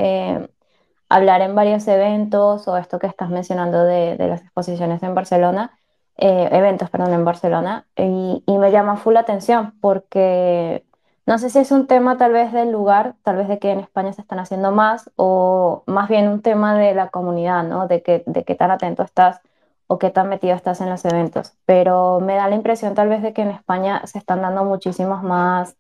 hablar 1.09 1.41
en 1.43 1.55
varios 1.55 1.87
eventos 1.89 2.67
o 2.69 2.77
esto 2.77 2.99
que 2.99 3.07
estás 3.07 3.31
mencionando 3.31 3.85
de, 3.85 4.17
las 4.19 4.43
exposiciones 4.43 5.03
en 5.03 5.15
Barcelona, 5.15 5.79
eh, 6.17 6.49
eventos, 6.53 6.91
perdón, 6.91 7.15
en 7.15 7.25
Barcelona, 7.25 7.87
y, 7.97 8.43
me 8.47 8.71
llama 8.73 8.97
full 8.97 9.15
la 9.15 9.21
atención 9.21 9.75
porque 9.81 10.85
no 11.27 11.39
sé 11.39 11.51
si 11.51 11.59
es 11.59 11.73
un 11.73 11.87
tema 11.87 12.17
tal 12.17 12.33
vez 12.33 12.53
del 12.53 12.71
lugar, 12.73 13.15
tal 13.23 13.37
vez 13.37 13.49
de 13.49 13.59
que 13.59 13.71
en 13.73 13.81
España 13.81 14.13
se 14.13 14.23
están 14.23 14.39
haciendo 14.39 14.73
más, 14.73 15.11
o 15.17 15.83
más 15.87 16.09
bien 16.09 16.29
un 16.29 16.43
tema 16.43 16.77
de 16.79 16.95
la 16.95 17.09
comunidad, 17.09 17.65
¿no? 17.65 17.89
De, 17.89 18.03
que, 18.03 18.23
de 18.27 18.45
qué 18.45 18.55
tan 18.55 18.71
atento 18.71 19.03
estás 19.03 19.41
o 19.89 19.99
qué 19.99 20.11
tan 20.11 20.29
metido 20.29 20.55
estás 20.55 20.81
en 20.81 20.91
los 20.91 21.05
eventos. 21.05 21.55
Pero 21.65 22.21
me 22.21 22.35
da 22.37 22.49
la 22.49 22.57
impresión 22.57 22.95
tal 22.95 23.09
vez 23.09 23.23
de 23.23 23.33
que 23.33 23.43
en 23.43 23.51
España 23.51 24.03
se 24.07 24.19
están 24.19 24.43
dando 24.43 24.65
muchísimos 24.65 25.23
más 25.23 25.77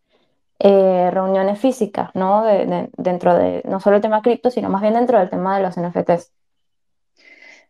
eh, 0.58 1.10
reuniones 1.10 1.58
físicas, 1.58 2.10
¿no? 2.14 2.44
dentro 2.96 3.34
de 3.36 3.62
no 3.64 3.80
solo 3.80 3.96
el 3.96 4.02
tema 4.02 4.22
cripto, 4.22 4.50
sino 4.50 4.68
más 4.70 4.82
bien 4.82 4.94
dentro 4.94 5.18
del 5.18 5.30
tema 5.30 5.56
de 5.56 5.62
los 5.62 5.76
NFTs. 5.76 6.32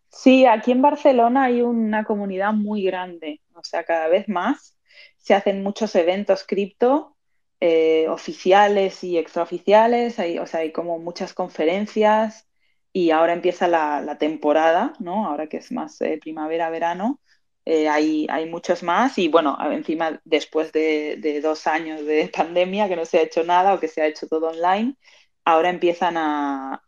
Sí, 0.09 0.47
aquí 0.47 0.73
en 0.73 0.83
Barcelona 0.83 1.45
hay 1.45 1.63
una 1.63 2.05
comunidad 2.05 2.53
muy 2.53 2.83
grande, 2.85 3.43
o 3.55 3.63
sea, 3.63 3.85
cada 3.85 4.09
vez 4.09 4.29
más 4.29 4.77
se 5.19 5.35
hacen 5.35 5.63
muchos 5.63 5.95
eventos 5.95 6.45
cripto 6.45 7.17
eh, 7.61 8.07
oficiales 8.09 9.03
y 9.03 9.19
extraoficiales, 9.19 10.19
hay, 10.19 10.39
o 10.39 10.47
sea, 10.47 10.61
hay 10.61 10.73
como 10.73 10.99
muchas 10.99 11.35
conferencias 11.35 12.47
y 12.93 13.11
ahora 13.11 13.33
empieza 13.33 13.67
la, 13.67 14.17
temporada, 14.19 14.93
¿no? 15.01 15.27
Ahora 15.27 15.49
que 15.49 15.59
es 15.59 15.73
más 15.73 16.01
eh, 16.01 16.19
primavera-verano, 16.21 17.21
eh, 17.69 17.89
hay, 17.89 18.29
hay, 18.31 18.49
muchos 18.49 18.85
más 18.85 19.19
y 19.19 19.27
bueno, 19.27 19.59
encima 19.73 20.21
después 20.25 20.71
de, 20.71 21.41
dos 21.43 21.67
años 21.67 22.05
de 22.07 22.29
pandemia 22.37 22.89
que 22.89 22.95
no 22.95 23.05
se 23.05 23.19
ha 23.19 23.23
hecho 23.23 23.43
nada 23.43 23.75
o 23.75 23.81
que 23.81 23.89
se 23.89 24.01
ha 24.03 24.07
hecho 24.07 24.29
todo 24.29 24.51
online, 24.51 24.95
ahora 25.45 25.71
empiezan 25.71 26.17
a, 26.17 26.83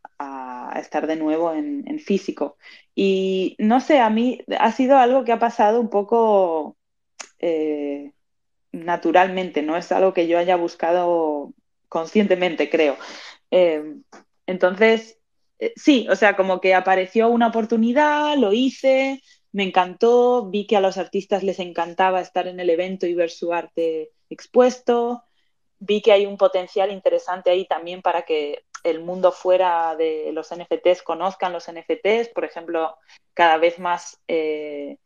estar 0.77 1.09
de 1.09 1.17
nuevo 1.17 1.53
en, 1.53 1.99
físico. 1.99 2.57
Y 2.95 3.57
no 3.59 3.81
sé, 3.81 3.99
a 3.99 4.11
mí 4.11 4.41
ha 4.59 4.71
sido 4.71 4.97
algo 4.99 5.25
que 5.25 5.33
ha 5.33 5.39
pasado 5.41 5.81
un 5.81 5.91
poco 5.91 6.77
eh, 7.41 8.13
naturalmente, 8.71 9.63
no 9.63 9.77
es 9.77 9.91
algo 9.91 10.15
que 10.15 10.29
yo 10.29 10.39
haya 10.39 10.57
buscado 10.57 11.53
conscientemente, 11.89 12.71
creo. 12.71 12.97
Eh, 13.51 13.97
entonces, 14.47 15.19
sí, 15.77 16.07
o 16.11 16.17
sea, 16.17 16.37
como 16.37 16.61
que 16.61 16.75
apareció 16.75 17.29
una 17.29 17.49
oportunidad, 17.49 18.37
lo 18.37 18.53
hice, 18.53 19.23
me 19.53 19.65
encantó, 19.65 20.47
vi 20.47 20.67
que 20.67 20.77
a 20.77 20.81
los 20.81 20.99
artistas 20.99 21.43
les 21.43 21.59
encantaba 21.59 22.21
estar 22.21 22.47
en 22.47 22.61
el 22.61 22.71
evento 22.71 23.07
y 23.07 23.15
ver 23.15 23.31
su 23.31 23.53
arte 23.53 24.11
expuesto, 24.31 25.25
vi 25.79 26.03
que 26.03 26.13
hay 26.13 26.27
un 26.27 26.37
potencial 26.37 26.93
interesante 26.93 27.51
ahí 27.51 27.67
también 27.67 28.03
para 28.03 28.23
que 28.23 28.65
el 28.85 29.01
mundo 29.01 29.33
fuera 29.33 29.97
de 29.97 30.31
los 30.33 30.51
NFTs 30.53 31.03
conozcan 31.03 31.53
los 31.53 31.69
NFTs, 31.69 32.29
por 32.35 32.45
ejemplo, 32.45 32.97
cada 33.35 33.59
vez 33.59 33.79
más 33.79 34.21
eh, 34.29 34.99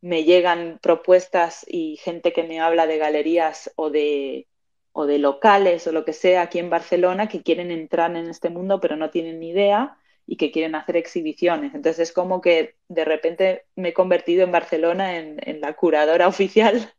me 0.00 0.24
llegan 0.24 0.78
propuestas 0.82 1.64
y 1.68 1.96
gente 1.98 2.32
que 2.32 2.42
me 2.42 2.60
habla 2.60 2.86
de 2.86 2.98
galerías 2.98 3.70
o 3.76 3.90
de, 3.90 4.48
o 4.92 5.06
de 5.06 5.18
locales 5.18 5.86
o 5.86 5.92
lo 5.92 6.04
que 6.04 6.12
sea 6.12 6.42
aquí 6.42 6.58
en 6.58 6.70
Barcelona 6.70 7.28
que 7.28 7.42
quieren 7.42 7.70
entrar 7.70 8.16
en 8.16 8.28
este 8.28 8.50
mundo 8.50 8.80
pero 8.80 8.96
no 8.96 9.10
tienen 9.10 9.40
ni 9.40 9.50
idea 9.50 9.98
y 10.30 10.36
que 10.36 10.52
quieren 10.52 10.76
hacer 10.76 10.96
exhibiciones. 10.96 11.74
Entonces 11.74 12.08
es 12.08 12.12
como 12.12 12.40
que 12.40 12.76
de 12.86 13.04
repente 13.04 13.64
me 13.74 13.88
he 13.88 13.92
convertido 13.92 14.44
en 14.44 14.52
Barcelona 14.52 15.18
en, 15.18 15.60
la 15.60 15.74
curadora 15.74 16.28
oficial 16.34 16.94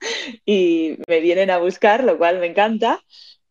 y 0.46 0.98
me 1.08 1.22
vienen 1.22 1.50
a 1.50 1.58
buscar, 1.58 2.04
lo 2.04 2.18
cual 2.18 2.40
me 2.40 2.48
encanta. 2.48 3.02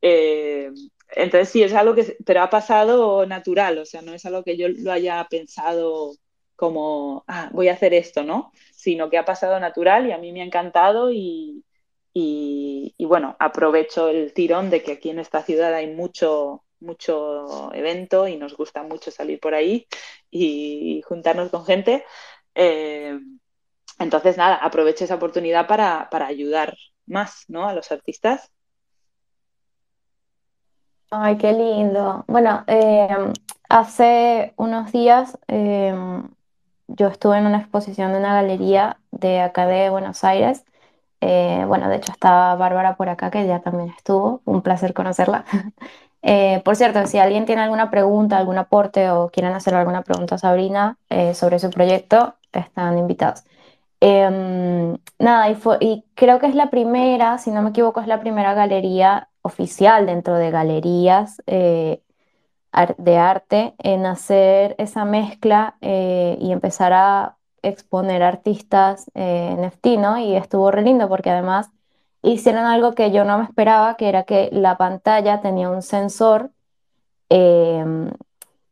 Eh, 0.03 0.71
entonces 1.13 1.49
sí, 1.49 1.63
es 1.63 1.73
algo 1.73 1.95
que, 1.95 2.19
pero 2.27 2.43
ha 2.43 2.51
pasado 2.51 3.25
natural, 3.25 3.79
o 3.79 3.87
sea, 3.87 4.03
no 4.03 4.13
es 4.13 4.27
algo 4.27 4.45
que 4.45 4.59
yo 4.59 4.69
lo 4.69 4.93
haya 4.93 5.27
pensado 5.31 6.13
como, 6.57 7.25
ah, 7.27 7.49
voy 7.55 7.69
a 7.69 7.73
hacer 7.73 7.95
esto, 7.95 8.23
¿no? 8.23 8.53
Sino 8.73 9.09
que 9.09 9.17
ha 9.17 9.25
pasado 9.25 9.59
natural 9.61 10.07
y 10.07 10.13
a 10.13 10.19
mí 10.19 10.31
me 10.31 10.43
ha 10.43 10.45
encantado 10.45 11.11
y, 11.11 11.65
y 12.13 13.05
bueno, 13.07 13.35
aprovecho 13.39 14.09
el 14.11 14.35
tirón 14.35 14.69
de 14.69 14.83
que 14.83 14.93
aquí 14.93 15.09
en 15.09 15.21
esta 15.21 15.43
ciudad 15.43 15.73
hay 15.73 15.87
mucho, 15.87 16.65
mucho 16.81 17.73
evento 17.75 18.27
y 18.27 18.37
nos 18.37 18.57
gusta 18.57 18.83
mucho 18.83 19.11
salir 19.11 19.39
por 19.41 19.55
ahí 19.55 19.87
y 20.31 21.03
juntarnos 21.07 21.51
con 21.51 21.65
gente. 21.65 22.05
Eh, 22.55 23.19
entonces, 23.99 24.37
nada, 24.37 24.57
aprovecho 24.57 25.05
esa 25.05 25.17
oportunidad 25.17 25.67
para, 25.67 26.09
ayudar 26.27 26.75
más 27.07 27.45
¿no? 27.49 27.69
a 27.69 27.75
los 27.75 27.93
artistas. 27.93 28.51
Ay, 31.11 31.37
qué 31.39 31.53
lindo. 31.53 32.25
Bueno, 32.29 32.65
eh, 32.67 33.33
hace 33.69 34.55
unos 34.57 34.93
días 34.93 35.39
eh, 35.49 35.93
yo 36.87 37.09
estuve 37.09 37.39
en 37.39 37.47
una 37.47 37.59
exposición 37.59 38.13
de 38.13 38.19
una 38.19 38.35
galería 38.35 39.01
de 39.11 39.41
acá 39.41 39.67
de 39.67 39.91
Buenos 39.91 40.23
Aires. 40.25 40.65
bueno, 41.21 41.89
de 41.89 41.97
hecho 41.97 42.13
está 42.13 42.55
Bárbara 42.55 42.97
por 42.97 43.09
acá, 43.09 43.31
que 43.31 43.47
ya 43.47 43.61
también 43.61 43.91
estuvo. 43.97 44.41
Un 44.45 44.63
placer 44.63 44.95
conocerla. 44.95 45.45
Eh, 46.23 46.61
por 46.65 46.77
cierto, 46.77 47.07
si 47.07 47.19
alguien 47.19 47.47
tiene 47.47 47.63
alguna 47.63 47.91
pregunta, 47.91 48.37
algún 48.39 48.59
aporte 48.59 49.11
o 49.11 49.31
quieren 49.31 49.53
hacer 49.53 49.75
alguna 49.75 50.03
pregunta 50.03 50.35
a 50.35 50.39
Sabrina 50.39 50.99
eh, 51.09 51.35
sobre 51.35 51.59
su 51.59 51.71
proyecto, 51.71 52.35
están 52.53 52.99
invitados. 52.99 53.45
Em, 54.01 54.99
nada, 55.19 55.51
y, 55.81 56.05
creo 56.15 56.39
que 56.39 56.47
es 56.47 56.55
la 56.55 56.71
primera, 56.71 57.39
si 57.39 57.51
no 57.51 57.63
me 57.63 57.71
equivoco, 57.71 58.01
es 58.01 58.07
la 58.07 58.21
primera 58.21 58.55
galería 58.55 59.29
oficial 59.43 60.07
dentro 60.07 60.35
de 60.37 60.51
galerías 60.51 61.43
eh, 61.47 62.03
de 62.99 63.19
arte 63.19 63.75
en 63.79 64.07
hacer 64.07 64.75
esa 64.79 65.05
mezcla 65.05 65.77
y 65.81 66.53
empezar 66.53 66.93
a 66.93 67.37
exponer 67.63 68.23
artistas 68.23 69.11
NFT, 69.15 69.87
¿no? 69.99 70.19
Y 70.19 70.37
estuvo 70.37 70.71
re 70.71 70.83
lindo 70.83 71.09
porque 71.09 71.31
además 71.31 71.71
hicieron 72.23 72.65
algo 72.65 72.95
que 72.95 73.11
yo 73.13 73.25
no 73.25 73.39
me 73.39 73.45
esperaba, 73.45 73.97
que 73.97 74.09
era 74.09 74.25
que 74.25 74.51
la 74.53 74.77
pantalla 74.77 75.41
tenía 75.41 75.71
un 75.71 75.83
sensor 75.83 76.51
em, 77.29 78.11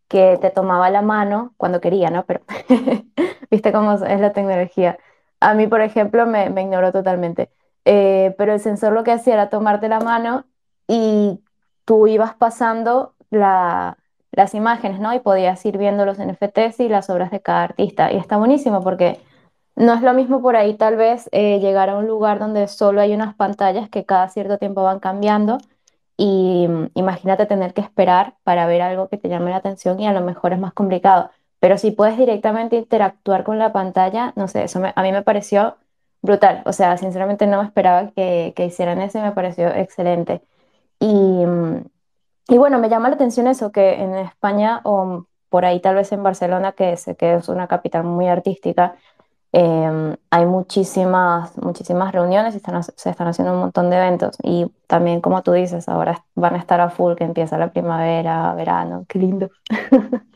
que 0.09 0.39
te 0.41 0.51
tomaba 0.51 0.91
la 0.91 1.03
mano 1.03 1.55
cuando 1.57 1.81
quería, 1.81 2.11
¿no? 2.11 2.25
Pero 2.27 2.41
viste 3.51 3.73
cómo 3.73 3.93
es 3.95 4.21
la 4.21 4.33
tecnología. 4.33 4.99
A 5.41 5.55
mí, 5.55 5.67
por 5.67 5.81
ejemplo, 5.83 6.27
me, 6.27 6.47
ignoró 6.47 6.93
totalmente. 6.93 7.51
Eh, 7.85 8.35
pero 8.39 8.55
el 8.55 8.61
sensor 8.61 8.93
lo 8.93 9.05
que 9.05 9.13
hacía 9.13 9.35
era 9.35 9.51
tomarte 9.51 9.89
la 9.89 10.01
mano 10.01 10.45
y 10.87 11.41
tú 11.85 12.07
ibas 12.07 12.35
pasando 12.35 13.15
las 13.31 14.55
imágenes, 14.55 15.01
¿no? 15.01 15.15
Y 15.15 15.21
podías 15.21 15.65
ir 15.65 15.79
viendo 15.79 16.05
los 16.05 16.19
NFTs 16.19 16.81
y 16.81 16.89
las 16.89 17.11
obras 17.11 17.31
de 17.31 17.41
cada 17.41 17.65
artista. 17.65 18.13
Y 18.13 18.17
está 18.17 18.37
buenísimo 18.37 18.83
porque 18.83 19.21
no 19.79 19.95
es 19.95 20.03
lo 20.03 20.13
mismo 20.13 20.43
por 20.43 20.57
ahí 20.57 20.75
tal 20.75 20.97
vez 20.97 21.29
eh, 21.33 21.61
llegar 21.61 21.89
a 21.89 21.97
un 21.97 22.07
lugar 22.07 22.39
donde 22.39 22.69
solo 22.69 23.01
hay 23.01 23.15
unas 23.15 23.35
pantallas 23.35 23.89
que 23.89 24.05
cada 24.05 24.29
cierto 24.29 24.59
tiempo 24.59 24.83
van 24.83 25.01
cambiando 25.01 25.59
y 26.17 26.67
mm, 26.69 26.91
imagínate 26.95 27.47
tener 27.47 27.75
que 27.75 27.81
esperar 27.81 28.35
para 28.45 28.67
ver 28.67 28.83
algo 28.83 29.09
que 29.09 29.19
te 29.19 29.29
llame 29.29 29.51
la 29.51 29.59
atención 29.59 30.01
y 30.01 30.07
a 30.09 30.13
lo 30.13 30.21
mejor 30.21 30.53
es 30.53 30.59
más 30.59 30.75
complicado. 30.75 31.31
Pero 31.61 31.79
si 31.79 31.93
puedes 31.93 32.19
directamente 32.19 32.77
interactuar 32.77 33.45
con 33.45 33.59
la 33.59 33.73
pantalla, 33.73 34.33
no 34.37 34.49
sé, 34.49 34.65
eso 34.65 34.81
a 34.95 35.03
mí 35.03 35.13
me 35.13 35.23
pareció 35.23 35.77
brutal. 36.23 36.63
O 36.67 36.73
sea, 36.73 36.97
sinceramente 36.97 37.47
no 37.47 37.61
me 37.63 37.67
esperaba 37.69 38.11
que, 38.11 38.55
hicieran 38.59 39.01
eso 39.01 39.19
y 39.19 39.23
me 39.23 39.33
pareció 39.33 39.69
excelente. 39.69 40.43
Y, 41.01 41.07
mm, 41.47 41.85
y 42.49 42.59
bueno, 42.59 42.79
me 42.79 42.89
llama 42.89 43.09
la 43.11 43.17
atención 43.17 43.47
eso, 43.47 43.73
que 43.73 43.95
en 43.95 44.15
España 44.17 44.81
o 44.85 45.27
por 45.49 45.65
ahí 45.65 45.81
tal 45.81 45.95
vez 45.97 46.13
en 46.13 46.23
Barcelona, 46.23 46.73
que 46.73 46.97
sé 46.97 47.17
que 47.17 47.35
es 47.35 47.49
una 47.49 47.67
capital 47.69 48.05
muy 48.05 48.29
artística, 48.29 48.97
Em, 49.53 50.17
hay 50.31 50.45
muchísimas, 50.45 51.57
muchísimas 51.59 52.13
reuniones 52.13 52.55
y 52.55 52.61
se 52.97 53.11
están 53.11 53.29
haciendo 53.29 53.55
un 53.55 53.61
montón 53.61 53.91
de 53.91 53.97
eventos. 53.97 54.37
Y 54.43 54.67
también, 54.87 55.21
como 55.21 55.43
tú 55.43 55.53
dices, 55.53 55.89
ahora 55.89 56.25
van 56.35 56.55
a 56.55 56.59
estar 56.59 56.81
a 56.81 56.91
full, 56.91 57.15
que 57.15 57.25
empieza 57.25 57.57
la 57.59 57.73
primavera, 57.73 58.55
verano, 58.55 59.05
qué 59.09 59.19
lindo. 59.19 59.51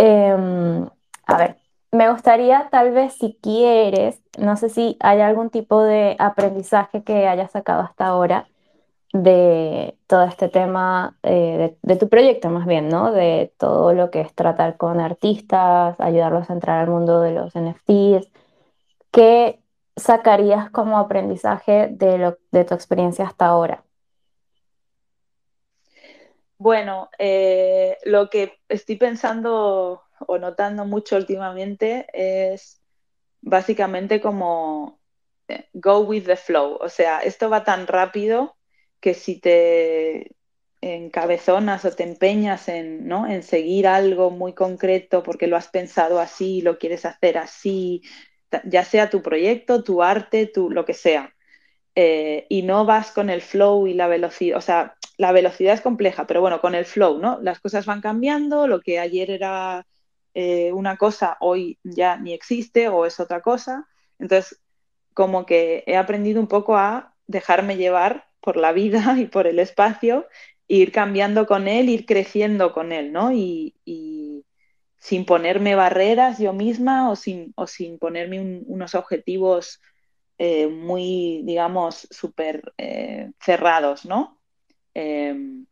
Em, 0.00 0.88
a 1.26 1.36
ver, 1.36 1.56
me 1.90 2.08
gustaría 2.08 2.68
tal 2.70 2.92
vez 2.92 3.14
si 3.14 3.36
quieres, 3.42 4.22
no 4.38 4.56
sé 4.56 4.68
si 4.68 4.96
hay 5.00 5.20
algún 5.20 5.50
tipo 5.50 5.82
de 5.82 6.14
aprendizaje 6.20 7.02
que 7.02 7.26
hayas 7.26 7.50
sacado 7.50 7.80
hasta 7.82 8.06
ahora 8.06 8.46
de 9.12 9.96
todo 10.06 10.24
este 10.24 10.48
tema, 10.48 11.18
eh, 11.22 11.76
de, 11.82 11.96
tu 11.96 12.08
proyecto 12.08 12.50
más 12.50 12.66
bien, 12.66 12.88
¿no? 12.88 13.12
De 13.12 13.52
todo 13.58 13.92
lo 13.94 14.10
que 14.10 14.20
es 14.20 14.34
tratar 14.34 14.76
con 14.76 15.00
artistas, 15.00 15.98
ayudarlos 15.98 16.50
a 16.50 16.52
entrar 16.52 16.80
al 16.80 16.90
mundo 16.90 17.20
de 17.20 17.32
los 17.32 17.54
NFTs. 17.54 18.30
¿Qué 19.10 19.60
sacarías 19.96 20.70
como 20.70 20.98
aprendizaje 20.98 21.88
de, 21.90 22.18
lo, 22.18 22.38
de 22.50 22.64
tu 22.64 22.74
experiencia 22.74 23.24
hasta 23.24 23.46
ahora? 23.46 23.82
Bueno, 26.58 27.08
eh, 27.18 27.96
lo 28.04 28.28
que 28.28 28.58
estoy 28.68 28.96
pensando 28.96 30.02
o 30.26 30.38
notando 30.38 30.84
mucho 30.84 31.16
últimamente 31.16 32.06
es 32.12 32.82
básicamente 33.40 34.20
como 34.20 34.98
eh, 35.46 35.68
go 35.72 36.00
with 36.00 36.24
the 36.24 36.36
flow. 36.36 36.76
O 36.80 36.88
sea, 36.88 37.20
esto 37.20 37.48
va 37.48 37.64
tan 37.64 37.86
rápido 37.86 38.57
que 39.00 39.14
si 39.14 39.40
te 39.40 40.32
encabezonas 40.80 41.84
o 41.84 41.90
te 41.92 42.04
empeñas 42.04 42.68
en, 42.68 43.08
¿no? 43.08 43.26
en 43.26 43.42
seguir 43.42 43.86
algo 43.88 44.30
muy 44.30 44.52
concreto 44.52 45.22
porque 45.22 45.46
lo 45.48 45.56
has 45.56 45.68
pensado 45.68 46.20
así, 46.20 46.60
lo 46.62 46.78
quieres 46.78 47.04
hacer 47.04 47.38
así, 47.38 48.02
ya 48.64 48.84
sea 48.84 49.10
tu 49.10 49.22
proyecto, 49.22 49.82
tu 49.82 50.02
arte, 50.02 50.46
tu, 50.46 50.70
lo 50.70 50.84
que 50.84 50.94
sea, 50.94 51.34
eh, 51.94 52.46
y 52.48 52.62
no 52.62 52.84
vas 52.84 53.10
con 53.10 53.28
el 53.30 53.42
flow 53.42 53.86
y 53.88 53.94
la 53.94 54.06
velocidad, 54.06 54.56
o 54.56 54.60
sea, 54.60 54.94
la 55.16 55.32
velocidad 55.32 55.74
es 55.74 55.80
compleja, 55.80 56.26
pero 56.28 56.40
bueno, 56.40 56.60
con 56.60 56.76
el 56.76 56.84
flow, 56.84 57.18
¿no? 57.18 57.40
Las 57.42 57.58
cosas 57.58 57.86
van 57.86 58.00
cambiando, 58.00 58.68
lo 58.68 58.80
que 58.80 59.00
ayer 59.00 59.30
era 59.32 59.84
eh, 60.34 60.72
una 60.72 60.96
cosa, 60.96 61.36
hoy 61.40 61.78
ya 61.82 62.16
ni 62.16 62.32
existe 62.32 62.88
o 62.88 63.04
es 63.04 63.18
otra 63.18 63.40
cosa. 63.42 63.88
Entonces, 64.20 64.60
como 65.12 65.44
que 65.46 65.82
he 65.88 65.96
aprendido 65.96 66.40
un 66.40 66.46
poco 66.46 66.76
a 66.76 67.16
dejarme 67.26 67.76
llevar 67.76 68.27
por 68.40 68.56
la 68.56 68.72
vida 68.72 69.16
y 69.18 69.26
por 69.26 69.46
el 69.46 69.58
espacio, 69.58 70.26
ir 70.68 70.92
cambiando 70.92 71.46
con 71.46 71.66
él, 71.68 71.88
ir 71.88 72.06
creciendo 72.06 72.72
con 72.72 72.92
él, 72.92 73.12
¿no? 73.12 73.32
Y, 73.32 73.74
sin 75.00 75.24
ponerme 75.24 75.76
barreras 75.76 76.38
yo 76.40 76.52
misma 76.52 77.08
o 77.08 77.14
sin, 77.14 77.52
o 77.56 77.68
sin 77.68 78.00
ponerme 78.00 78.40
unos 78.40 78.96
objetivos 78.96 79.80
eh, 80.38 80.66
muy, 80.66 81.42
digamos, 81.44 82.08
súper 82.10 82.74
eh, 82.78 83.30
cerrados, 83.40 84.04
¿no? 84.04 84.40
Em, 84.94 85.66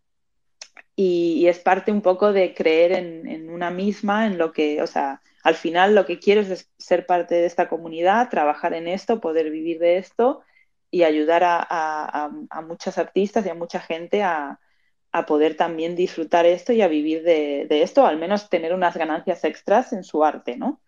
y, 0.95 1.47
es 1.49 1.59
parte 1.59 1.91
un 1.91 2.03
poco 2.03 2.33
de 2.33 2.55
creer 2.55 2.93
en, 2.93 3.27
en, 3.27 3.51
una 3.51 3.71
misma, 3.71 4.27
en 4.27 4.39
lo 4.39 4.53
que, 4.53 4.81
o 4.81 4.87
sea, 4.87 5.21
al 5.43 5.57
final 5.57 5.95
lo 5.95 6.07
que 6.07 6.21
quiero 6.21 6.41
es 6.43 6.71
ser 6.79 7.05
parte 7.05 7.35
de 7.35 7.47
esta 7.47 7.69
comunidad, 7.69 8.31
trabajar 8.31 8.75
en 8.75 8.87
esto, 8.87 9.21
poder 9.21 9.51
vivir 9.51 9.81
de 9.81 9.99
esto 9.99 10.43
y 10.91 11.03
ayudar 11.03 11.43
a, 11.45 12.30
muchas 12.66 12.99
artistas 12.99 13.45
y 13.47 13.49
a 13.49 13.55
mucha 13.55 13.80
gente 13.80 14.22
a, 14.22 14.61
poder 15.26 15.57
también 15.57 15.97
disfrutar 15.97 16.45
esto 16.45 16.74
y 16.74 16.82
a 16.82 16.89
vivir 16.89 17.22
de, 17.22 17.66
esto, 17.70 18.05
al 18.07 18.18
menos 18.18 18.51
tener 18.51 18.74
unas 18.74 18.99
ganancias 18.99 19.45
extras 19.45 19.95
en 19.95 20.05
su 20.05 20.22
arte, 20.22 20.59
¿no? 20.59 20.82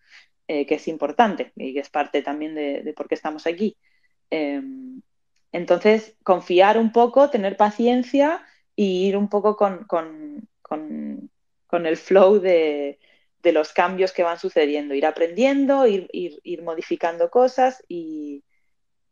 Eh, 0.47 0.67
que 0.67 0.75
es 0.75 0.87
importante 0.87 1.51
y 1.55 1.73
que 1.73 1.79
es 1.79 1.89
parte 1.89 2.21
también 2.21 2.53
de, 2.53 2.93
por 2.95 3.07
qué 3.07 3.15
estamos 3.15 3.47
aquí. 3.47 3.75
Em, 4.29 5.01
entonces, 5.51 6.15
confiar 6.23 6.77
un 6.77 6.91
poco, 6.91 7.31
tener 7.31 7.57
paciencia 7.57 8.45
y 8.75 9.07
ir 9.07 9.17
un 9.17 9.29
poco 9.29 9.57
con, 9.57 10.47
el 11.71 11.97
flow 11.97 12.39
de, 12.39 12.99
los 13.43 13.73
cambios 13.73 14.11
que 14.11 14.21
van 14.21 14.37
sucediendo, 14.37 14.93
ir 14.93 15.07
aprendiendo, 15.07 15.87
ir, 15.87 16.07
ir 16.11 16.61
modificando 16.61 17.31
cosas 17.31 17.83
y, 17.87 18.43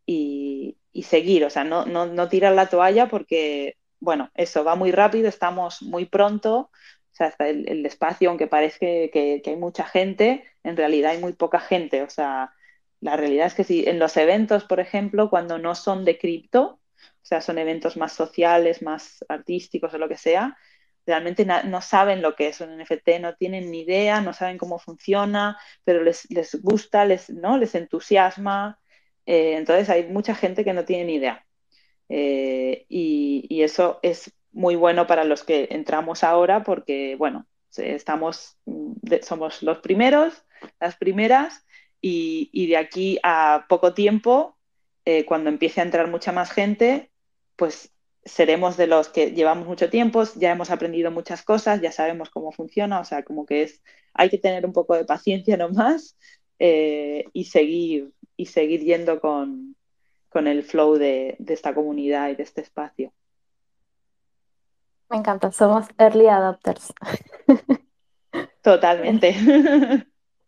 y, 0.08 0.78
seguir, 1.04 1.46
o 1.46 1.50
sea, 1.50 1.64
no, 1.64 1.86
no, 1.86 2.30
tirar 2.30 2.54
la 2.54 2.68
toalla 2.68 3.08
porque, 3.08 3.78
bueno, 4.00 4.32
eso 4.34 4.64
va 4.64 4.76
muy 4.76 4.92
rápido, 4.92 5.28
estamos 5.28 5.84
muy 5.84 6.06
pronto, 6.06 6.58
o 6.58 6.72
sea, 7.12 7.28
hasta 7.28 7.48
el, 7.50 7.86
espacio, 7.86 8.30
aunque 8.30 8.48
parece 8.48 9.12
que, 9.12 9.42
hay 9.46 9.56
mucha 9.58 9.86
gente, 9.86 10.44
en 10.64 10.78
realidad 10.78 11.12
hay 11.12 11.20
muy 11.20 11.34
poca 11.34 11.60
gente, 11.60 12.02
o 12.02 12.10
sea, 12.10 12.52
la 13.00 13.16
realidad 13.16 13.48
es 13.48 13.54
que 13.54 13.64
si 13.64 13.88
en 13.88 14.00
los 14.00 14.18
eventos, 14.18 14.64
por 14.64 14.80
ejemplo, 14.80 15.30
cuando 15.30 15.60
no 15.60 15.76
son 15.76 16.04
de 16.04 16.18
cripto, 16.18 16.80
o 17.00 17.26
sea, 17.28 17.42
son 17.42 17.60
eventos 17.60 17.98
más 17.98 18.14
sociales, 18.14 18.82
más 18.82 19.24
artísticos 19.30 19.94
o 19.94 19.98
lo 20.00 20.10
que 20.10 20.18
sea, 20.18 20.58
realmente 21.06 21.46
no 21.46 21.82
saben 21.82 22.22
lo 22.22 22.36
que 22.36 22.48
es 22.48 22.60
un 22.62 22.78
NFT, 22.78 23.20
no 23.22 23.36
tienen 23.36 23.72
ni 23.72 23.82
idea, 23.82 24.22
no 24.22 24.34
saben 24.34 24.58
cómo 24.58 24.80
funciona, 24.80 25.58
pero 25.84 26.04
les, 26.04 26.30
les 26.32 26.62
gusta, 26.62 27.06
les, 27.06 27.30
¿no? 27.30 27.58
les 27.58 27.76
entusiasma, 27.76 28.80
eh, 29.28 29.56
entonces 29.58 29.90
hay 29.90 30.08
mucha 30.08 30.34
gente 30.34 30.64
que 30.64 30.74
no 30.74 30.86
tiene 30.86 31.06
ni 31.06 31.16
idea. 31.16 31.46
Eh, 32.10 32.86
y, 32.90 33.62
eso 33.62 34.00
es 34.02 34.32
muy 34.54 34.76
bueno 34.76 35.06
para 35.08 35.26
los 35.26 35.44
que 35.44 35.68
entramos 35.72 36.24
ahora 36.24 36.64
porque, 36.64 37.16
bueno, 37.18 37.46
estamos, 37.76 38.58
somos 39.22 39.62
los 39.62 39.80
primeros, 39.80 40.46
las 40.80 40.96
primeras, 40.96 41.66
y, 42.02 42.68
de 42.68 42.78
aquí 42.78 43.20
a 43.24 43.66
poco 43.68 43.94
tiempo, 43.94 44.58
eh, 45.04 45.26
cuando 45.26 45.50
empiece 45.50 45.82
a 45.82 45.84
entrar 45.84 46.08
mucha 46.08 46.32
más 46.32 46.52
gente, 46.52 47.12
pues 47.58 47.92
seremos 48.24 48.78
de 48.78 48.88
los 48.88 49.10
que 49.10 49.32
llevamos 49.32 49.68
mucho 49.68 49.90
tiempo, 49.90 50.24
ya 50.36 50.52
hemos 50.52 50.70
aprendido 50.72 51.12
muchas 51.12 51.44
cosas, 51.44 51.82
ya 51.82 51.92
sabemos 51.92 52.30
cómo 52.30 52.52
funciona, 52.54 53.00
o 53.02 53.06
sea, 53.06 53.24
como 53.24 53.46
que 53.46 53.64
es, 53.64 53.82
hay 54.14 54.30
que 54.30 54.38
tener 54.38 54.66
un 54.66 54.74
poco 54.74 54.96
de 54.96 55.06
paciencia 55.06 55.58
nomás 55.58 56.18
y 56.60 57.46
seguir 57.46 58.12
y 58.38 58.46
seguir 58.46 58.82
yendo 58.82 59.20
con, 59.20 59.76
el 60.34 60.62
flow 60.62 60.98
de, 60.98 61.36
esta 61.48 61.74
comunidad 61.74 62.30
y 62.30 62.36
de 62.36 62.44
este 62.44 62.62
espacio. 62.62 63.12
Me 65.10 65.18
encanta, 65.18 65.52
somos 65.52 65.88
early 65.98 66.28
adopters. 66.28 66.94
Totalmente. 68.62 69.34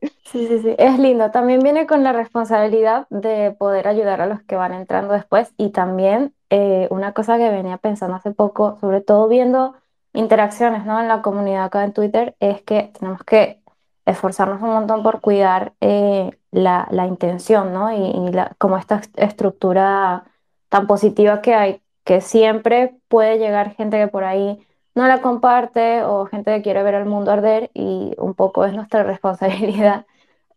Sí, 0.01 0.47
sí, 0.47 0.59
sí, 0.59 0.75
es 0.77 0.99
lindo. 0.99 1.31
También 1.31 1.59
viene 1.59 1.87
con 1.87 2.03
la 2.03 2.13
responsabilidad 2.13 3.07
de 3.09 3.51
poder 3.51 3.87
ayudar 3.87 4.21
a 4.21 4.27
los 4.27 4.41
que 4.43 4.55
van 4.55 4.73
entrando 4.73 5.13
después 5.13 5.53
y 5.57 5.71
también 5.71 6.33
eh, 6.49 6.87
una 6.91 7.13
cosa 7.13 7.37
que 7.37 7.49
venía 7.49 7.77
pensando 7.77 8.15
hace 8.15 8.31
poco, 8.31 8.77
sobre 8.79 9.01
todo 9.01 9.27
viendo 9.27 9.75
interacciones 10.13 10.85
¿no? 10.85 10.99
en 10.99 11.07
la 11.07 11.21
comunidad 11.21 11.65
acá 11.65 11.83
en 11.83 11.93
Twitter, 11.93 12.35
es 12.39 12.61
que 12.61 12.91
tenemos 12.97 13.23
que 13.23 13.61
esforzarnos 14.05 14.61
un 14.61 14.69
montón 14.69 15.03
por 15.03 15.21
cuidar 15.21 15.73
eh, 15.81 16.31
la, 16.51 16.87
la, 16.91 17.07
intención, 17.07 17.73
¿no? 17.73 17.91
Y, 17.91 18.31
la, 18.31 18.55
como 18.57 18.77
esta 18.77 19.01
estructura 19.15 20.25
tan 20.69 20.87
positiva 20.87 21.41
que 21.41 21.53
hay, 21.55 21.81
que 22.03 22.21
siempre 22.21 22.95
puede 23.07 23.37
llegar 23.39 23.75
gente 23.75 23.97
que 23.97 24.07
por 24.07 24.23
ahí 24.23 24.65
no 24.95 25.07
la 25.07 25.21
comparte 25.21 26.03
o 26.03 26.25
gente 26.25 26.55
que 26.55 26.61
quiere 26.61 26.83
ver 26.83 26.95
el 26.95 27.05
mundo 27.05 27.31
arder 27.31 27.71
y 27.73 28.13
un 28.17 28.33
poco 28.33 28.65
es 28.65 28.73
nuestra 28.73 29.03
responsabilidad 29.13 30.05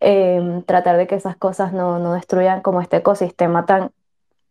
em, 0.00 0.62
tratar 0.64 0.96
de 0.96 1.06
que 1.06 1.14
esas 1.16 1.36
cosas 1.36 1.72
no, 1.72 1.98
no, 1.98 2.14
destruyan 2.14 2.62
como 2.62 2.80
este 2.80 2.98
ecosistema 2.98 3.66
tan 3.66 3.92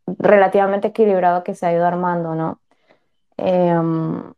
relativamente 0.08 0.90
equilibrado 0.90 1.44
que 1.44 1.56
se 1.56 1.66
ha 1.66 1.74
ido 1.74 1.86
armando, 1.86 2.36
¿no? 2.36 2.60
Em, 3.38 4.34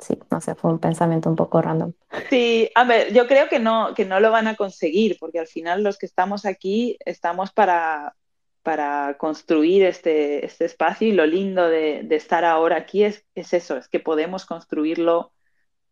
sí, 0.00 0.18
no 0.30 0.40
sé, 0.40 0.54
fue 0.54 0.70
un 0.70 0.78
pensamiento 0.78 1.28
un 1.28 1.36
poco 1.36 1.62
random. 1.62 1.92
Sí, 2.28 2.70
a 2.74 2.84
ver, 2.84 3.12
yo 3.12 3.26
creo 3.26 3.48
que 3.48 3.58
no, 3.58 3.94
que 3.94 4.04
no 4.04 4.20
lo 4.20 4.30
van 4.30 4.46
a 4.46 4.56
conseguir, 4.56 5.16
porque 5.20 5.38
al 5.38 5.46
final 5.46 5.82
los 5.82 5.98
que 5.98 6.06
estamos 6.06 6.44
aquí 6.46 6.98
estamos 7.04 7.52
para, 7.52 8.14
para 8.62 9.16
construir 9.18 9.84
este, 9.84 10.44
este 10.44 10.64
espacio 10.64 11.08
y 11.08 11.12
lo 11.12 11.26
lindo 11.26 11.68
de, 11.68 12.06
estar 12.10 12.44
ahora 12.44 12.76
aquí 12.76 13.04
es, 13.04 13.24
es, 13.34 13.52
eso, 13.52 13.76
es 13.76 13.88
que 13.88 14.00
podemos 14.00 14.46
construirlo 14.46 15.32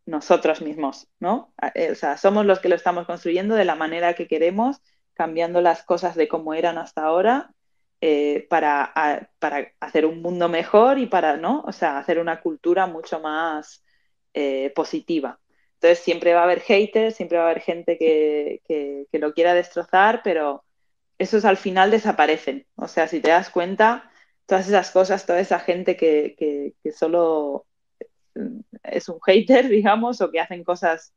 nosotros 0.06 0.62
mismos, 0.62 1.08
¿no? 1.20 1.52
Eh, 1.74 1.90
o 1.92 1.94
sea, 1.94 2.16
somos 2.16 2.46
los 2.46 2.60
que 2.60 2.68
lo 2.68 2.74
estamos 2.74 3.06
construyendo 3.06 3.54
de 3.54 3.64
la 3.64 3.74
manera 3.74 4.14
que 4.14 4.26
queremos, 4.26 4.80
cambiando 5.14 5.60
las 5.60 5.82
cosas 5.82 6.14
de 6.14 6.28
como 6.28 6.54
eran 6.54 6.78
hasta 6.78 7.02
ahora 7.02 7.50
eh, 8.00 8.46
para, 8.48 8.92
para, 9.40 9.72
hacer 9.80 10.06
un 10.06 10.22
mundo 10.22 10.48
mejor 10.48 10.98
y 10.98 11.06
para, 11.06 11.36
¿no? 11.36 11.62
O 11.66 11.72
sea, 11.72 11.98
hacer 11.98 12.20
una 12.20 12.40
cultura 12.40 12.86
mucho 12.86 13.18
más 13.20 13.84
eh, 14.40 14.70
positiva. 14.70 15.40
Entonces 15.74 15.98
siempre 15.98 16.32
va 16.32 16.42
a 16.42 16.44
haber 16.44 16.60
haters, 16.60 17.16
siempre 17.16 17.38
va 17.38 17.44
a 17.44 17.50
haber 17.50 17.60
gente 17.60 17.98
que, 17.98 18.60
lo 19.12 19.34
quiera 19.34 19.52
destrozar, 19.52 20.20
pero 20.22 20.64
esos 21.18 21.44
al 21.44 21.56
final 21.56 21.90
desaparecen. 21.90 22.64
O 22.76 22.86
sea, 22.86 23.08
si 23.08 23.20
te 23.20 23.30
das 23.30 23.50
cuenta, 23.50 24.12
todas 24.46 24.68
esas 24.68 24.92
cosas, 24.92 25.26
toda 25.26 25.40
esa 25.40 25.58
gente 25.58 25.96
que, 25.96 26.74
solo 26.96 27.66
es 28.84 29.08
un 29.08 29.18
hater, 29.26 29.68
digamos, 29.78 30.20
o 30.20 30.30
que 30.30 30.38
hacen 30.38 30.62
cosas 30.62 31.12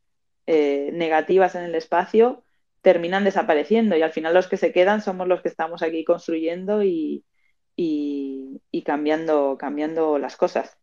eh, 0.47 0.89
negativas 0.93 1.53
en 1.53 1.63
el 1.65 1.76
espacio, 1.76 2.43
terminan 2.82 3.24
desapareciendo 3.24 3.95
y 3.95 4.01
al 4.01 4.13
final 4.13 4.34
los 4.34 4.47
que 4.47 4.57
se 4.57 4.72
quedan 4.72 5.01
somos 5.03 5.28
los 5.28 5.41
que 5.43 5.49
estamos 5.49 5.84
aquí 5.84 6.03
construyendo 6.03 6.82
y, 6.84 7.24
y, 7.76 8.84
cambiando, 8.84 9.57
cambiando 9.59 10.17
las 10.17 10.38
cosas. 10.38 10.81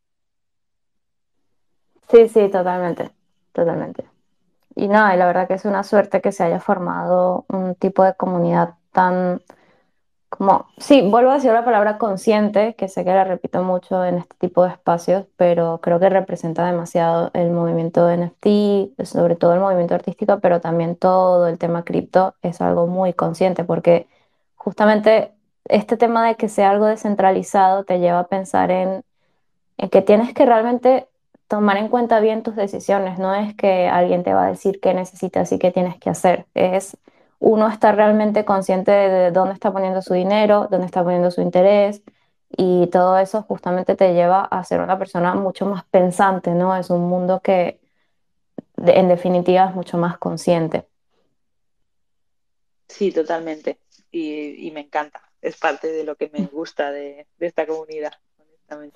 Sí, 2.11 2.29
sí, 2.29 2.49
totalmente, 2.51 3.11
totalmente. 3.53 4.05
Y 4.77 4.89
nada, 4.89 5.17
la 5.17 5.27
verdad 5.27 5.49
que 5.49 5.55
es 5.55 5.65
una 5.67 5.85
suerte 5.85 6.21
que 6.23 6.33
se 6.33 6.45
haya 6.45 6.61
formado 6.61 7.47
un 7.51 7.75
tipo 7.77 8.05
de 8.05 8.15
comunidad 8.15 8.75
tan 8.93 9.43
como, 10.31 10.67
sí, 10.79 11.03
vuelvo 11.11 11.31
a 11.31 11.35
decir 11.37 11.53
la 11.53 11.65
palabra 11.65 11.99
consciente, 11.99 12.75
que 12.77 12.89
sé 12.89 13.05
que 13.05 13.11
la 13.13 13.25
repito 13.25 13.63
mucho 13.63 14.05
en 14.05 14.19
este 14.19 14.37
tipo 14.39 14.65
de 14.65 14.71
espacios, 14.73 15.27
pero 15.37 15.81
creo 15.83 16.01
que 16.01 16.11
representa 16.11 16.67
demasiado 16.67 17.31
el 17.35 17.51
movimiento 17.51 18.07
de 18.07 18.15
NFT, 18.17 19.05
sobre 19.07 19.37
todo 19.37 19.55
el 19.55 19.61
movimiento 19.61 19.95
artístico, 19.95 20.41
pero 20.41 20.61
también 20.61 20.97
todo 20.97 21.49
el 21.49 21.59
tema 21.59 21.85
cripto 21.85 22.35
es 22.43 22.61
algo 22.61 22.87
muy 22.89 23.15
consciente, 23.15 23.65
porque 23.65 24.09
justamente 24.57 25.33
este 25.67 25.97
tema 25.97 26.27
de 26.29 26.37
que 26.37 26.49
sea 26.49 26.71
algo 26.71 26.87
descentralizado 26.87 27.85
te 27.85 28.01
lleva 28.01 28.21
a 28.21 28.29
pensar 28.29 28.71
en, 28.71 29.05
en 29.79 29.89
que 29.91 30.03
tienes 30.03 30.35
que 30.35 30.47
realmente 30.47 31.09
tomar 31.49 31.79
en 31.79 31.89
cuenta 31.89 32.21
bien 32.21 32.43
tus 32.43 32.55
decisiones, 32.57 33.19
no 33.19 33.35
es 33.35 33.55
que 33.55 33.89
alguien 33.89 34.23
te 34.23 34.35
va 34.35 34.47
a 34.47 34.51
decir 34.51 34.81
qué 34.81 34.95
necesitas 34.95 35.51
y 35.53 35.59
qué 35.59 35.71
tienes 35.73 35.99
que 35.99 36.11
hacer, 36.11 36.47
es 36.55 36.97
uno 37.41 37.69
está 37.69 37.93
realmente 37.93 38.45
consciente 38.45 38.91
de 38.91 39.31
dónde 39.31 39.55
está 39.55 39.73
poniendo 39.73 40.03
su 40.03 40.15
dinero, 40.15 40.69
dónde 40.71 40.87
está 40.87 41.03
poniendo 41.03 41.31
su 41.31 41.41
interés 41.41 42.03
y 42.51 42.89
todo 42.89 43.19
eso 43.19 43.43
justamente 43.43 43.95
te 43.95 44.13
lleva 44.15 44.45
a 44.45 44.65
ser 44.65 44.81
una 44.81 44.99
persona 44.99 45.35
mucho 45.35 45.67
más 45.67 45.85
pensante, 45.85 46.51
¿no? 46.51 46.77
Es 46.77 46.91
un 46.91 47.09
mundo 47.09 47.41
que 47.41 47.79
en 48.77 49.09
definitiva 49.09 49.67
es 49.67 49.75
mucho 49.75 49.99
más 49.99 50.19
consciente. 50.19 50.87
Sí, 52.89 53.13
totalmente. 53.13 53.79
Y, 54.11 54.71
me 54.73 54.81
encanta. 54.81 55.23
Es 55.43 55.57
parte 55.57 55.89
de 55.89 56.05
lo 56.05 56.17
que 56.17 56.31
me 56.33 56.47
gusta 56.47 56.91
de, 56.91 57.27
de 57.39 57.47
esta 57.47 57.67
comunidad. 57.67 58.13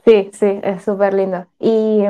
Sí, 0.05 0.31
sí, 0.33 0.61
es 0.63 0.83
súper 0.83 1.15
lindo. 1.15 1.47
Y 1.59 2.03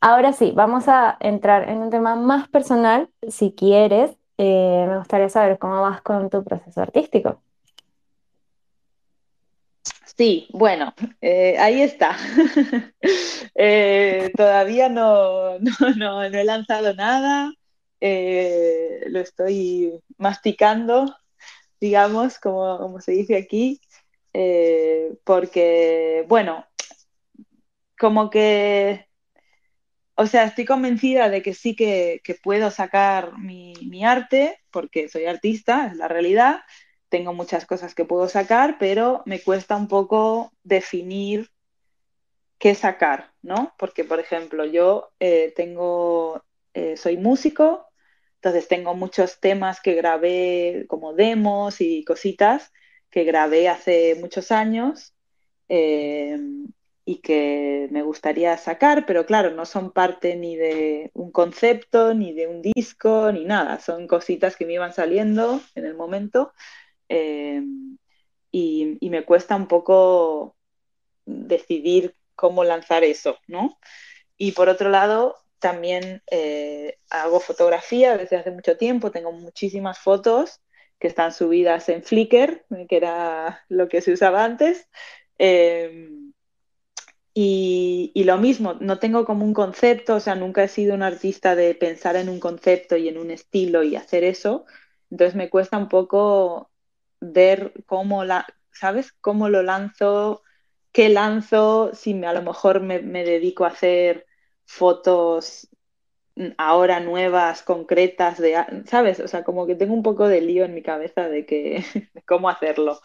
ahora 0.00 0.32
sí, 0.32 0.52
vamos 0.54 0.88
a 0.88 1.16
entrar 1.20 1.68
en 1.68 1.78
un 1.78 1.90
tema 1.90 2.16
más 2.16 2.48
personal, 2.48 3.08
si 3.28 3.52
quieres. 3.52 4.16
Eh, 4.38 4.86
me 4.88 4.98
gustaría 4.98 5.28
saber 5.28 5.58
cómo 5.58 5.80
vas 5.80 6.02
con 6.02 6.28
tu 6.30 6.44
proceso 6.44 6.80
artístico. 6.80 7.42
Sí, 10.16 10.48
bueno, 10.52 10.94
eh, 11.20 11.56
ahí 11.58 11.82
está. 11.82 12.16
Eh, 13.58 14.32
todavía 14.36 14.90
no, 14.90 15.58
no, 15.96 16.22
he 16.22 16.44
lanzado 16.44 16.92
nada, 16.92 17.50
lo 18.00 19.20
estoy 19.20 19.98
masticando, 20.18 21.16
digamos, 21.80 22.38
como, 22.38 22.76
como 22.78 23.00
se 23.00 23.12
dice 23.12 23.36
aquí, 23.36 23.80
porque, 25.24 26.26
bueno, 26.28 26.66
como 27.98 28.28
que 28.28 29.06
o 30.16 30.26
sea, 30.26 30.44
estoy 30.44 30.64
convencida 30.64 31.28
de 31.28 31.42
que 31.42 31.52
sí 31.54 31.76
que, 31.76 32.22
puedo 32.42 32.70
sacar 32.70 33.38
mi, 33.38 34.04
arte, 34.04 34.58
porque 34.70 35.08
soy 35.08 35.26
artista, 35.26 35.88
es 35.88 35.96
la 35.96 36.08
realidad. 36.08 36.60
Tengo 37.10 37.34
muchas 37.34 37.66
cosas 37.66 37.94
que 37.94 38.06
puedo 38.06 38.28
sacar, 38.28 38.78
pero 38.78 39.22
me 39.26 39.40
cuesta 39.40 39.76
un 39.76 39.88
poco 39.88 40.52
definir 40.64 41.50
qué 42.58 42.74
sacar, 42.74 43.32
¿no? 43.42 43.74
Porque, 43.78 44.04
por 44.04 44.18
ejemplo, 44.18 44.64
yo 44.64 45.12
eh, 45.20 45.52
tengo, 45.54 46.42
eh, 46.72 46.96
soy 46.96 47.18
músico, 47.18 47.86
entonces 48.36 48.68
tengo 48.68 48.94
muchos 48.94 49.38
temas 49.38 49.80
que 49.82 49.94
grabé 49.94 50.86
como 50.88 51.12
demos 51.12 51.80
y 51.82 52.04
cositas 52.04 52.72
que 53.10 53.24
grabé 53.24 53.68
hace 53.68 54.14
muchos 54.14 54.50
años. 54.50 55.14
Eh, 55.68 56.38
y 57.08 57.18
que 57.20 57.86
me 57.92 58.02
gustaría 58.02 58.58
sacar, 58.58 59.06
pero 59.06 59.26
claro, 59.26 59.52
no 59.52 59.64
son 59.64 59.92
parte 59.92 60.34
ni 60.34 60.56
de 60.56 61.12
un 61.14 61.30
concepto, 61.30 62.14
ni 62.14 62.32
de 62.32 62.48
un 62.48 62.62
disco, 62.62 63.30
ni 63.30 63.44
nada, 63.44 63.78
son 63.78 64.08
cositas 64.08 64.56
que 64.56 64.66
me 64.66 64.72
iban 64.72 64.92
saliendo 64.92 65.60
en 65.76 65.86
el 65.86 65.94
momento 65.94 66.52
eh, 67.08 67.62
y, 68.50 68.98
me 69.08 69.24
cuesta 69.24 69.54
un 69.54 69.68
poco 69.68 70.56
decidir 71.24 72.16
cómo 72.34 72.64
lanzar 72.64 73.04
eso, 73.04 73.38
¿no? 73.46 73.78
Y 74.36 74.52
por 74.52 74.68
otro 74.68 74.90
lado, 74.90 75.36
también 75.60 76.22
eh, 76.28 76.98
hago 77.08 77.38
fotografía 77.38 78.16
desde 78.16 78.36
hace 78.36 78.50
mucho 78.50 78.76
tiempo, 78.76 79.12
tengo 79.12 79.30
muchísimas 79.30 80.00
fotos 80.00 80.60
que 80.98 81.06
están 81.06 81.32
subidas 81.32 81.88
en 81.88 82.02
Flickr, 82.02 82.64
que 82.88 82.96
era 82.96 83.64
lo 83.68 83.88
que 83.88 84.00
se 84.00 84.12
usaba 84.12 84.44
antes. 84.44 84.88
Eh, 85.38 86.25
y, 87.38 88.24
lo 88.24 88.38
mismo, 88.38 88.74
no 88.80 88.98
tengo 88.98 89.26
como 89.26 89.44
un 89.44 89.52
concepto, 89.52 90.14
o 90.14 90.20
sea, 90.20 90.34
nunca 90.36 90.64
he 90.64 90.68
sido 90.68 90.94
un 90.94 91.02
artista 91.02 91.54
de 91.54 91.74
pensar 91.74 92.16
en 92.16 92.30
un 92.30 92.40
concepto 92.40 92.96
y 92.96 93.08
en 93.08 93.18
un 93.18 93.30
estilo 93.30 93.82
y 93.82 93.94
hacer 93.94 94.24
eso. 94.24 94.64
Entonces 95.10 95.34
me 95.34 95.50
cuesta 95.50 95.76
un 95.76 95.90
poco 95.90 96.70
ver 97.20 97.74
cómo 97.84 98.24
la, 98.24 98.46
¿sabes? 98.72 99.12
Cómo 99.12 99.50
lo 99.50 99.62
lanzo, 99.62 100.42
qué 100.92 101.10
lanzo, 101.10 101.90
si 101.92 102.24
a 102.24 102.32
lo 102.32 102.40
mejor 102.40 102.80
me, 102.80 103.00
me 103.02 103.22
dedico 103.22 103.66
a 103.66 103.68
hacer 103.68 104.26
fotos 104.64 105.68
ahora 106.58 107.00
nuevas, 107.00 107.62
concretas, 107.62 108.38
de, 108.38 108.56
¿sabes? 108.86 109.20
O 109.20 109.28
sea, 109.28 109.44
como 109.44 109.66
que 109.66 109.74
tengo 109.74 109.94
un 109.94 110.02
poco 110.02 110.28
de 110.28 110.40
lío 110.40 110.64
en 110.64 110.74
mi 110.74 110.82
cabeza 110.82 111.28
de, 111.28 111.46
que, 111.46 111.84
cómo 112.26 112.48
hacerlo. 112.48 113.00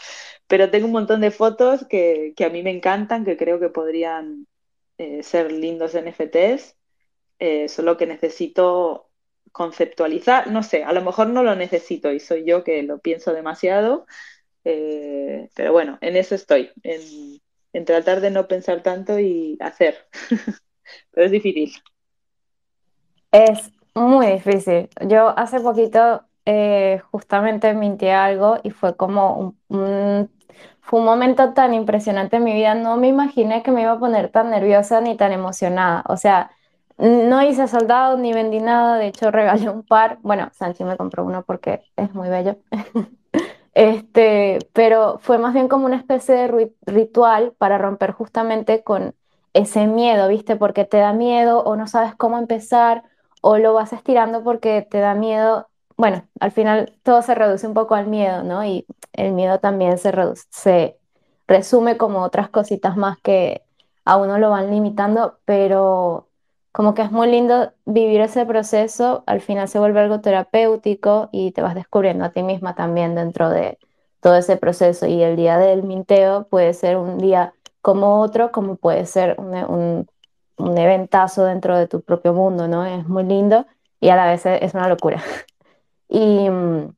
Pero 0.47 0.69
tengo 0.69 0.85
un 0.87 0.91
montón 0.91 1.21
de 1.21 1.31
fotos 1.31 1.85
que, 1.87 2.33
a 2.45 2.49
mí 2.49 2.63
me 2.63 2.71
encantan, 2.71 3.25
que 3.25 3.37
creo 3.37 3.59
que 3.59 3.69
podrían 3.69 4.47
eh, 4.97 5.23
ser 5.23 5.51
lindos 5.51 5.95
NFTs, 5.95 6.77
eh, 7.39 7.69
solo 7.69 7.97
que 7.97 8.05
necesito 8.07 9.09
conceptualizar, 9.51 10.47
no 10.51 10.63
sé, 10.63 10.83
a 10.83 10.93
lo 10.93 11.01
mejor 11.01 11.27
no 11.27 11.43
lo 11.43 11.55
necesito 11.55 12.11
y 12.11 12.19
soy 12.19 12.45
yo 12.45 12.63
que 12.63 12.83
lo 12.83 12.99
pienso 12.99 13.33
demasiado, 13.33 14.05
eh, 14.63 15.49
pero 15.55 15.73
bueno, 15.73 15.97
en 16.01 16.15
eso 16.17 16.35
estoy, 16.35 16.71
en, 16.83 17.41
en 17.73 17.85
tratar 17.85 18.21
de 18.21 18.31
no 18.31 18.47
pensar 18.47 18.83
tanto 18.83 19.19
y 19.19 19.57
hacer, 19.59 20.07
pero 21.11 21.25
es 21.25 21.31
difícil. 21.31 21.73
Es 23.31 23.71
muy 23.95 24.27
difícil. 24.27 24.89
Yo 25.07 25.29
hace 25.37 25.59
poquito 25.61 26.23
eh, 26.45 27.01
justamente 27.11 27.73
mintié 27.73 28.13
algo 28.13 28.57
y 28.63 28.71
fue 28.71 28.95
como 28.97 29.55
un, 29.69 30.31
fue 30.81 30.99
un 30.99 31.05
momento 31.05 31.53
tan 31.53 31.73
impresionante 31.73 32.37
en 32.37 32.43
mi 32.43 32.53
vida. 32.53 32.75
No 32.75 32.97
me 32.97 33.07
imaginé 33.07 33.63
que 33.63 33.71
me 33.71 33.83
iba 33.83 33.93
a 33.93 33.99
poner 33.99 34.29
tan 34.31 34.49
nerviosa 34.49 35.01
ni 35.01 35.15
tan 35.17 35.31
emocionada. 35.31 36.03
O 36.07 36.17
sea, 36.17 36.51
no 36.97 37.41
hice 37.43 37.67
soldado 37.67 38.17
ni 38.17 38.33
vendí 38.33 38.59
nada. 38.59 38.97
De 38.97 39.07
hecho, 39.07 39.31
regalé 39.31 39.69
un 39.69 39.83
par. 39.83 40.19
Bueno, 40.21 40.49
Sanchi 40.53 40.83
me 40.83 40.97
compró 40.97 41.25
uno 41.25 41.43
porque 41.45 41.83
es 41.95 42.13
muy 42.13 42.29
bello. 42.29 42.57
Este, 43.73 44.59
pero 44.73 45.19
fue 45.19 45.37
más 45.37 45.53
bien 45.53 45.67
como 45.69 45.85
una 45.85 45.95
especie 45.97 46.35
de 46.35 46.71
ritual 46.85 47.53
para 47.57 47.77
romper 47.77 48.11
justamente 48.11 48.83
con 48.83 49.15
ese 49.53 49.87
miedo, 49.87 50.27
¿viste? 50.27 50.55
Porque 50.57 50.85
te 50.85 50.97
da 50.97 51.13
miedo 51.13 51.63
o 51.63 51.75
no 51.77 51.87
sabes 51.87 52.15
cómo 52.15 52.37
empezar 52.37 53.03
o 53.41 53.57
lo 53.57 53.73
vas 53.73 53.93
estirando 53.93 54.43
porque 54.43 54.87
te 54.89 54.99
da 54.99 55.15
miedo. 55.15 55.67
Bueno, 55.97 56.27
al 56.39 56.51
final 56.51 56.93
todo 57.03 57.21
se 57.21 57.35
reduce 57.35 57.67
un 57.67 57.73
poco 57.73 57.95
al 57.95 58.07
miedo, 58.07 58.43
¿no? 58.43 58.63
Y 58.65 58.85
el 59.13 59.33
miedo 59.33 59.59
también 59.59 59.97
se, 59.97 60.11
se 60.49 60.97
resume 61.47 61.97
como 61.97 62.21
otras 62.23 62.49
cositas 62.49 62.97
más 62.97 63.17
que 63.21 63.63
a 64.05 64.17
uno 64.17 64.37
lo 64.39 64.49
van 64.49 64.71
limitando, 64.71 65.39
pero 65.45 66.27
como 66.71 66.93
que 66.93 67.01
es 67.01 67.11
muy 67.11 67.29
lindo 67.29 67.73
vivir 67.85 68.21
ese 68.21 68.45
proceso, 68.45 69.23
al 69.27 69.41
final 69.41 69.67
se 69.67 69.79
vuelve 69.79 69.99
algo 69.99 70.21
terapéutico 70.21 71.29
y 71.31 71.51
te 71.51 71.61
vas 71.61 71.75
descubriendo 71.75 72.25
a 72.25 72.31
ti 72.31 72.43
misma 72.43 72.75
también 72.75 73.15
dentro 73.15 73.49
de 73.49 73.77
todo 74.21 74.35
ese 74.37 74.57
proceso. 74.57 75.05
Y 75.07 75.21
el 75.23 75.35
día 75.35 75.57
del 75.57 75.83
minteo 75.83 76.47
puede 76.47 76.73
ser 76.73 76.97
un 76.97 77.17
día 77.17 77.53
como 77.81 78.21
otro, 78.21 78.51
como 78.51 78.75
puede 78.77 79.05
ser 79.05 79.35
un, 79.39 79.53
un 79.55 80.07
eventazo 80.77 81.45
dentro 81.45 81.77
de 81.77 81.87
tu 81.87 82.01
propio 82.01 82.33
mundo, 82.33 82.67
¿no? 82.67 82.85
Es 82.85 83.07
muy 83.07 83.23
lindo 83.23 83.65
y 83.99 84.09
a 84.09 84.15
la 84.15 84.25
vez 84.25 84.45
es 84.45 84.73
una 84.73 84.87
locura. 84.87 85.21
Y 86.13 86.49
mm, 86.49 86.93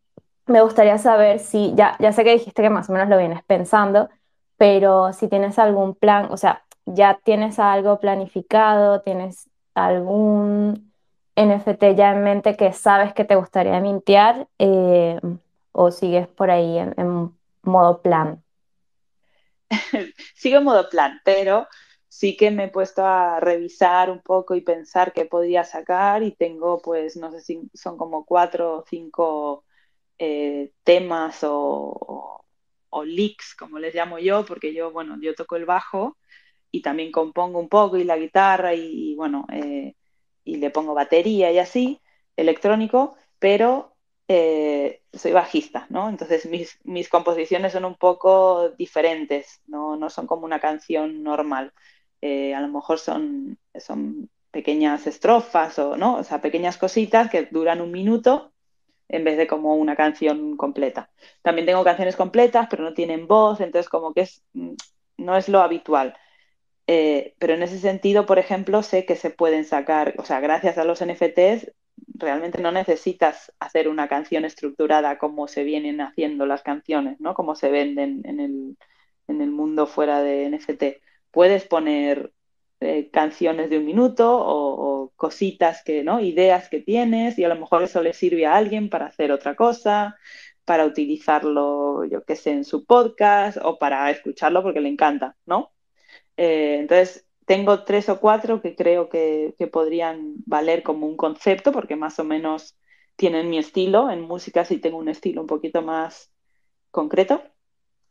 me 0.48 0.62
gustaría 0.62 0.98
saber 0.98 1.38
si, 1.38 1.74
ya, 1.76 1.96
ya 2.00 2.12
sé 2.12 2.24
que 2.24 2.34
dijiste 2.34 2.64
que 2.64 2.72
más 2.72 2.90
o 2.90 2.94
menos 2.94 3.10
lo 3.10 3.18
vienes 3.20 3.44
pensando, 3.44 4.10
pero 4.58 5.14
si 5.14 5.28
tienes 5.28 5.60
algún 5.60 5.94
plan, 5.94 6.30
o 6.32 6.38
sea, 6.38 6.64
ya 6.86 7.20
tienes 7.24 7.60
algo 7.60 8.00
planificado, 8.00 9.02
tienes 9.02 9.50
algún 9.76 10.92
NFT 11.36 11.96
ya 11.96 12.12
en 12.12 12.24
mente 12.24 12.56
que 12.56 12.74
sabes 12.74 13.14
que 13.14 13.26
te 13.26 13.36
gustaría 13.36 13.80
mintear 13.80 14.48
eh, 14.60 15.20
o 15.72 15.92
sigues 15.92 16.28
por 16.28 16.52
ahí 16.52 16.78
en, 16.78 16.94
en 16.98 17.32
modo 17.64 18.02
plan. 18.02 18.44
Sigo 20.36 20.58
en 20.58 20.64
modo 20.64 20.90
plan, 20.90 21.22
pero 21.24 21.68
sí 22.14 22.38
que 22.38 22.52
me 22.52 22.66
he 22.66 22.68
puesto 22.70 23.04
a 23.04 23.40
revisar 23.40 24.12
un 24.12 24.22
poco 24.22 24.54
y 24.56 24.62
pensar 24.62 25.14
qué 25.14 25.26
podría 25.26 25.64
sacar 25.64 26.22
y 26.22 26.32
tengo 26.36 26.80
pues 26.82 27.18
no 27.18 27.32
sé 27.32 27.42
si 27.42 27.60
son 27.74 27.98
como 27.98 28.24
cuatro 28.24 28.78
o 28.78 28.86
cinco 28.88 29.66
eh, 30.20 30.72
temas 30.84 31.40
o, 31.44 32.46
o, 32.90 33.04
leaks, 33.04 33.56
como 33.56 33.80
les 33.80 33.96
llamo 33.96 34.20
yo, 34.20 34.46
porque 34.46 34.74
yo, 34.74 34.92
bueno, 34.92 35.18
yo 35.22 35.34
toco 35.36 35.56
el 35.56 35.66
bajo 35.66 36.18
y 36.72 36.82
también 36.84 37.12
compongo 37.12 37.60
un 37.60 37.70
poco 37.70 37.98
y 37.98 38.04
la 38.04 38.18
guitarra 38.18 38.76
y, 38.76 39.16
bueno, 39.16 39.48
eh, 39.52 39.96
y 40.44 40.58
le 40.58 40.70
pongo 40.70 40.94
batería 40.94 41.52
y 41.52 41.60
así, 41.60 42.02
electrónico, 42.38 43.16
pero 43.40 43.96
eh, 44.28 45.02
soy 45.14 45.32
bajista, 45.32 45.88
¿no? 45.90 46.10
Entonces 46.10 46.46
mis, 46.46 46.80
mis, 46.84 47.10
composiciones 47.10 47.74
son 47.74 47.86
un 47.86 47.96
poco 47.96 48.70
diferentes, 48.72 49.62
no, 49.68 49.98
no 49.98 50.10
son 50.10 50.28
como 50.28 50.46
una 50.46 50.60
canción 50.60 51.24
normal. 51.24 51.74
A 52.56 52.62
lo 52.62 52.68
mejor 52.70 53.00
son, 53.00 53.58
son 53.80 54.30
pequeñas 54.52 55.08
estrofas 55.08 55.80
o, 55.80 55.98
¿no? 55.98 56.18
O 56.18 56.24
sea, 56.24 56.42
pequeñas 56.42 56.78
cositas 56.78 57.30
que 57.30 57.48
duran 57.52 57.82
un 57.82 57.92
minuto 57.92 58.54
en 59.10 59.24
vez 59.24 59.38
de 59.38 59.48
como 59.48 59.76
una 59.76 59.96
canción 59.96 60.58
completa. 60.58 61.12
También 61.42 61.66
tengo 61.66 61.84
canciones 61.84 62.16
completas, 62.16 62.68
pero 62.70 62.84
no 62.84 62.94
tienen 62.94 63.28
voz, 63.28 63.62
entonces 63.62 63.90
como 63.90 64.14
que 64.14 64.22
es, 64.22 64.44
mm, 64.54 64.74
no 65.18 65.38
es 65.38 65.50
lo 65.50 65.60
habitual. 65.62 66.16
Eh, 66.88 67.36
pero 67.40 67.54
en 67.54 67.64
ese 67.64 67.80
sentido, 67.80 68.26
por 68.26 68.40
ejemplo, 68.40 68.84
sé 68.84 69.06
que 69.06 69.16
se 69.16 69.30
pueden 69.30 69.66
sacar, 69.66 70.16
o 70.18 70.26
sea, 70.26 70.40
gracias 70.40 70.78
a 70.78 70.84
los 70.84 71.02
NFTs, 71.02 71.72
realmente 72.16 72.62
no 72.62 72.72
necesitas 72.72 73.54
hacer 73.60 73.88
una 73.88 74.08
canción 74.08 74.46
estructurada 74.46 75.18
como 75.18 75.48
se 75.48 75.64
vienen 75.64 76.02
haciendo 76.02 76.46
las 76.46 76.64
canciones, 76.64 77.20
¿no? 77.20 77.34
Como 77.34 77.56
se 77.56 77.70
venden 77.70 78.22
en 78.26 78.40
el, 78.40 78.78
en 79.28 79.42
el 79.42 79.52
mundo 79.52 79.88
fuera 79.88 80.22
de 80.22 80.50
NFT. 80.50 80.84
Puedes 81.34 81.66
poner 81.66 82.32
eh, 82.80 83.10
canciones 83.12 83.70
de 83.70 83.80
un 83.80 83.86
minuto 83.86 84.30
o, 84.38 85.12
cositas 85.16 85.84
que, 85.84 86.04
¿no? 86.04 86.20
Ideas 86.20 86.70
que 86.70 86.82
tienes 86.82 87.40
y 87.40 87.44
a 87.46 87.50
lo 87.50 87.56
mejor 87.56 87.84
eso 87.84 88.04
le 88.04 88.14
sirve 88.14 88.46
a 88.46 88.56
alguien 88.56 88.90
para 88.90 89.08
hacer 89.08 89.32
otra 89.32 89.56
cosa, 89.56 90.18
para 90.66 90.86
utilizarlo, 90.86 92.06
yo 92.06 92.24
qué 92.26 92.36
sé, 92.36 92.52
en 92.52 92.66
su 92.66 92.86
podcast 92.86 93.58
o 93.64 93.80
para 93.80 94.12
escucharlo 94.12 94.64
porque 94.64 94.82
le 94.82 94.90
encanta, 94.90 95.38
¿no? 95.46 95.72
Eh, 96.38 96.78
entonces, 96.80 97.26
tengo 97.46 97.84
tres 97.86 98.10
o 98.10 98.20
cuatro 98.20 98.62
que 98.62 98.76
creo 98.76 99.10
que, 99.10 99.56
que, 99.58 99.68
podrían 99.68 100.36
valer 100.46 100.84
como 100.84 101.08
un 101.08 101.18
concepto 101.18 101.72
porque 101.72 101.96
más 101.96 102.20
o 102.20 102.24
menos 102.26 102.78
tienen 103.16 103.50
mi 103.50 103.58
estilo. 103.60 104.10
En 104.12 104.22
música 104.22 104.66
sí 104.66 104.78
tengo 104.80 104.98
un 104.98 105.10
estilo 105.10 105.42
un 105.42 105.48
poquito 105.48 105.82
más 105.82 106.32
concreto, 106.92 107.44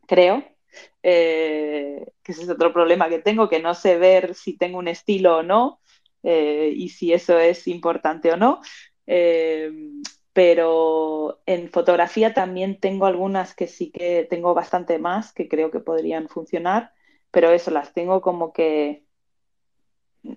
creo. 0.07 0.52
Eh, 1.01 2.05
que 2.23 2.31
ese 2.31 2.43
es 2.43 2.49
otro 2.49 2.73
problema 2.73 3.09
que 3.09 3.19
tengo, 3.19 3.49
que 3.49 3.61
no 3.61 3.73
sé 3.73 3.97
ver 3.97 4.35
si 4.35 4.57
tengo 4.57 4.79
un 4.79 4.87
estilo 4.87 5.37
o 5.37 5.43
no 5.43 5.79
eh, 6.23 6.71
y 6.75 6.89
si 6.89 7.13
eso 7.13 7.37
es 7.39 7.67
importante 7.67 8.31
o 8.31 8.37
no. 8.37 8.61
Eh, 9.07 9.71
pero 10.33 11.41
en 11.45 11.69
fotografía 11.69 12.33
también 12.33 12.79
tengo 12.79 13.05
algunas 13.05 13.53
que 13.53 13.67
sí 13.67 13.91
que 13.91 14.25
tengo 14.29 14.53
bastante 14.53 14.97
más 14.97 15.31
que 15.31 15.47
creo 15.47 15.69
que 15.69 15.79
podrían 15.79 16.27
funcionar, 16.27 16.91
pero 17.31 17.51
eso 17.51 17.69
las 17.69 17.93
tengo 17.93 18.21
como 18.21 18.51
que 18.51 19.03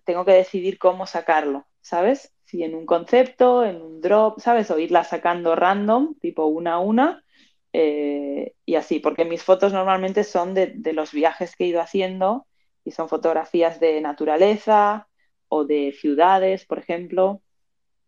tengo 0.04 0.24
que 0.24 0.32
decidir 0.32 0.78
cómo 0.78 1.06
sacarlo, 1.06 1.66
¿sabes? 1.80 2.34
Si 2.44 2.62
en 2.62 2.74
un 2.74 2.86
concepto, 2.86 3.64
en 3.64 3.80
un 3.80 4.00
drop, 4.00 4.40
¿sabes? 4.40 4.70
O 4.70 4.78
irlas 4.78 5.08
sacando 5.08 5.54
random, 5.56 6.14
tipo 6.20 6.46
una 6.46 6.74
a 6.74 6.78
una, 6.78 7.24
eh, 7.78 8.54
y 8.64 8.76
así, 8.76 9.00
porque 9.00 9.26
mis 9.26 9.42
fotos 9.42 9.74
normalmente 9.74 10.24
son 10.24 10.54
de, 10.54 10.80
los 10.94 11.12
viajes 11.12 11.54
que 11.54 11.64
he 11.64 11.66
ido 11.68 11.82
haciendo 11.82 12.46
y 12.84 12.92
son 12.92 13.10
fotografías 13.10 13.80
de 13.80 14.00
naturaleza 14.00 15.08
o 15.48 15.66
de 15.66 15.92
ciudades, 15.92 16.64
por 16.64 16.78
ejemplo. 16.78 17.42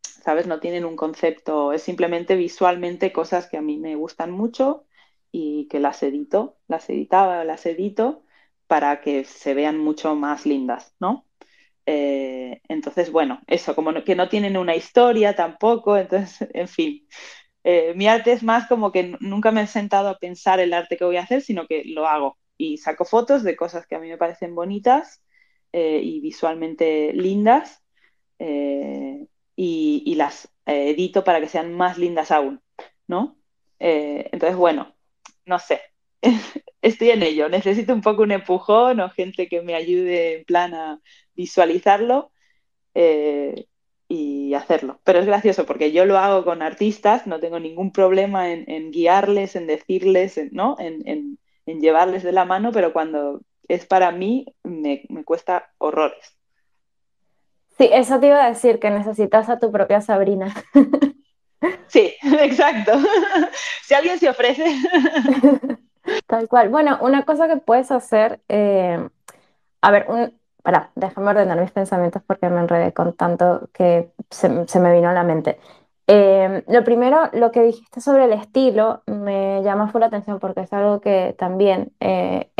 ¿Sabes? 0.00 0.46
No 0.46 0.58
tienen 0.58 0.86
un 0.86 0.96
concepto, 0.96 1.74
es 1.74 1.82
simplemente 1.82 2.34
visualmente 2.34 3.12
cosas 3.12 3.46
que 3.46 3.58
a 3.58 3.62
mí 3.62 3.76
me 3.76 3.94
gustan 3.94 4.30
mucho 4.30 4.86
y 5.30 5.68
que 5.68 5.80
las 5.80 6.02
edito, 6.02 6.56
las 6.66 6.88
editaba, 6.88 7.44
las 7.44 7.66
edito 7.66 8.24
para 8.66 9.02
que 9.02 9.24
se 9.24 9.52
vean 9.52 9.78
mucho 9.78 10.14
más 10.14 10.46
lindas, 10.46 10.94
¿no? 10.98 11.26
Eh, 11.84 12.62
entonces, 12.68 13.12
bueno, 13.12 13.40
eso, 13.46 13.74
como 13.74 13.92
que 14.04 14.16
no 14.16 14.30
tienen 14.30 14.56
una 14.56 14.76
historia 14.76 15.34
tampoco, 15.34 15.96
entonces, 15.98 16.48
en 16.54 16.68
fin, 16.68 17.06
eh, 17.70 17.92
mi 17.94 18.08
arte 18.08 18.32
es 18.32 18.42
más 18.42 18.66
como 18.66 18.92
que 18.92 19.14
nunca 19.20 19.52
me 19.52 19.60
he 19.60 19.66
sentado 19.66 20.08
a 20.08 20.18
pensar 20.18 20.58
el 20.58 20.72
arte 20.72 20.96
que 20.96 21.04
voy 21.04 21.18
a 21.18 21.22
hacer, 21.22 21.42
sino 21.42 21.66
que 21.66 21.84
lo 21.84 22.06
hago. 22.08 22.38
Y 22.56 22.78
saco 22.78 23.04
fotos 23.04 23.42
de 23.42 23.56
cosas 23.56 23.86
que 23.86 23.94
a 23.94 23.98
mí 23.98 24.08
me 24.08 24.16
parecen 24.16 24.54
bonitas 24.54 25.22
eh, 25.72 26.00
y 26.02 26.20
visualmente 26.20 27.12
lindas 27.12 27.84
eh, 28.38 29.26
y, 29.54 30.14
las 30.14 30.50
edito 30.64 31.24
para 31.24 31.42
que 31.42 31.48
sean 31.48 31.74
más 31.74 31.98
lindas 31.98 32.30
aún, 32.30 32.62
¿no? 33.06 33.36
entonces, 33.78 34.56
bueno, 34.56 34.96
no 35.44 35.58
sé, 35.58 35.80
estoy 36.82 37.10
en 37.10 37.22
ello, 37.22 37.48
necesito 37.48 37.92
un 37.92 38.00
poco 38.00 38.22
un 38.22 38.32
empujón 38.32 39.00
o 39.00 39.10
gente 39.10 39.48
que 39.48 39.62
me 39.62 39.74
ayude 39.74 40.38
en 40.38 40.44
plan 40.44 40.74
a 40.74 41.00
visualizarlo 41.34 42.32
y 44.08 44.54
hacerlo. 44.54 45.00
Pero 45.04 45.18
es 45.18 45.26
gracioso 45.26 45.66
porque 45.66 45.92
yo 45.92 46.06
lo 46.06 46.18
hago 46.18 46.44
con 46.44 46.62
artistas, 46.62 47.26
no 47.26 47.38
tengo 47.40 47.60
ningún 47.60 47.92
problema 47.92 48.50
en, 48.50 48.90
guiarles, 48.90 49.54
en 49.54 49.66
decirles, 49.66 50.40
¿no? 50.50 50.76
En, 50.78 51.38
llevarles 51.66 52.22
de 52.22 52.32
la 52.32 52.46
mano, 52.46 52.72
pero 52.72 52.94
cuando 52.94 53.42
es 53.68 53.84
para 53.84 54.10
mí 54.10 54.46
me, 54.64 55.06
cuesta 55.24 55.70
horrores. 55.76 56.34
Sí, 57.76 57.90
eso 57.92 58.18
te 58.18 58.28
iba 58.28 58.42
a 58.42 58.48
decir, 58.48 58.78
que 58.78 58.90
necesitas 58.90 59.50
a 59.50 59.58
tu 59.58 59.70
propia 59.70 60.00
Sabrina. 60.00 60.54
Sí, 61.88 62.14
exacto. 62.22 62.92
si 63.82 63.94
alguien 63.94 64.18
se 64.18 64.28
ofrece. 64.28 64.64
Tal 66.26 66.48
cual. 66.48 66.68
Bueno, 66.68 66.98
una 67.00 67.24
cosa 67.24 67.48
que 67.48 67.56
puedes 67.56 67.90
hacer, 67.90 68.40
eh, 68.48 69.08
a 69.80 69.90
ver, 69.90 70.06
un, 70.08 70.38
para, 70.68 70.90
déjame 70.96 71.30
ordenar 71.30 71.58
mis 71.58 71.70
pensamientos 71.70 72.20
porque 72.26 72.50
me 72.50 72.60
enredé 72.60 72.92
con 72.92 73.14
tanto 73.14 73.70
que 73.72 74.12
se, 74.28 74.50
me 74.50 74.92
vino 74.92 75.08
a 75.08 75.14
la 75.14 75.22
mente. 75.24 75.58
Em, 76.06 76.62
lo 76.68 76.84
primero, 76.84 77.30
lo 77.32 77.50
que 77.52 77.62
dijiste 77.62 78.02
sobre 78.02 78.24
el 78.24 78.34
estilo 78.34 79.02
me 79.06 79.62
llama 79.62 79.88
full 79.88 80.00
la 80.00 80.08
atención 80.08 80.38
porque 80.38 80.60
es 80.60 80.72
algo 80.74 81.00
que 81.00 81.34
también 81.38 81.92
eh, 82.00 82.50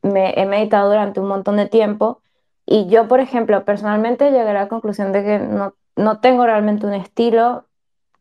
me 0.00 0.32
he 0.40 0.46
meditado 0.46 0.88
durante 0.88 1.20
un 1.20 1.28
montón 1.28 1.58
de 1.58 1.66
tiempo 1.66 2.22
y 2.64 2.86
yo, 2.88 3.06
por 3.06 3.20
ejemplo, 3.20 3.62
personalmente 3.66 4.30
llegué 4.30 4.48
a 4.48 4.54
la 4.54 4.68
conclusión 4.68 5.12
de 5.12 5.22
que 5.22 5.38
no, 5.38 5.74
no 5.94 6.20
tengo 6.20 6.46
realmente 6.46 6.86
un 6.86 6.94
estilo 6.94 7.66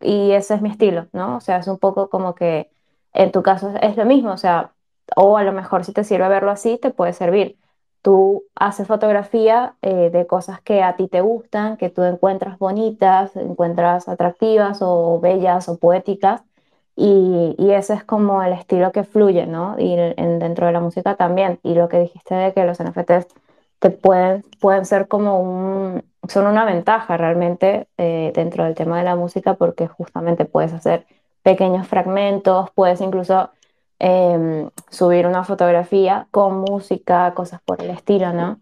y 0.02 0.32
ese 0.32 0.56
es 0.56 0.62
mi 0.62 0.72
estilo, 0.72 1.08
¿no? 1.14 1.38
O 1.38 1.40
sea, 1.40 1.58
es 1.60 1.68
un 1.70 1.78
poco 1.80 2.10
como 2.10 2.36
que 2.36 2.70
en 3.14 3.32
tu 3.32 3.44
caso 3.44 3.74
es 3.82 3.96
lo 3.96 4.04
mismo, 4.06 4.34
o 4.34 4.38
sea, 4.38 4.74
o 5.16 5.38
a 5.38 5.44
lo 5.44 5.54
mejor 5.54 5.86
si 5.86 5.94
te 5.94 6.04
sirve 6.04 6.28
verlo 6.28 6.52
así, 6.52 6.78
te 6.78 6.92
puede 6.92 7.14
servir 7.14 7.58
Tú 8.08 8.46
haces 8.56 8.88
fotografía 8.88 9.76
eh, 9.82 10.10
de 10.10 10.26
cosas 10.28 10.62
que 10.62 10.82
a 10.82 10.96
ti 10.96 11.10
te 11.10 11.20
gustan, 11.20 11.76
que 11.76 11.90
tú 11.90 12.04
encuentras 12.04 12.58
bonitas, 12.58 13.36
encuentras 13.36 14.08
atractivas 14.08 14.78
o 14.82 15.20
bellas 15.20 15.68
o 15.68 15.78
poéticas, 15.78 16.42
y, 16.96 17.54
y 17.58 17.72
ese 17.72 17.96
es 17.96 18.06
como 18.06 18.42
el 18.44 18.54
estilo 18.54 18.94
que 18.94 19.04
fluye, 19.04 19.46
¿no? 19.46 19.76
Y 19.78 19.94
en, 19.94 20.40
dentro 20.40 20.68
de 20.68 20.72
la 20.72 20.80
música 20.80 21.16
también. 21.16 21.60
Y 21.64 21.74
lo 21.74 21.90
que 21.90 22.00
dijiste 22.00 22.34
de 22.34 22.54
que 22.54 22.64
los 22.64 22.82
NFTs 22.82 23.28
te 23.80 23.90
pueden, 23.90 24.46
pueden 24.62 24.86
ser 24.86 25.10
como 25.10 25.42
un, 25.42 26.04
son 26.30 26.48
una 26.48 26.64
ventaja 26.64 27.18
realmente 27.18 27.90
eh, 27.98 28.32
dentro 28.34 28.64
del 28.64 28.76
tema 28.76 29.00
de 29.00 29.04
la 29.04 29.18
música 29.18 29.56
porque 29.56 29.88
justamente 29.88 30.46
puedes 30.46 30.72
hacer 30.72 31.06
pequeños 31.44 31.86
fragmentos, 31.88 32.70
puedes 32.74 33.02
incluso 33.02 33.50
Em, 34.00 34.70
subir 34.92 35.26
una 35.26 35.44
fotografía 35.44 36.28
con 36.30 36.60
música, 36.60 37.34
cosas 37.34 37.62
por 37.64 37.82
el 37.82 37.90
estilo, 37.90 38.32
¿no? 38.32 38.62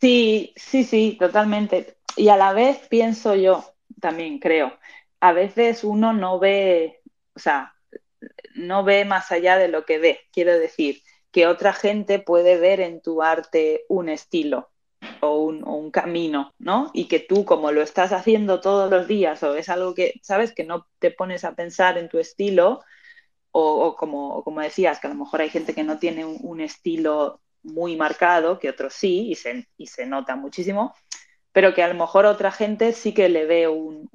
Sí, 0.00 0.52
sí, 0.56 0.84
sí, 0.84 1.16
totalmente. 1.18 1.96
Y 2.16 2.28
a 2.28 2.36
la 2.36 2.52
vez 2.52 2.78
pienso 2.88 3.34
yo, 3.34 3.64
también 4.00 4.38
creo, 4.38 4.72
a 5.20 5.32
veces 5.32 5.84
uno 5.84 6.12
no 6.12 6.38
ve, 6.38 7.02
o 7.34 7.38
sea, 7.38 7.74
no 8.54 8.84
ve 8.84 9.04
más 9.04 9.32
allá 9.32 9.56
de 9.56 9.68
lo 9.68 9.84
que 9.84 9.98
ve. 9.98 10.20
Quiero 10.32 10.58
decir, 10.58 11.02
que 11.30 11.46
otra 11.46 11.72
gente 11.72 12.18
puede 12.18 12.58
ver 12.58 12.80
en 12.80 13.00
tu 13.00 13.22
arte 13.22 13.84
un 13.88 14.08
estilo 14.08 14.71
o 15.22 15.36
un, 15.44 15.90
camino, 15.92 16.52
¿no? 16.58 16.90
Y 16.92 17.06
que 17.06 17.20
tú, 17.20 17.44
como 17.44 17.70
lo 17.70 17.82
estás 17.82 18.12
haciendo 18.12 18.60
todos 18.60 18.90
los 18.90 19.06
días, 19.06 19.42
o 19.44 19.54
es 19.54 19.68
algo 19.68 19.94
que, 19.94 20.14
¿sabes? 20.22 20.52
Que 20.52 20.64
no 20.64 20.88
te 20.98 21.12
pones 21.12 21.44
a 21.44 21.54
pensar 21.54 21.96
en 21.96 22.08
tu 22.08 22.18
estilo, 22.18 22.80
o, 23.52 23.94
como, 23.96 24.42
como, 24.42 24.60
decías, 24.60 24.98
que 24.98 25.06
a 25.06 25.10
lo 25.10 25.16
mejor 25.16 25.40
hay 25.42 25.50
gente 25.50 25.74
que 25.74 25.84
no 25.84 25.98
tiene 25.98 26.24
un, 26.24 26.60
estilo 26.60 27.40
muy 27.62 27.96
marcado, 27.96 28.58
que 28.58 28.70
otros 28.70 28.94
sí, 28.94 29.28
y 29.30 29.36
se, 29.36 29.68
y 29.76 29.86
se, 29.86 30.06
nota 30.06 30.34
muchísimo, 30.34 30.94
pero 31.52 31.72
que 31.74 31.84
a 31.84 31.88
lo 31.88 31.94
mejor 31.94 32.26
otra 32.26 32.50
gente 32.50 32.92
sí 32.92 33.14
que 33.14 33.28
le 33.28 33.46
ve 33.46 33.68
un, 33.68 34.08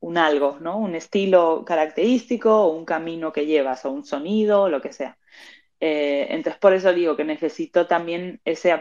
un, 0.00 0.18
algo, 0.18 0.58
¿no? 0.60 0.78
Un 0.78 0.94
estilo 0.94 1.64
característico, 1.66 2.64
o 2.64 2.76
un 2.76 2.86
camino 2.86 3.32
que 3.32 3.46
llevas, 3.46 3.84
o 3.84 3.90
un 3.90 4.04
sonido, 4.04 4.62
o 4.62 4.68
lo 4.70 4.80
que 4.80 4.92
sea. 4.92 5.18
Eh, 5.80 6.28
entonces, 6.30 6.58
por 6.60 6.74
eso 6.74 6.92
digo 6.92 7.16
que 7.16 7.24
necesito 7.24 7.86
también 7.86 8.40
ese 8.44 8.72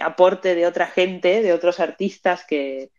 aporte 0.00 0.54
de 0.54 0.66
otra 0.66 0.86
gente, 0.86 1.42
de 1.42 1.52
otros 1.52 1.80
artistas 1.80 2.44
que, 2.46 2.90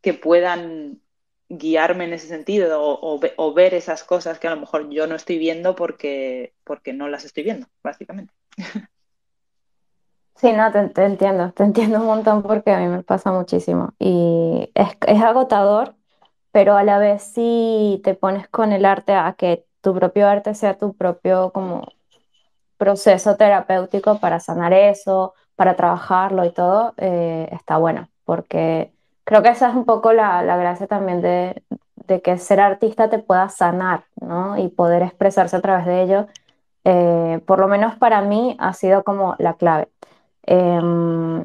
que 0.00 0.14
puedan 0.14 1.00
guiarme 1.48 2.04
en 2.04 2.12
ese 2.12 2.28
sentido 2.28 2.78
o, 2.80 3.52
ver 3.52 3.74
esas 3.74 4.04
cosas 4.04 4.38
que 4.38 4.46
a 4.46 4.54
lo 4.54 4.60
mejor 4.60 4.88
yo 4.88 5.06
no 5.08 5.16
estoy 5.16 5.36
viendo 5.36 5.74
porque, 5.74 6.54
porque 6.64 6.92
no 6.92 7.08
las 7.08 7.24
estoy 7.24 7.42
viendo, 7.42 7.66
básicamente. 7.82 8.32
Sí, 10.36 10.52
no, 10.52 10.70
te, 10.72 11.02
entiendo, 11.02 11.52
te 11.52 11.64
entiendo 11.64 12.00
un 12.00 12.06
montón 12.06 12.42
porque 12.42 12.70
a 12.70 12.78
mí 12.78 12.86
me 12.86 13.02
pasa 13.02 13.30
muchísimo 13.30 13.92
y 13.98 14.70
es, 14.74 15.22
agotador, 15.22 15.96
pero 16.50 16.76
a 16.76 16.84
la 16.84 16.98
vez 16.98 17.22
si 17.22 18.00
te 18.04 18.14
pones 18.14 18.48
con 18.48 18.72
el 18.72 18.86
arte 18.86 19.12
a 19.12 19.34
que 19.36 19.66
tu 19.82 19.92
propio 19.92 20.28
arte 20.28 20.54
sea 20.54 20.78
tu 20.78 20.96
propio 20.96 21.50
como 21.52 21.86
proceso 22.78 23.36
terapéutico 23.36 24.18
para 24.18 24.40
sanar 24.40 24.72
eso, 24.72 25.34
para 25.60 25.76
trabajarlo 25.76 26.46
y 26.46 26.52
todo, 26.52 26.94
eh, 26.96 27.46
está 27.52 27.76
bueno, 27.76 28.08
porque 28.24 28.94
creo 29.24 29.42
que 29.42 29.50
esa 29.50 29.68
es 29.68 29.74
un 29.74 29.84
poco 29.84 30.14
la, 30.14 30.42
gracia 30.56 30.86
también 30.86 31.20
de, 31.20 31.62
que 32.24 32.38
ser 32.38 32.60
artista 32.60 33.10
te 33.10 33.18
pueda 33.18 33.46
sanar, 33.50 34.04
¿no? 34.22 34.56
Y 34.56 34.68
poder 34.68 35.02
expresarse 35.02 35.56
a 35.56 35.60
través 35.60 35.84
de 35.84 36.00
ello, 36.00 36.28
eh, 36.84 37.42
por 37.46 37.58
lo 37.58 37.68
menos 37.68 37.94
para 37.96 38.22
mí 38.22 38.56
ha 38.58 38.72
sido 38.72 39.04
como 39.04 39.34
la 39.38 39.52
clave. 39.52 39.88
Em, 40.44 41.42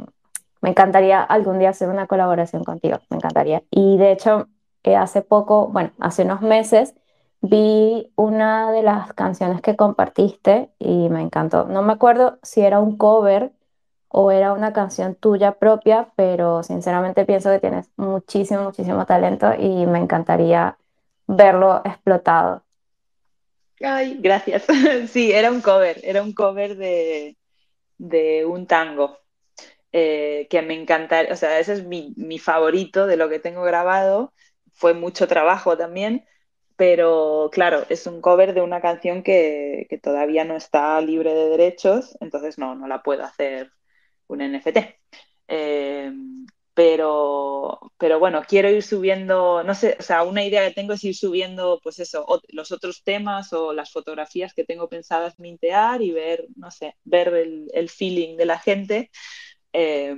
me 0.61 0.70
encantaría 0.70 1.22
algún 1.22 1.59
día 1.59 1.72
hacer 1.72 1.89
una 1.89 2.07
colaboración 2.07 2.63
contigo, 2.63 2.99
me 3.09 3.18
encantaría. 3.18 3.63
Y 3.70 3.97
de 3.97 4.13
hecho, 4.13 4.47
eh, 4.86 4.95
hace 4.95 5.24
poco, 5.24 5.68
bueno, 5.68 5.91
hace 5.99 6.24
unos 6.24 6.39
meses, 6.41 6.95
vi 7.41 8.13
una 8.16 8.72
de 8.72 8.82
las 8.82 9.11
canciones 9.11 9.61
que 9.61 9.76
compartiste 9.76 10.70
y 10.80 11.09
me 11.09 11.22
encantó. 11.22 11.66
No 11.66 11.82
me 11.82 11.91
acuerdo 11.91 12.39
si 12.43 12.61
era 12.61 12.80
un 12.80 12.97
cover 12.97 13.51
o 14.18 14.32
era 14.32 14.53
una 14.53 14.72
canción 14.72 15.13
tuya 15.16 15.59
propia, 15.59 16.07
pero 16.16 16.63
sinceramente 16.63 17.26
pienso 17.26 17.51
que 17.51 17.59
tienes 17.59 17.89
muchísimo, 17.97 18.63
muchísimo 18.63 19.05
talento 19.05 19.53
y 19.59 19.86
me 19.86 19.99
encantaría 19.99 20.78
verlo 21.28 21.82
explotado. 21.84 22.63
Ay, 23.82 24.18
gracias. 24.22 24.66
Sí, 25.09 25.34
era 25.34 25.51
un 25.51 25.59
cover, 25.59 25.99
era 26.01 26.24
un 26.24 26.34
cover 26.34 26.78
de, 26.78 27.36
de 27.97 28.45
un 28.45 28.68
tango 28.68 29.18
eh, 29.91 30.47
que 30.49 30.61
me 30.61 30.76
encantaría, 30.76 31.34
o 31.34 31.36
sea, 31.36 31.59
ese 31.59 31.74
es 31.74 31.84
mi, 31.84 32.13
mi 32.16 32.39
favorito 32.39 33.07
de 33.07 33.18
lo 33.18 33.28
que 33.28 33.39
tengo 33.39 33.63
grabado. 33.63 34.34
Fue 34.72 34.93
mucho 34.93 35.28
trabajo 35.28 35.78
también, 35.78 36.26
pero 36.78 37.49
claro, 37.51 37.84
es 37.89 38.07
un 38.07 38.22
cover 38.22 38.53
de 38.53 38.61
una 38.61 38.80
canción 38.80 39.24
que, 39.24 39.88
que, 39.89 39.97
todavía 39.97 40.45
no 40.45 40.55
está 40.55 41.01
libre 41.01 41.34
de 41.34 41.49
derechos, 41.49 42.18
entonces 42.22 42.57
no, 42.57 42.76
no 42.76 42.88
la 42.88 43.03
puedo 43.03 43.22
hacer 43.26 43.74
un 44.28 44.41
NFT. 44.41 44.78
Eh, 45.47 46.11
pero, 46.76 47.80
pero 47.97 48.19
bueno, 48.19 48.43
quiero 48.45 48.69
ir 48.69 48.84
subiendo, 48.84 49.63
no 49.63 49.73
sé, 49.73 49.95
o 49.97 50.03
sea, 50.03 50.23
una 50.23 50.43
idea 50.43 50.67
que 50.67 50.73
tengo 50.73 50.93
es 50.93 51.03
ir 51.05 51.15
subiendo, 51.15 51.80
pues 51.82 51.99
eso, 51.99 52.26
los 52.49 52.71
otros 52.73 53.01
temas 53.03 53.53
o 53.53 53.71
las 53.71 53.91
fotografías 53.93 54.53
que 54.53 54.65
tengo 54.65 54.89
pensadas 54.89 55.39
mintear 55.39 56.01
y 56.01 56.11
ver, 56.11 56.45
no 56.57 56.71
sé, 56.71 56.95
ver 57.05 57.30
el, 57.30 57.69
el 57.73 57.89
feeling 57.89 58.36
de 58.36 58.45
la 58.45 58.59
gente 58.59 59.09
eh, 59.71 60.17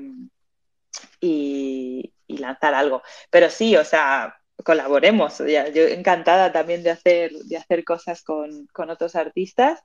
y, 1.21 2.11
y, 2.25 2.37
lanzar 2.37 2.73
algo. 2.73 3.03
Pero 3.29 3.49
sí, 3.51 3.75
o 3.77 3.85
sea, 3.85 4.35
colaboremos. 4.63 5.37
Ya, 5.39 5.69
yo 5.69 5.83
encantada 5.83 6.51
también 6.51 6.83
de 6.83 6.91
hacer, 6.91 7.31
de 7.33 7.57
hacer 7.57 7.83
cosas 7.83 8.23
con, 8.23 8.67
con 8.73 8.89
otros 8.89 9.15
artistas, 9.15 9.83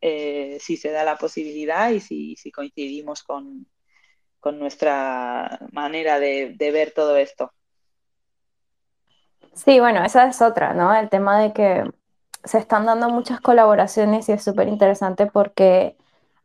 eh, 0.00 0.58
si 0.60 0.76
se 0.76 0.90
da 0.90 1.04
la 1.04 1.16
posibilidad 1.16 1.90
y 1.90 2.00
si, 2.00 2.36
si 2.36 2.50
coincidimos 2.50 3.22
con, 3.22 3.66
con 4.40 4.58
nuestra 4.58 5.58
manera 5.72 6.18
de, 6.20 6.54
de, 6.56 6.70
ver 6.70 6.92
todo 6.92 7.16
esto. 7.16 7.52
Sí, 9.54 9.80
bueno, 9.80 10.04
esa 10.04 10.28
es 10.28 10.40
otra, 10.40 10.74
¿no? 10.74 10.94
El 10.94 11.08
tema 11.08 11.40
de 11.40 11.52
que 11.52 11.84
se 12.44 12.58
están 12.58 12.86
dando 12.86 13.08
muchas 13.10 13.40
colaboraciones 13.40 14.28
y 14.28 14.32
es 14.32 14.44
súper 14.44 14.68
interesante 14.68 15.26
porque 15.26 15.96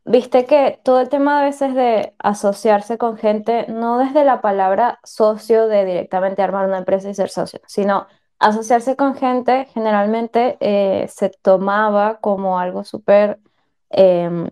viste 0.04 0.44
que 0.44 0.80
todo 0.82 1.00
el 1.00 1.08
tema 1.08 1.40
a 1.40 1.44
veces 1.44 1.74
de 1.74 2.14
asociarse 2.18 2.98
con 2.98 3.16
gente, 3.16 3.66
no 3.68 3.98
desde 3.98 4.24
la 4.24 4.40
palabra 4.40 4.98
socio 5.04 5.68
de 5.68 5.84
directamente 5.84 6.42
armar 6.42 6.66
una 6.66 6.78
empresa 6.78 7.08
y 7.08 7.14
ser 7.14 7.30
socio, 7.30 7.60
sino 7.66 8.06
asociarse 8.38 8.96
con 8.96 9.14
gente 9.14 9.66
generalmente 9.72 10.56
eh, 10.60 11.06
se 11.08 11.30
tomaba 11.30 12.18
como 12.20 12.58
algo 12.58 12.84
súper, 12.84 13.40
eh, 13.90 14.50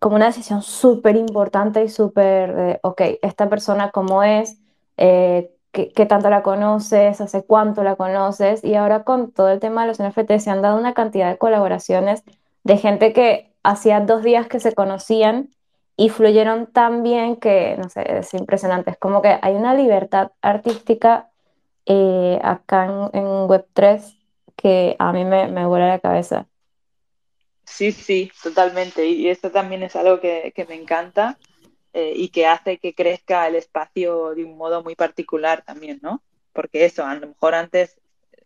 como 0.00 0.16
una 0.16 0.26
decisión 0.26 0.62
súper 0.62 1.16
importante 1.16 1.84
y 1.84 1.88
súper, 1.88 2.54
eh, 2.58 2.80
ok, 2.82 3.02
esta 3.22 3.48
persona 3.48 3.90
cómo 3.90 4.22
es, 4.22 4.58
eh, 4.96 5.50
¿qué, 5.72 5.92
qué, 5.92 6.06
tanto 6.06 6.30
la 6.30 6.42
conoces, 6.42 7.20
hace 7.20 7.44
cuánto 7.44 7.82
la 7.82 7.96
conoces, 7.96 8.64
y 8.64 8.74
ahora 8.74 9.04
con 9.04 9.32
todo 9.32 9.50
el 9.50 9.60
tema 9.60 9.82
de 9.82 9.88
los 9.88 10.00
NFT 10.00 10.38
se 10.38 10.50
han 10.50 10.62
dado 10.62 10.78
una 10.78 10.94
cantidad 10.94 11.30
de 11.30 11.38
colaboraciones 11.38 12.24
de 12.64 12.76
gente 12.78 13.12
que 13.12 13.54
hacía 13.62 14.00
dos 14.00 14.22
días 14.22 14.48
que 14.48 14.60
se 14.60 14.74
conocían 14.74 15.50
y 15.96 16.10
fluyeron 16.10 16.66
tan 16.66 17.02
bien 17.02 17.36
que, 17.36 17.76
no 17.78 17.88
sé, 17.88 18.18
es 18.18 18.34
impresionante. 18.34 18.90
Es 18.90 18.98
como 18.98 19.22
que 19.22 19.38
hay 19.40 19.54
una 19.54 19.74
libertad 19.74 20.32
artística 20.42 21.30
eh, 21.86 22.38
acá 22.42 22.84
en, 22.84 23.20
en, 23.20 23.26
Web3 23.48 24.18
que 24.56 24.96
a 24.98 25.12
mí 25.12 25.24
me, 25.24 25.48
me 25.48 25.66
vuela 25.66 25.88
la 25.88 25.98
cabeza. 26.00 26.46
Sí, 27.64 27.92
sí, 27.92 28.30
totalmente. 28.42 29.06
Y 29.06 29.28
esto 29.28 29.50
también 29.50 29.82
es 29.82 29.96
algo 29.96 30.20
que, 30.20 30.52
que 30.54 30.64
me 30.64 30.74
encanta 30.74 31.38
eh, 31.92 32.12
y 32.14 32.28
que 32.28 32.46
hace 32.46 32.78
que 32.78 32.94
crezca 32.94 33.46
el 33.48 33.56
espacio 33.56 34.34
de 34.34 34.44
un 34.44 34.56
modo 34.56 34.82
muy 34.82 34.94
particular 34.94 35.62
también, 35.64 35.98
¿no? 36.02 36.22
Porque 36.52 36.84
eso, 36.84 37.04
a 37.04 37.14
lo 37.14 37.28
mejor 37.28 37.54
antes 37.54 37.96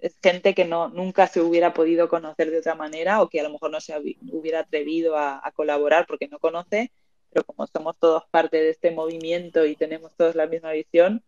es 0.00 0.16
gente 0.22 0.54
que 0.54 0.64
no, 0.64 0.88
nunca 0.88 1.26
se 1.26 1.40
hubiera 1.40 1.74
podido 1.74 2.08
conocer 2.08 2.50
de 2.50 2.58
otra 2.58 2.74
manera 2.74 3.20
o 3.22 3.28
que 3.28 3.40
a 3.40 3.42
lo 3.42 3.50
mejor 3.50 3.70
no 3.70 3.80
se 3.80 3.94
hubiera 4.32 4.60
atrevido 4.60 5.16
a, 5.16 5.40
a, 5.46 5.52
colaborar 5.52 6.06
porque 6.06 6.28
no 6.28 6.38
conoce, 6.38 6.90
pero 7.30 7.44
como 7.44 7.66
somos 7.66 7.98
todos 7.98 8.24
parte 8.30 8.56
de 8.56 8.70
este 8.70 8.90
movimiento 8.90 9.66
y 9.66 9.76
tenemos 9.76 10.14
todos 10.16 10.34
la 10.34 10.46
misma 10.46 10.72
visión, 10.72 11.22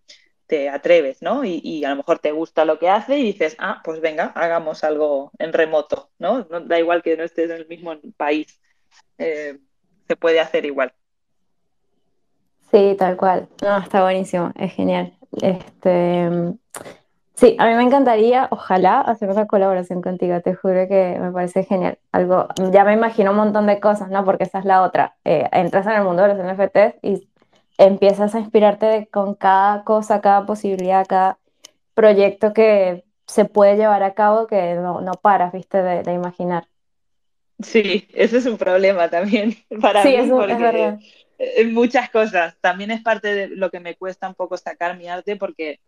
te 0.53 0.69
atreves, 0.69 1.23
¿no? 1.23 1.47
Y, 1.47 1.83
a 1.83 1.89
lo 1.89 1.97
mejor 1.97 2.19
te 2.19 2.31
gusta 2.31 2.67
lo 2.67 2.79
que 2.79 2.91
hace 2.91 3.19
y 3.19 3.23
dices, 3.23 3.57
ah, 3.59 3.81
pues 3.83 4.03
venga, 4.03 4.33
hagamos 4.35 4.85
algo 4.85 5.31
en 5.39 5.51
remoto, 5.51 6.11
¿no? 6.19 6.43
da 6.45 6.79
igual 6.79 7.03
que 7.03 7.17
no 7.17 7.25
estés 7.25 7.49
en 7.49 7.57
el 7.57 7.67
mismo 7.69 7.95
país, 8.19 8.61
eh, 9.17 9.59
se 10.07 10.15
puede 10.15 10.41
hacer 10.41 10.67
igual. 10.67 10.93
Sí, 12.71 12.95
tal 12.99 13.17
cual. 13.17 13.49
No, 13.63 13.79
está 13.79 14.03
buenísimo, 14.03 14.53
es 14.57 14.75
genial. 14.75 15.15
Este, 15.41 16.29
Sí, 17.35 17.57
a 17.59 17.67
mí 17.67 17.75
me 17.75 17.83
encantaría, 17.83 18.49
ojalá, 18.51 19.01
hacer 19.01 19.31
una 19.31 19.47
colaboración 19.47 20.03
contigo, 20.03 20.39
te 20.43 20.55
juro 20.55 20.87
que 20.87 21.17
me 21.19 21.33
parece 21.33 21.65
genial. 21.65 21.99
Algo, 22.13 22.47
ya 22.71 22.85
me 22.85 22.93
imagino 22.93 23.31
un 23.31 23.39
montón 23.39 23.67
de 23.67 23.81
cosas, 23.81 24.11
¿no? 24.11 24.23
Porque 24.27 24.45
esa 24.45 24.59
es 24.59 24.67
la 24.67 24.83
otra. 24.83 25.17
Eh, 25.25 25.49
entras 25.51 25.87
en 25.87 25.95
el 25.95 26.05
mundo 26.05 26.23
de 26.23 26.35
los 26.35 26.39
NFTs 26.39 26.99
y 27.03 27.32
empiezas 27.85 28.35
a 28.35 28.41
inspirarte 28.41 28.87
de, 28.87 29.07
con 29.07 29.35
cada 29.35 29.85
cosa, 29.85 30.21
cada 30.21 30.47
posibilidad, 30.47 31.07
cada 31.07 31.39
proyecto 31.95 32.53
que 32.53 33.05
se 33.27 33.45
puede 33.45 33.77
llevar 33.77 34.03
a 34.03 34.15
cabo 34.15 34.47
que 34.47 34.75
no, 34.75 35.01
no 35.01 35.13
paras, 35.15 35.53
viste, 35.53 35.83
de, 35.83 36.03
de, 36.03 36.13
imaginar. 36.13 36.69
Sí, 37.61 38.09
ese 38.13 38.39
es 38.39 38.47
un 38.47 38.59
problema 38.59 39.09
también 39.09 39.57
para 39.81 40.03
sí, 40.03 40.09
mí, 40.09 40.17
es, 40.17 40.31
porque 40.31 40.53
es 40.53 40.59
verdad. 40.59 40.99
muchas 41.71 42.11
cosas. 42.11 42.57
También 42.61 42.91
es 42.91 43.03
parte 43.03 43.35
de 43.35 43.49
lo 43.49 43.71
que 43.71 43.81
me 43.81 43.97
cuesta 43.97 44.29
un 44.29 44.35
poco 44.35 44.57
sacar 44.57 44.97
mi 44.97 45.09
arte 45.09 45.37
porque 45.37 45.81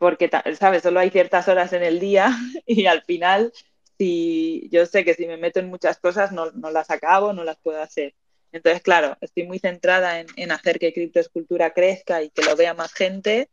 porque, 0.00 0.30
¿sabes? 0.58 0.82
Solo 0.82 0.98
hay 0.98 1.10
ciertas 1.10 1.46
horas 1.46 1.74
en 1.74 1.82
el 1.82 2.00
día 2.00 2.30
y 2.66 2.86
al 2.86 3.02
final, 3.02 3.52
si 3.98 4.66
yo 4.72 4.86
sé 4.86 5.04
que 5.04 5.12
si 5.12 5.26
me 5.26 5.36
meto 5.36 5.60
en 5.60 5.68
muchas 5.68 5.98
cosas 5.98 6.32
no, 6.32 6.50
no 6.52 6.70
las 6.70 6.90
acabo, 6.90 7.34
no 7.34 7.44
las 7.44 7.58
puedo 7.58 7.80
hacer. 7.82 8.14
Entonces, 8.52 8.82
claro, 8.82 9.16
estoy 9.20 9.46
muy 9.46 9.58
centrada 9.58 10.20
en, 10.20 10.52
hacer 10.52 10.78
que 10.78 10.92
criptoescultura 10.92 11.72
crezca 11.72 12.22
y 12.22 12.30
que 12.30 12.42
lo 12.42 12.56
vea 12.56 12.74
más 12.74 12.92
gente. 12.92 13.48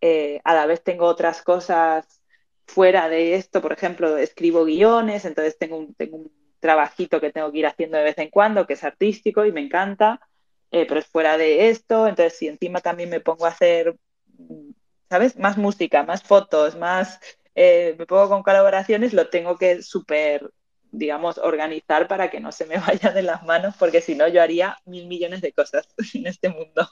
Eh, 0.00 0.40
a 0.44 0.54
la 0.54 0.66
vez 0.66 0.82
tengo 0.82 1.06
otras 1.06 1.42
cosas 1.42 2.22
fuera 2.66 3.08
de 3.08 3.34
esto, 3.34 3.60
por 3.60 3.72
ejemplo, 3.72 4.16
escribo 4.16 4.64
guiones, 4.64 5.24
entonces 5.24 5.58
tengo 5.58 5.76
un, 5.76 5.94
tengo 5.94 6.30
trabajito 6.60 7.20
que 7.20 7.32
tengo 7.32 7.50
que 7.52 7.58
ir 7.58 7.66
haciendo 7.66 7.98
de 7.98 8.04
vez 8.04 8.18
en 8.18 8.30
cuando, 8.30 8.66
que 8.66 8.74
es 8.74 8.84
artístico 8.84 9.44
y 9.44 9.52
me 9.52 9.60
encanta, 9.60 10.20
eh, 10.70 10.86
pero 10.86 11.00
es 11.00 11.06
fuera 11.06 11.36
de 11.36 11.68
esto, 11.68 12.06
entonces 12.06 12.38
si 12.38 12.48
encima 12.48 12.80
también 12.80 13.10
me 13.10 13.20
pongo 13.20 13.46
a 13.46 13.50
hacer 13.50 13.96
¿sabes? 15.10 15.36
Más 15.36 15.58
música, 15.58 16.04
más 16.04 16.22
fotos, 16.22 16.76
más... 16.76 17.20
Eh, 17.56 17.96
me 17.98 18.06
pongo 18.06 18.28
con 18.28 18.42
colaboraciones, 18.44 19.12
lo 19.12 19.28
tengo 19.28 19.58
que 19.58 19.82
súper, 19.82 20.50
digamos, 20.92 21.38
organizar 21.38 22.08
para 22.08 22.30
que 22.30 22.40
no 22.40 22.52
se 22.52 22.66
me 22.66 22.78
vaya 22.78 23.10
de 23.12 23.22
las 23.22 23.42
manos, 23.44 23.74
porque 23.78 24.00
si 24.00 24.14
no 24.14 24.28
yo 24.28 24.42
haría 24.42 24.76
mil 24.84 25.06
millones 25.06 25.40
de 25.40 25.52
cosas 25.52 25.88
en 26.14 26.26
este 26.26 26.48
mundo. 26.48 26.88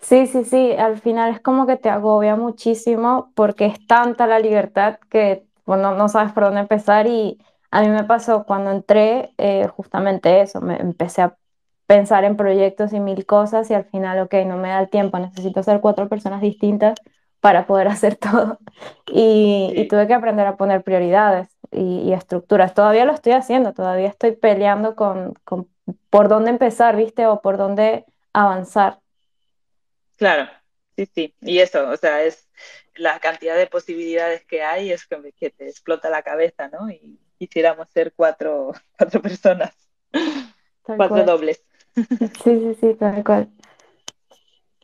Sí, 0.00 0.26
sí, 0.26 0.44
sí, 0.44 0.72
al 0.72 1.00
final 1.00 1.32
es 1.32 1.40
como 1.40 1.66
que 1.66 1.76
te 1.76 1.88
agobia 1.88 2.34
muchísimo 2.36 3.32
porque 3.36 3.66
es 3.66 3.86
tanta 3.86 4.26
la 4.26 4.40
libertad 4.40 4.98
que 5.08 5.46
bueno, 5.64 5.94
no 5.94 6.08
sabes 6.08 6.32
por 6.32 6.44
dónde 6.44 6.60
empezar 6.60 7.06
y 7.06 7.38
a 7.70 7.82
mí 7.82 7.88
me 7.88 8.04
pasó 8.04 8.44
cuando 8.44 8.70
entré 8.70 9.32
eh, 9.38 9.68
justamente 9.68 10.40
eso, 10.40 10.60
me 10.60 10.76
empecé 10.76 11.22
a 11.22 11.36
pensar 11.86 12.24
en 12.24 12.36
proyectos 12.36 12.92
y 12.92 13.00
mil 13.00 13.26
cosas 13.26 13.70
y 13.70 13.74
al 13.74 13.84
final, 13.84 14.18
ok, 14.20 14.34
no 14.46 14.56
me 14.56 14.68
da 14.68 14.80
el 14.80 14.90
tiempo, 14.90 15.18
necesito 15.18 15.62
ser 15.62 15.80
cuatro 15.80 16.08
personas 16.08 16.40
distintas 16.42 16.94
para 17.42 17.66
poder 17.66 17.88
hacer 17.88 18.16
todo. 18.16 18.58
Y, 19.06 19.86
tuve 19.90 20.06
que 20.06 20.14
aprender 20.14 20.46
a 20.46 20.56
poner 20.56 20.82
prioridades 20.82 21.48
y, 21.70 22.14
estructuras. 22.14 22.72
Todavía 22.72 23.04
lo 23.04 23.12
estoy 23.12 23.32
haciendo, 23.32 23.74
todavía 23.74 24.08
estoy 24.08 24.32
peleando 24.32 24.96
con, 24.96 25.34
con 25.44 25.68
por 26.08 26.28
dónde 26.28 26.50
empezar, 26.50 26.96
¿viste? 26.96 27.26
O 27.26 27.42
por 27.42 27.58
dónde 27.58 28.06
avanzar. 28.32 29.00
Claro, 30.16 30.48
sí, 30.96 31.06
sí. 31.06 31.34
Y 31.40 31.58
eso, 31.58 31.90
o 31.90 31.96
sea, 31.96 32.22
es 32.22 32.48
la 32.94 33.18
cantidad 33.18 33.56
de 33.56 33.66
posibilidades 33.66 34.44
que 34.44 34.62
hay 34.62 34.92
es 34.92 35.06
que, 35.06 35.32
que 35.32 35.50
te 35.50 35.66
explota 35.66 36.08
la 36.08 36.22
cabeza, 36.22 36.68
¿no? 36.68 36.88
Y 36.90 37.18
quisiéramos 37.38 37.88
ser 37.90 38.12
cuatro, 38.14 38.72
cuatro 38.96 39.20
personas, 39.20 39.74
cuatro 40.82 41.24
dobles. 41.24 41.64
Sí, 41.94 42.04
sí, 42.44 42.76
sí, 42.80 42.94
tal 42.94 43.24
cual. 43.24 43.48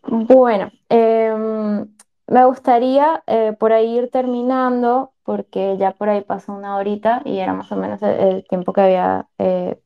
Bueno, 0.03 0.73
em, 0.89 1.87
me 2.29 2.45
gustaría 2.45 3.23
eh, 3.27 3.55
por 3.59 3.73
ahí 3.73 3.99
ir 3.99 4.11
terminando, 4.11 5.13
porque 5.25 5.77
ya 5.79 5.93
por 5.93 6.09
ahí 6.11 6.23
pasó 6.23 6.53
una 6.53 6.77
horita 6.77 7.23
y 7.25 7.39
era 7.39 7.55
más 7.55 7.73
o 7.73 7.77
menos 7.77 8.03
el, 8.03 8.45
tiempo 8.47 8.73
que 8.73 8.81
había 8.83 9.29
eh, 9.39 9.81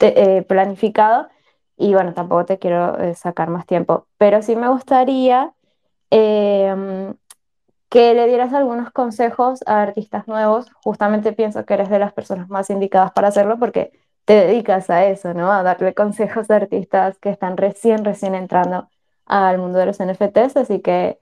eh, 0.00 0.42
planificado. 0.42 1.28
Y 1.76 1.94
bueno, 1.94 2.12
tampoco 2.14 2.44
te 2.46 2.58
quiero 2.58 2.96
sacar 3.14 3.50
más 3.50 3.66
tiempo, 3.66 4.06
pero 4.18 4.42
sí 4.42 4.56
me 4.56 4.68
gustaría 4.68 5.54
em, 6.10 7.14
que 7.90 8.14
le 8.14 8.26
dieras 8.28 8.52
algunos 8.54 8.90
consejos 8.92 9.60
a 9.66 9.82
artistas 9.82 10.28
nuevos. 10.28 10.68
Justamente 10.84 11.32
pienso 11.32 11.64
que 11.66 11.74
eres 11.74 11.90
de 11.90 11.98
las 11.98 12.12
personas 12.12 12.48
más 12.48 12.70
indicadas 12.70 13.12
para 13.12 13.28
hacerlo 13.28 13.58
porque 13.58 13.92
te 14.24 14.34
dedicas 14.34 14.90
a 14.90 15.06
eso, 15.06 15.34
¿no? 15.34 15.52
A 15.52 15.62
darle 15.62 15.94
consejos 15.94 16.50
a 16.50 16.56
artistas 16.56 17.18
que 17.18 17.30
están 17.30 17.56
recién, 17.56 18.04
recién 18.04 18.34
entrando 18.34 18.88
al 19.26 19.58
mundo 19.58 19.78
de 19.78 19.86
los 19.86 20.00
NFTs. 20.00 20.56
Así 20.56 20.80
que 20.80 21.18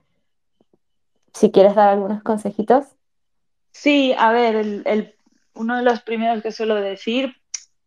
si 1.33 1.51
quieres 1.51 1.75
dar 1.75 1.89
algunos 1.89 2.23
consejitos. 2.23 2.87
Sí, 3.73 4.15
a 4.19 4.33
ver, 4.33 5.15
uno 5.55 5.77
de 5.77 5.83
los 5.83 6.03
primeros 6.03 6.43
que 6.43 6.53
suelo 6.53 6.75
decir 6.77 7.37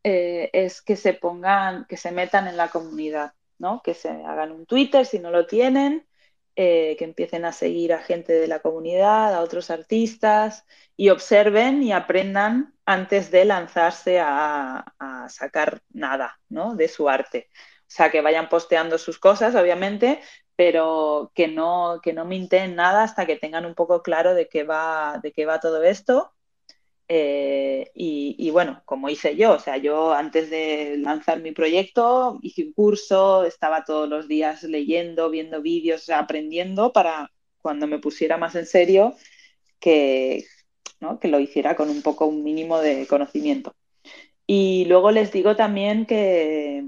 eh, 0.03 0.49
es 0.53 0.81
que 0.81 0.95
se 0.95 1.13
pongan, 1.13 1.85
que 1.85 1.97
se 1.97 2.11
metan 2.11 2.47
en 2.47 2.57
la 2.57 2.69
comunidad, 2.69 3.33
¿no? 3.57 3.81
Que 3.83 3.93
se 3.93 4.09
hagan 4.09 4.51
un 4.51 4.65
Twitter 4.65 5.05
si 5.05 5.19
no 5.19 5.31
lo 5.31 5.45
tienen, 5.45 6.07
eh, 6.55 6.95
que 6.97 7.05
empiecen 7.05 7.45
a 7.45 7.51
seguir 7.51 7.93
a 7.93 7.99
gente 7.99 8.33
de 8.33 8.47
la 8.47 8.59
comunidad, 8.59 9.33
a 9.33 9.41
otros 9.41 9.69
artistas 9.69 10.65
y 10.97 11.09
observen 11.09 11.81
y 11.83 11.93
aprendan 11.93 12.73
antes 12.85 13.31
de 13.31 13.45
lanzarse 13.45 14.19
a, 14.19 14.93
a 14.99 15.29
sacar 15.29 15.81
nada, 15.91 16.39
¿no? 16.49 16.75
De 16.75 16.87
su 16.87 17.09
arte. 17.09 17.49
O 17.81 17.93
sea, 17.93 18.09
que 18.09 18.21
vayan 18.21 18.49
posteando 18.49 18.97
sus 18.97 19.19
cosas, 19.19 19.55
obviamente, 19.55 20.21
pero 20.55 21.31
que 21.35 21.47
no, 21.47 21.99
que 22.03 22.13
no 22.13 22.25
minten 22.25 22.75
nada 22.75 23.03
hasta 23.03 23.25
que 23.25 23.35
tengan 23.35 23.65
un 23.65 23.75
poco 23.75 24.01
claro 24.03 24.33
de 24.33 24.47
qué 24.47 24.63
va, 24.63 25.19
de 25.21 25.31
qué 25.31 25.45
va 25.45 25.59
todo 25.59 25.83
esto. 25.83 26.33
Eh, 27.13 27.91
y, 27.93 28.49
bueno, 28.51 28.81
como 28.85 29.09
hice 29.09 29.35
yo, 29.35 29.53
o 29.53 29.59
sea, 29.59 29.75
yo 29.75 30.13
antes 30.13 30.49
de 30.49 30.95
lanzar 30.97 31.41
mi 31.41 31.51
proyecto 31.51 32.39
hice 32.41 32.63
un 32.63 32.73
curso, 32.73 33.43
estaba 33.43 33.83
todos 33.83 34.07
los 34.07 34.29
días 34.29 34.63
leyendo, 34.63 35.29
viendo 35.29 35.61
vídeos, 35.61 36.09
aprendiendo 36.09 36.93
para 36.93 37.29
cuando 37.61 37.85
me 37.85 37.99
pusiera 37.99 38.37
más 38.37 38.55
en 38.55 38.65
serio 38.65 39.15
que, 39.79 40.45
que 41.19 41.27
lo 41.27 41.39
hiciera 41.41 41.75
con 41.75 41.89
un 41.89 42.01
poco 42.01 42.27
un 42.27 42.43
mínimo 42.43 42.79
de 42.79 43.05
conocimiento. 43.07 43.75
Y 44.47 44.85
luego 44.85 45.11
les 45.11 45.33
digo 45.33 45.55
también 45.57 46.05
que, 46.05 46.85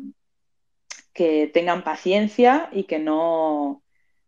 que 1.14 1.47
tengan 1.47 1.84
paciencia 1.84 2.70
y 2.72 2.86
que 2.86 2.99
no, 2.99 3.84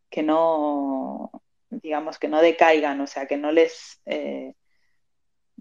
que 0.09 0.23
no, 0.23 1.31
digamos, 1.69 2.19
que 2.19 2.27
no 2.27 2.41
decaigan, 2.41 3.01
o 3.01 3.07
sea, 3.07 3.25
que 3.27 3.37
no 3.37 3.51
les, 3.51 4.01
eh, 4.05 4.53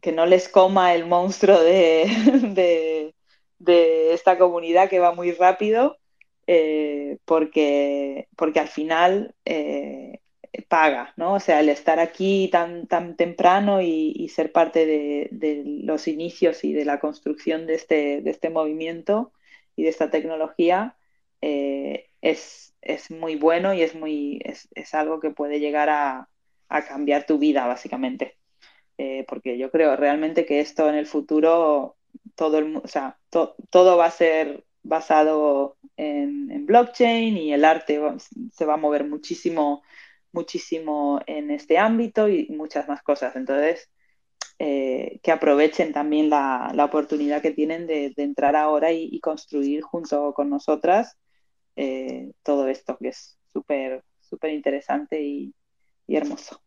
que 0.02 0.12
no 0.12 0.26
les 0.26 0.48
coma 0.48 0.94
el 0.94 1.06
monstruo 1.06 1.60
de, 1.60 3.12
de, 3.58 4.12
esta 4.12 4.38
comunidad 4.38 4.88
que 4.88 5.00
va 5.00 5.12
muy 5.14 5.32
rápido, 5.32 5.98
eh, 6.46 7.18
porque, 7.24 8.28
porque 8.36 8.60
al 8.60 8.68
final 8.68 9.34
eh, 9.44 10.20
paga, 10.68 11.14
¿no? 11.16 11.34
O 11.34 11.40
sea, 11.40 11.60
el 11.60 11.68
estar 11.68 11.98
aquí 11.98 12.48
tan, 12.52 12.86
tan 12.86 13.16
temprano 13.16 13.80
y, 13.82 14.28
ser 14.28 14.52
parte 14.52 14.86
de, 14.86 15.28
de, 15.32 15.62
los 15.64 16.06
inicios 16.08 16.64
y 16.64 16.72
de 16.72 16.84
la 16.84 17.00
construcción 17.00 17.66
de 17.66 17.74
este, 17.74 18.20
de 18.20 18.30
este 18.30 18.50
movimiento 18.50 19.32
y 19.76 19.84
de 19.84 19.88
esta 19.88 20.10
tecnología, 20.10 20.96
eh, 21.40 22.10
es, 22.20 22.72
muy 23.10 23.36
bueno 23.36 23.74
y 23.74 23.82
es, 23.82 23.94
muy, 23.94 24.40
es, 24.44 24.94
algo 24.94 25.20
que 25.20 25.30
puede 25.30 25.60
llegar 25.60 25.88
a, 25.90 26.28
cambiar 26.88 27.26
tu 27.26 27.38
vida, 27.38 27.66
básicamente. 27.66 28.36
Eh, 28.98 29.24
porque 29.28 29.58
yo 29.58 29.70
creo 29.70 29.96
realmente 29.96 30.46
que 30.46 30.60
esto 30.60 30.88
en 30.88 30.94
el 30.96 31.06
futuro, 31.06 31.96
todo, 32.34 32.58
el, 32.58 32.76
o 32.76 32.88
sea, 32.88 33.18
todo 33.30 33.96
va 33.96 34.06
a 34.06 34.10
ser 34.10 34.64
basado 34.82 35.76
en, 35.96 36.66
blockchain 36.66 37.36
y 37.36 37.52
el 37.52 37.64
arte 37.64 38.00
se 38.52 38.64
va 38.64 38.74
a 38.74 38.78
mover 38.78 39.04
muchísimo, 39.04 39.82
muchísimo 40.32 41.20
en 41.26 41.50
este 41.50 41.78
ámbito 41.78 42.28
y 42.28 42.48
muchas 42.50 42.88
más 42.88 43.02
cosas. 43.02 43.36
Entonces, 43.36 43.90
eh, 44.58 45.20
que 45.22 45.32
aprovechen 45.32 45.92
también 45.92 46.30
la, 46.30 46.72
oportunidad 46.84 47.42
que 47.42 47.50
tienen 47.50 47.86
de, 47.86 48.12
entrar 48.16 48.56
ahora 48.56 48.92
y, 48.92 49.18
construir 49.20 49.82
junto 49.82 50.32
con 50.34 50.48
nosotras 50.50 51.16
eh, 51.76 52.32
todo 52.42 52.68
esto 52.68 52.96
que 52.98 53.08
es 53.08 53.38
súper, 53.52 54.02
súper 54.20 54.52
interesante 54.52 55.22
y, 55.22 55.54
hermoso. 56.08 56.60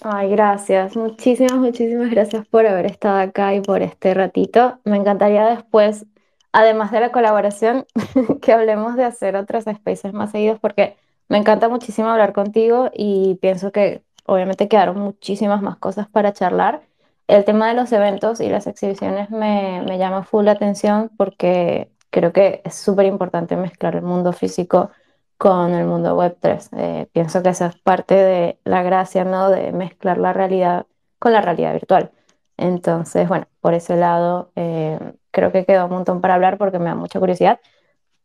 Ay, 0.00 0.30
gracias. 0.30 0.96
Muchísimas, 0.96 1.58
muchísimas 1.58 2.10
gracias 2.10 2.46
por 2.48 2.66
haber 2.66 2.86
estado 2.86 3.18
acá 3.20 3.54
y 3.54 3.60
por 3.60 3.82
este 3.82 4.14
ratito. 4.14 4.80
Me 4.84 4.96
encantaría 4.96 5.46
después, 5.46 6.06
además 6.50 6.90
de 6.90 7.00
la 7.00 7.12
colaboración, 7.12 7.86
que 8.42 8.52
hablemos 8.52 8.96
de 8.96 9.04
hacer 9.04 9.36
otros 9.36 9.64
spaces 9.64 10.12
más 10.12 10.32
seguidos 10.32 10.58
porque 10.58 10.96
me 11.28 11.38
encanta 11.38 11.68
muchísimo 11.68 12.08
hablar 12.08 12.32
contigo 12.32 12.90
y 12.92 13.36
pienso 13.36 13.70
que 13.70 14.02
obviamente 14.26 14.68
quedaron 14.68 14.98
muchísimas 14.98 15.62
más 15.62 15.76
cosas 15.78 16.08
para 16.08 16.32
charlar. 16.32 16.82
El 17.28 17.44
tema 17.44 17.68
de 17.68 17.74
los 17.74 17.92
eventos 17.92 18.40
y 18.40 18.48
las 18.48 18.66
exhibiciones 18.66 19.30
me, 19.30 19.82
me 19.86 19.98
llama 19.98 20.24
full 20.24 20.44
la 20.44 20.52
atención 20.52 21.10
porque 21.16 21.91
creo 22.12 22.32
que 22.32 22.62
es 22.64 22.74
súper 22.74 23.06
importante 23.06 23.56
mezclar 23.56 23.96
el 23.96 24.02
mundo 24.02 24.32
físico 24.32 24.90
con 25.38 25.74
el 25.74 25.86
mundo 25.86 26.14
web 26.14 26.36
3. 26.40 26.70
Eh, 26.76 27.08
pienso 27.12 27.42
que 27.42 27.48
esa 27.50 27.66
es 27.68 27.76
parte 27.78 28.14
de 28.14 28.58
la 28.64 28.82
gracia, 28.84 29.24
¿no? 29.24 29.50
De 29.50 29.72
mezclar 29.72 30.18
la 30.18 30.32
realidad 30.32 30.86
con 31.18 31.32
la 31.32 31.40
realidad 31.40 31.72
virtual. 31.72 32.12
Entonces, 32.56 33.28
bueno, 33.28 33.46
por 33.60 33.74
ese 33.74 33.96
lado 33.96 34.52
eh, 34.56 34.98
creo 35.32 35.52
que 35.52 35.64
quedó 35.66 35.86
un 35.86 35.92
montón 35.92 36.20
para 36.20 36.34
hablar 36.34 36.58
porque 36.58 36.78
me 36.78 36.86
da 36.86 36.94
mucha 36.94 37.18
curiosidad. 37.18 37.60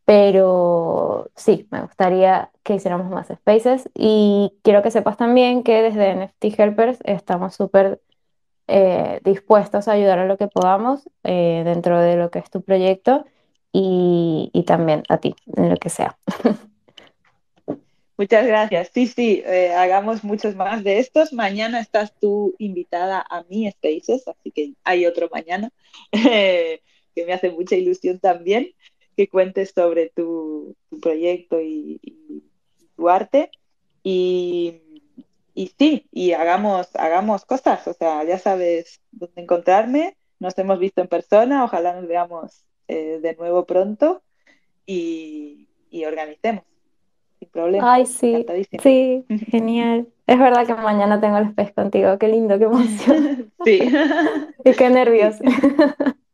Pero 0.05 1.31
sí, 1.35 1.67
me 1.71 1.81
gustaría 1.81 2.51
que 2.63 2.75
hiciéramos 2.75 3.09
más 3.09 3.27
spaces 3.27 3.89
y 3.95 4.53
quiero 4.63 4.81
que 4.83 4.91
sepas 4.91 5.17
también 5.17 5.63
que 5.63 5.81
desde 5.81 6.15
NFT 6.15 6.59
Helpers 6.59 6.99
estamos 7.05 7.55
súper 7.55 8.01
eh, 8.67 9.21
dispuestos 9.23 9.87
a 9.87 9.93
ayudar 9.93 10.19
a 10.19 10.25
lo 10.25 10.37
que 10.37 10.47
podamos 10.47 11.09
dentro 11.23 11.99
de 12.01 12.17
lo 12.17 12.31
que 12.31 12.39
es 12.39 12.49
tu 12.49 12.61
proyecto 12.61 13.25
y, 13.79 14.63
también 14.65 15.03
a 15.07 15.19
ti, 15.19 15.35
en 15.55 15.69
lo 15.69 15.77
que 15.77 15.89
sea. 15.89 16.17
Muchas 18.17 18.47
gracias. 18.47 18.89
Sí, 18.91 19.05
sí, 19.05 19.43
eh, 19.45 19.71
hagamos 19.73 20.23
muchos 20.23 20.55
más 20.55 20.83
de 20.83 20.97
estos. 20.97 21.31
Mañana 21.31 21.79
estás 21.79 22.11
tú 22.19 22.55
invitada 22.57 23.23
a 23.29 23.43
mi 23.43 23.69
Spaces, 23.69 24.27
así 24.27 24.51
que 24.51 24.73
hay 24.83 25.05
otro 25.05 25.29
mañana, 25.31 25.71
que 26.11 26.81
me 27.15 27.33
hace 27.33 27.51
mucha 27.51 27.75
ilusión 27.75 28.19
también, 28.19 28.73
que 29.15 29.29
cuentes 29.29 29.71
sobre 29.75 30.09
tu, 30.09 30.75
proyecto 30.99 31.61
y, 31.61 32.01
tu 32.95 33.09
arte. 33.09 33.51
Y, 34.01 34.81
y, 35.53 35.71
sí, 35.77 36.07
y 36.11 36.31
hagamos, 36.31 36.89
hagamos 36.95 37.45
cosas, 37.45 37.87
o 37.87 37.93
sea, 37.93 38.23
ya 38.23 38.39
sabes 38.39 39.01
dónde 39.11 39.41
encontrarme. 39.41 40.17
Nos 40.39 40.57
hemos 40.57 40.79
visto 40.79 41.01
en 41.01 41.07
persona, 41.07 41.63
ojalá 41.63 41.93
nos 41.93 42.07
veamos 42.07 42.66
eh, 42.87 43.19
de 43.21 43.35
nuevo 43.35 43.65
pronto 43.65 44.21
y, 44.85 45.67
organicemos. 46.05 46.63
Sin 47.39 47.49
problema. 47.49 47.93
Ay, 47.93 48.05
sí. 48.05 48.45
Sí, 48.81 49.25
genial. 49.49 50.07
Es 50.27 50.39
verdad 50.39 50.65
que 50.65 50.75
mañana 50.75 51.19
tengo 51.19 51.37
el 51.37 51.45
space 51.45 51.73
contigo. 51.73 52.17
Qué 52.17 52.27
lindo, 52.27 52.57
qué 52.57 52.65
emoción. 52.65 53.51
sí. 53.65 53.79
y 54.63 54.71
qué 54.73 54.89
nervios. 54.89 55.35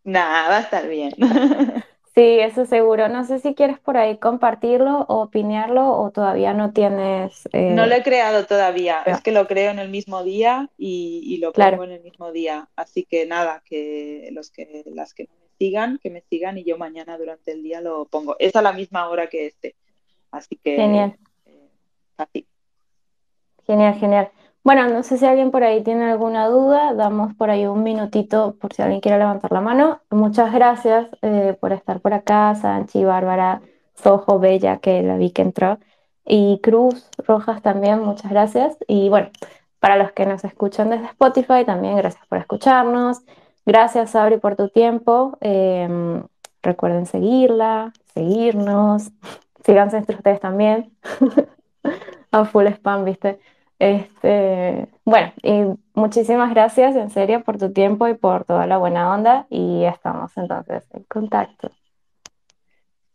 Nada, 0.03 0.49
va 0.49 0.57
a 0.57 0.61
estar 0.61 0.87
bien. 0.87 1.13
Sí, 2.15 2.39
eso 2.39 2.67
seguro. 2.67 3.09
No 3.09 3.25
sé 3.25 3.39
si 3.39 3.55
quieres 3.55 3.79
por 3.79 3.97
ahí 3.97 4.19
compartirlo 4.19 4.99
o 5.09 5.23
opinearlo 5.23 5.97
o 5.97 6.11
todavía 6.11 6.53
no 6.53 6.71
tienes. 6.71 7.49
Eh, 7.53 7.71
no 7.71 7.87
lo 7.87 7.95
he 7.95 8.03
creado 8.03 8.45
todavía. 8.45 9.01
Es 9.07 9.21
que 9.21 9.31
lo 9.31 9.47
creo 9.47 9.71
en 9.71 9.79
el 9.79 9.89
mismo 9.89 10.23
día 10.23 10.69
y, 10.77 11.39
lo 11.41 11.51
pongo 11.51 11.83
en 11.85 11.91
el 11.91 12.03
mismo 12.03 12.31
día. 12.31 12.69
Así 12.75 13.03
que 13.03 13.25
nada, 13.25 13.63
que 13.65 14.29
los 14.31 14.51
que 14.51 14.83
las 14.93 15.15
que 15.15 15.27
sigan, 15.63 15.97
que 16.03 16.09
me 16.09 16.19
sigan 16.19 16.57
y 16.57 16.65
yo 16.65 16.77
mañana 16.77 17.17
durante 17.17 17.53
el 17.53 17.63
día 17.63 17.79
lo 17.79 18.03
pongo. 18.05 18.35
Es 18.37 18.53
a 18.57 18.61
la 18.61 18.73
misma 18.73 19.07
hora 19.07 19.27
que 19.27 19.47
este. 19.47 19.75
Así 20.29 20.57
que 20.61 20.75
Genial. 20.75 21.17
Eh, 21.45 21.69
así. 22.17 22.45
Genial, 23.65 23.93
genial. 23.95 24.31
Bueno, 24.61 24.89
no 24.89 25.03
sé 25.03 25.17
si 25.17 25.25
alguien 25.25 25.51
por 25.51 25.63
ahí 25.63 25.81
tiene 25.81 26.03
alguna 26.11 26.47
duda, 26.47 26.93
damos 26.93 27.33
por 27.35 27.49
ahí 27.49 27.65
un 27.65 27.81
minutito 27.81 28.57
por 28.59 28.73
si 28.73 28.81
alguien 28.81 28.99
quiere 28.99 29.19
levantar 29.19 29.53
la 29.53 29.61
mano. 29.61 30.01
Muchas 30.09 30.53
gracias 30.53 31.07
eh, 31.21 31.55
por 31.61 31.71
estar 31.71 32.01
por 32.01 32.13
acá, 32.13 32.53
Sanchi, 32.55 33.05
Bárbara, 33.05 33.61
Sojo, 33.95 34.39
Bella, 34.39 34.79
que 34.79 35.01
la 35.01 35.15
vi 35.15 35.31
que 35.31 35.43
entró, 35.43 35.79
y 36.25 36.59
Cruz 36.61 37.09
Rojas 37.17 37.61
también, 37.61 38.01
muchas 38.01 38.29
gracias. 38.31 38.77
Y 38.87 39.07
bueno, 39.07 39.29
para 39.79 39.95
los 39.95 40.11
que 40.11 40.25
nos 40.25 40.43
escuchan 40.43 40.89
desde 40.89 41.05
Spotify, 41.05 41.63
también 41.65 41.95
gracias 41.95 42.25
por 42.27 42.37
escucharnos. 42.37 43.21
Gracias, 43.65 44.11
Sabri, 44.11 44.37
por 44.37 44.55
tu 44.55 44.69
tiempo. 44.69 45.37
Em, 45.41 46.23
recuerden 46.61 47.05
seguirla, 47.05 47.93
seguirnos. 48.13 49.11
Síganse 49.65 49.97
entre 49.97 50.15
ustedes 50.17 50.39
también. 50.39 50.91
A 52.31 52.45
full 52.45 52.67
spam, 52.67 53.05
¿viste? 53.05 53.39
Este, 53.79 54.87
bueno, 55.03 55.33
y 55.43 55.63
muchísimas 55.93 56.49
gracias 56.51 56.95
en 56.95 57.09
serio 57.09 57.43
por 57.43 57.57
tu 57.57 57.71
tiempo 57.73 58.07
y 58.07 58.13
por 58.13 58.45
toda 58.45 58.65
la 58.65 58.77
buena 58.77 59.13
onda 59.13 59.45
y 59.49 59.83
estamos 59.83 60.31
entonces 60.37 60.85
en 60.91 61.03
contacto. 61.03 61.69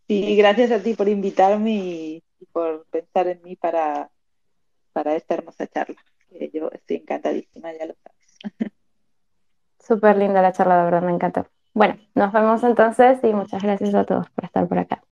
Sí, 0.07 0.37
gracias 0.37 0.71
a 0.71 0.83
ti 0.83 0.95
por 0.95 1.09
invitarme 1.09 1.71
y, 1.71 2.23
por 2.53 2.87
pensar 2.87 3.29
en 3.29 3.43
mí 3.43 3.57
para, 3.57 4.11
para 4.93 5.17
esta 5.17 5.35
hermosa 5.35 5.67
charla. 5.67 5.97
yo 6.53 6.71
estoy 6.71 6.97
encantadísima, 6.97 7.73
ya 7.73 7.87
lo 7.87 7.95
sabes. 7.95 8.73
Súper 9.89 10.17
linda 10.19 10.41
la 10.41 10.53
charla, 10.53 10.77
de 10.79 10.85
verdad, 10.85 11.03
me 11.03 11.11
encantó. 11.13 11.49
Bueno, 11.75 11.97
nos 12.15 12.33
vemos 12.33 12.63
entonces 12.63 13.19
y 13.25 13.33
muchas 13.35 13.63
gracias 13.63 13.93
a 13.97 14.05
todos 14.05 14.31
por 14.31 14.45
estar 14.45 14.69
por 14.69 14.79
acá. 14.79 15.03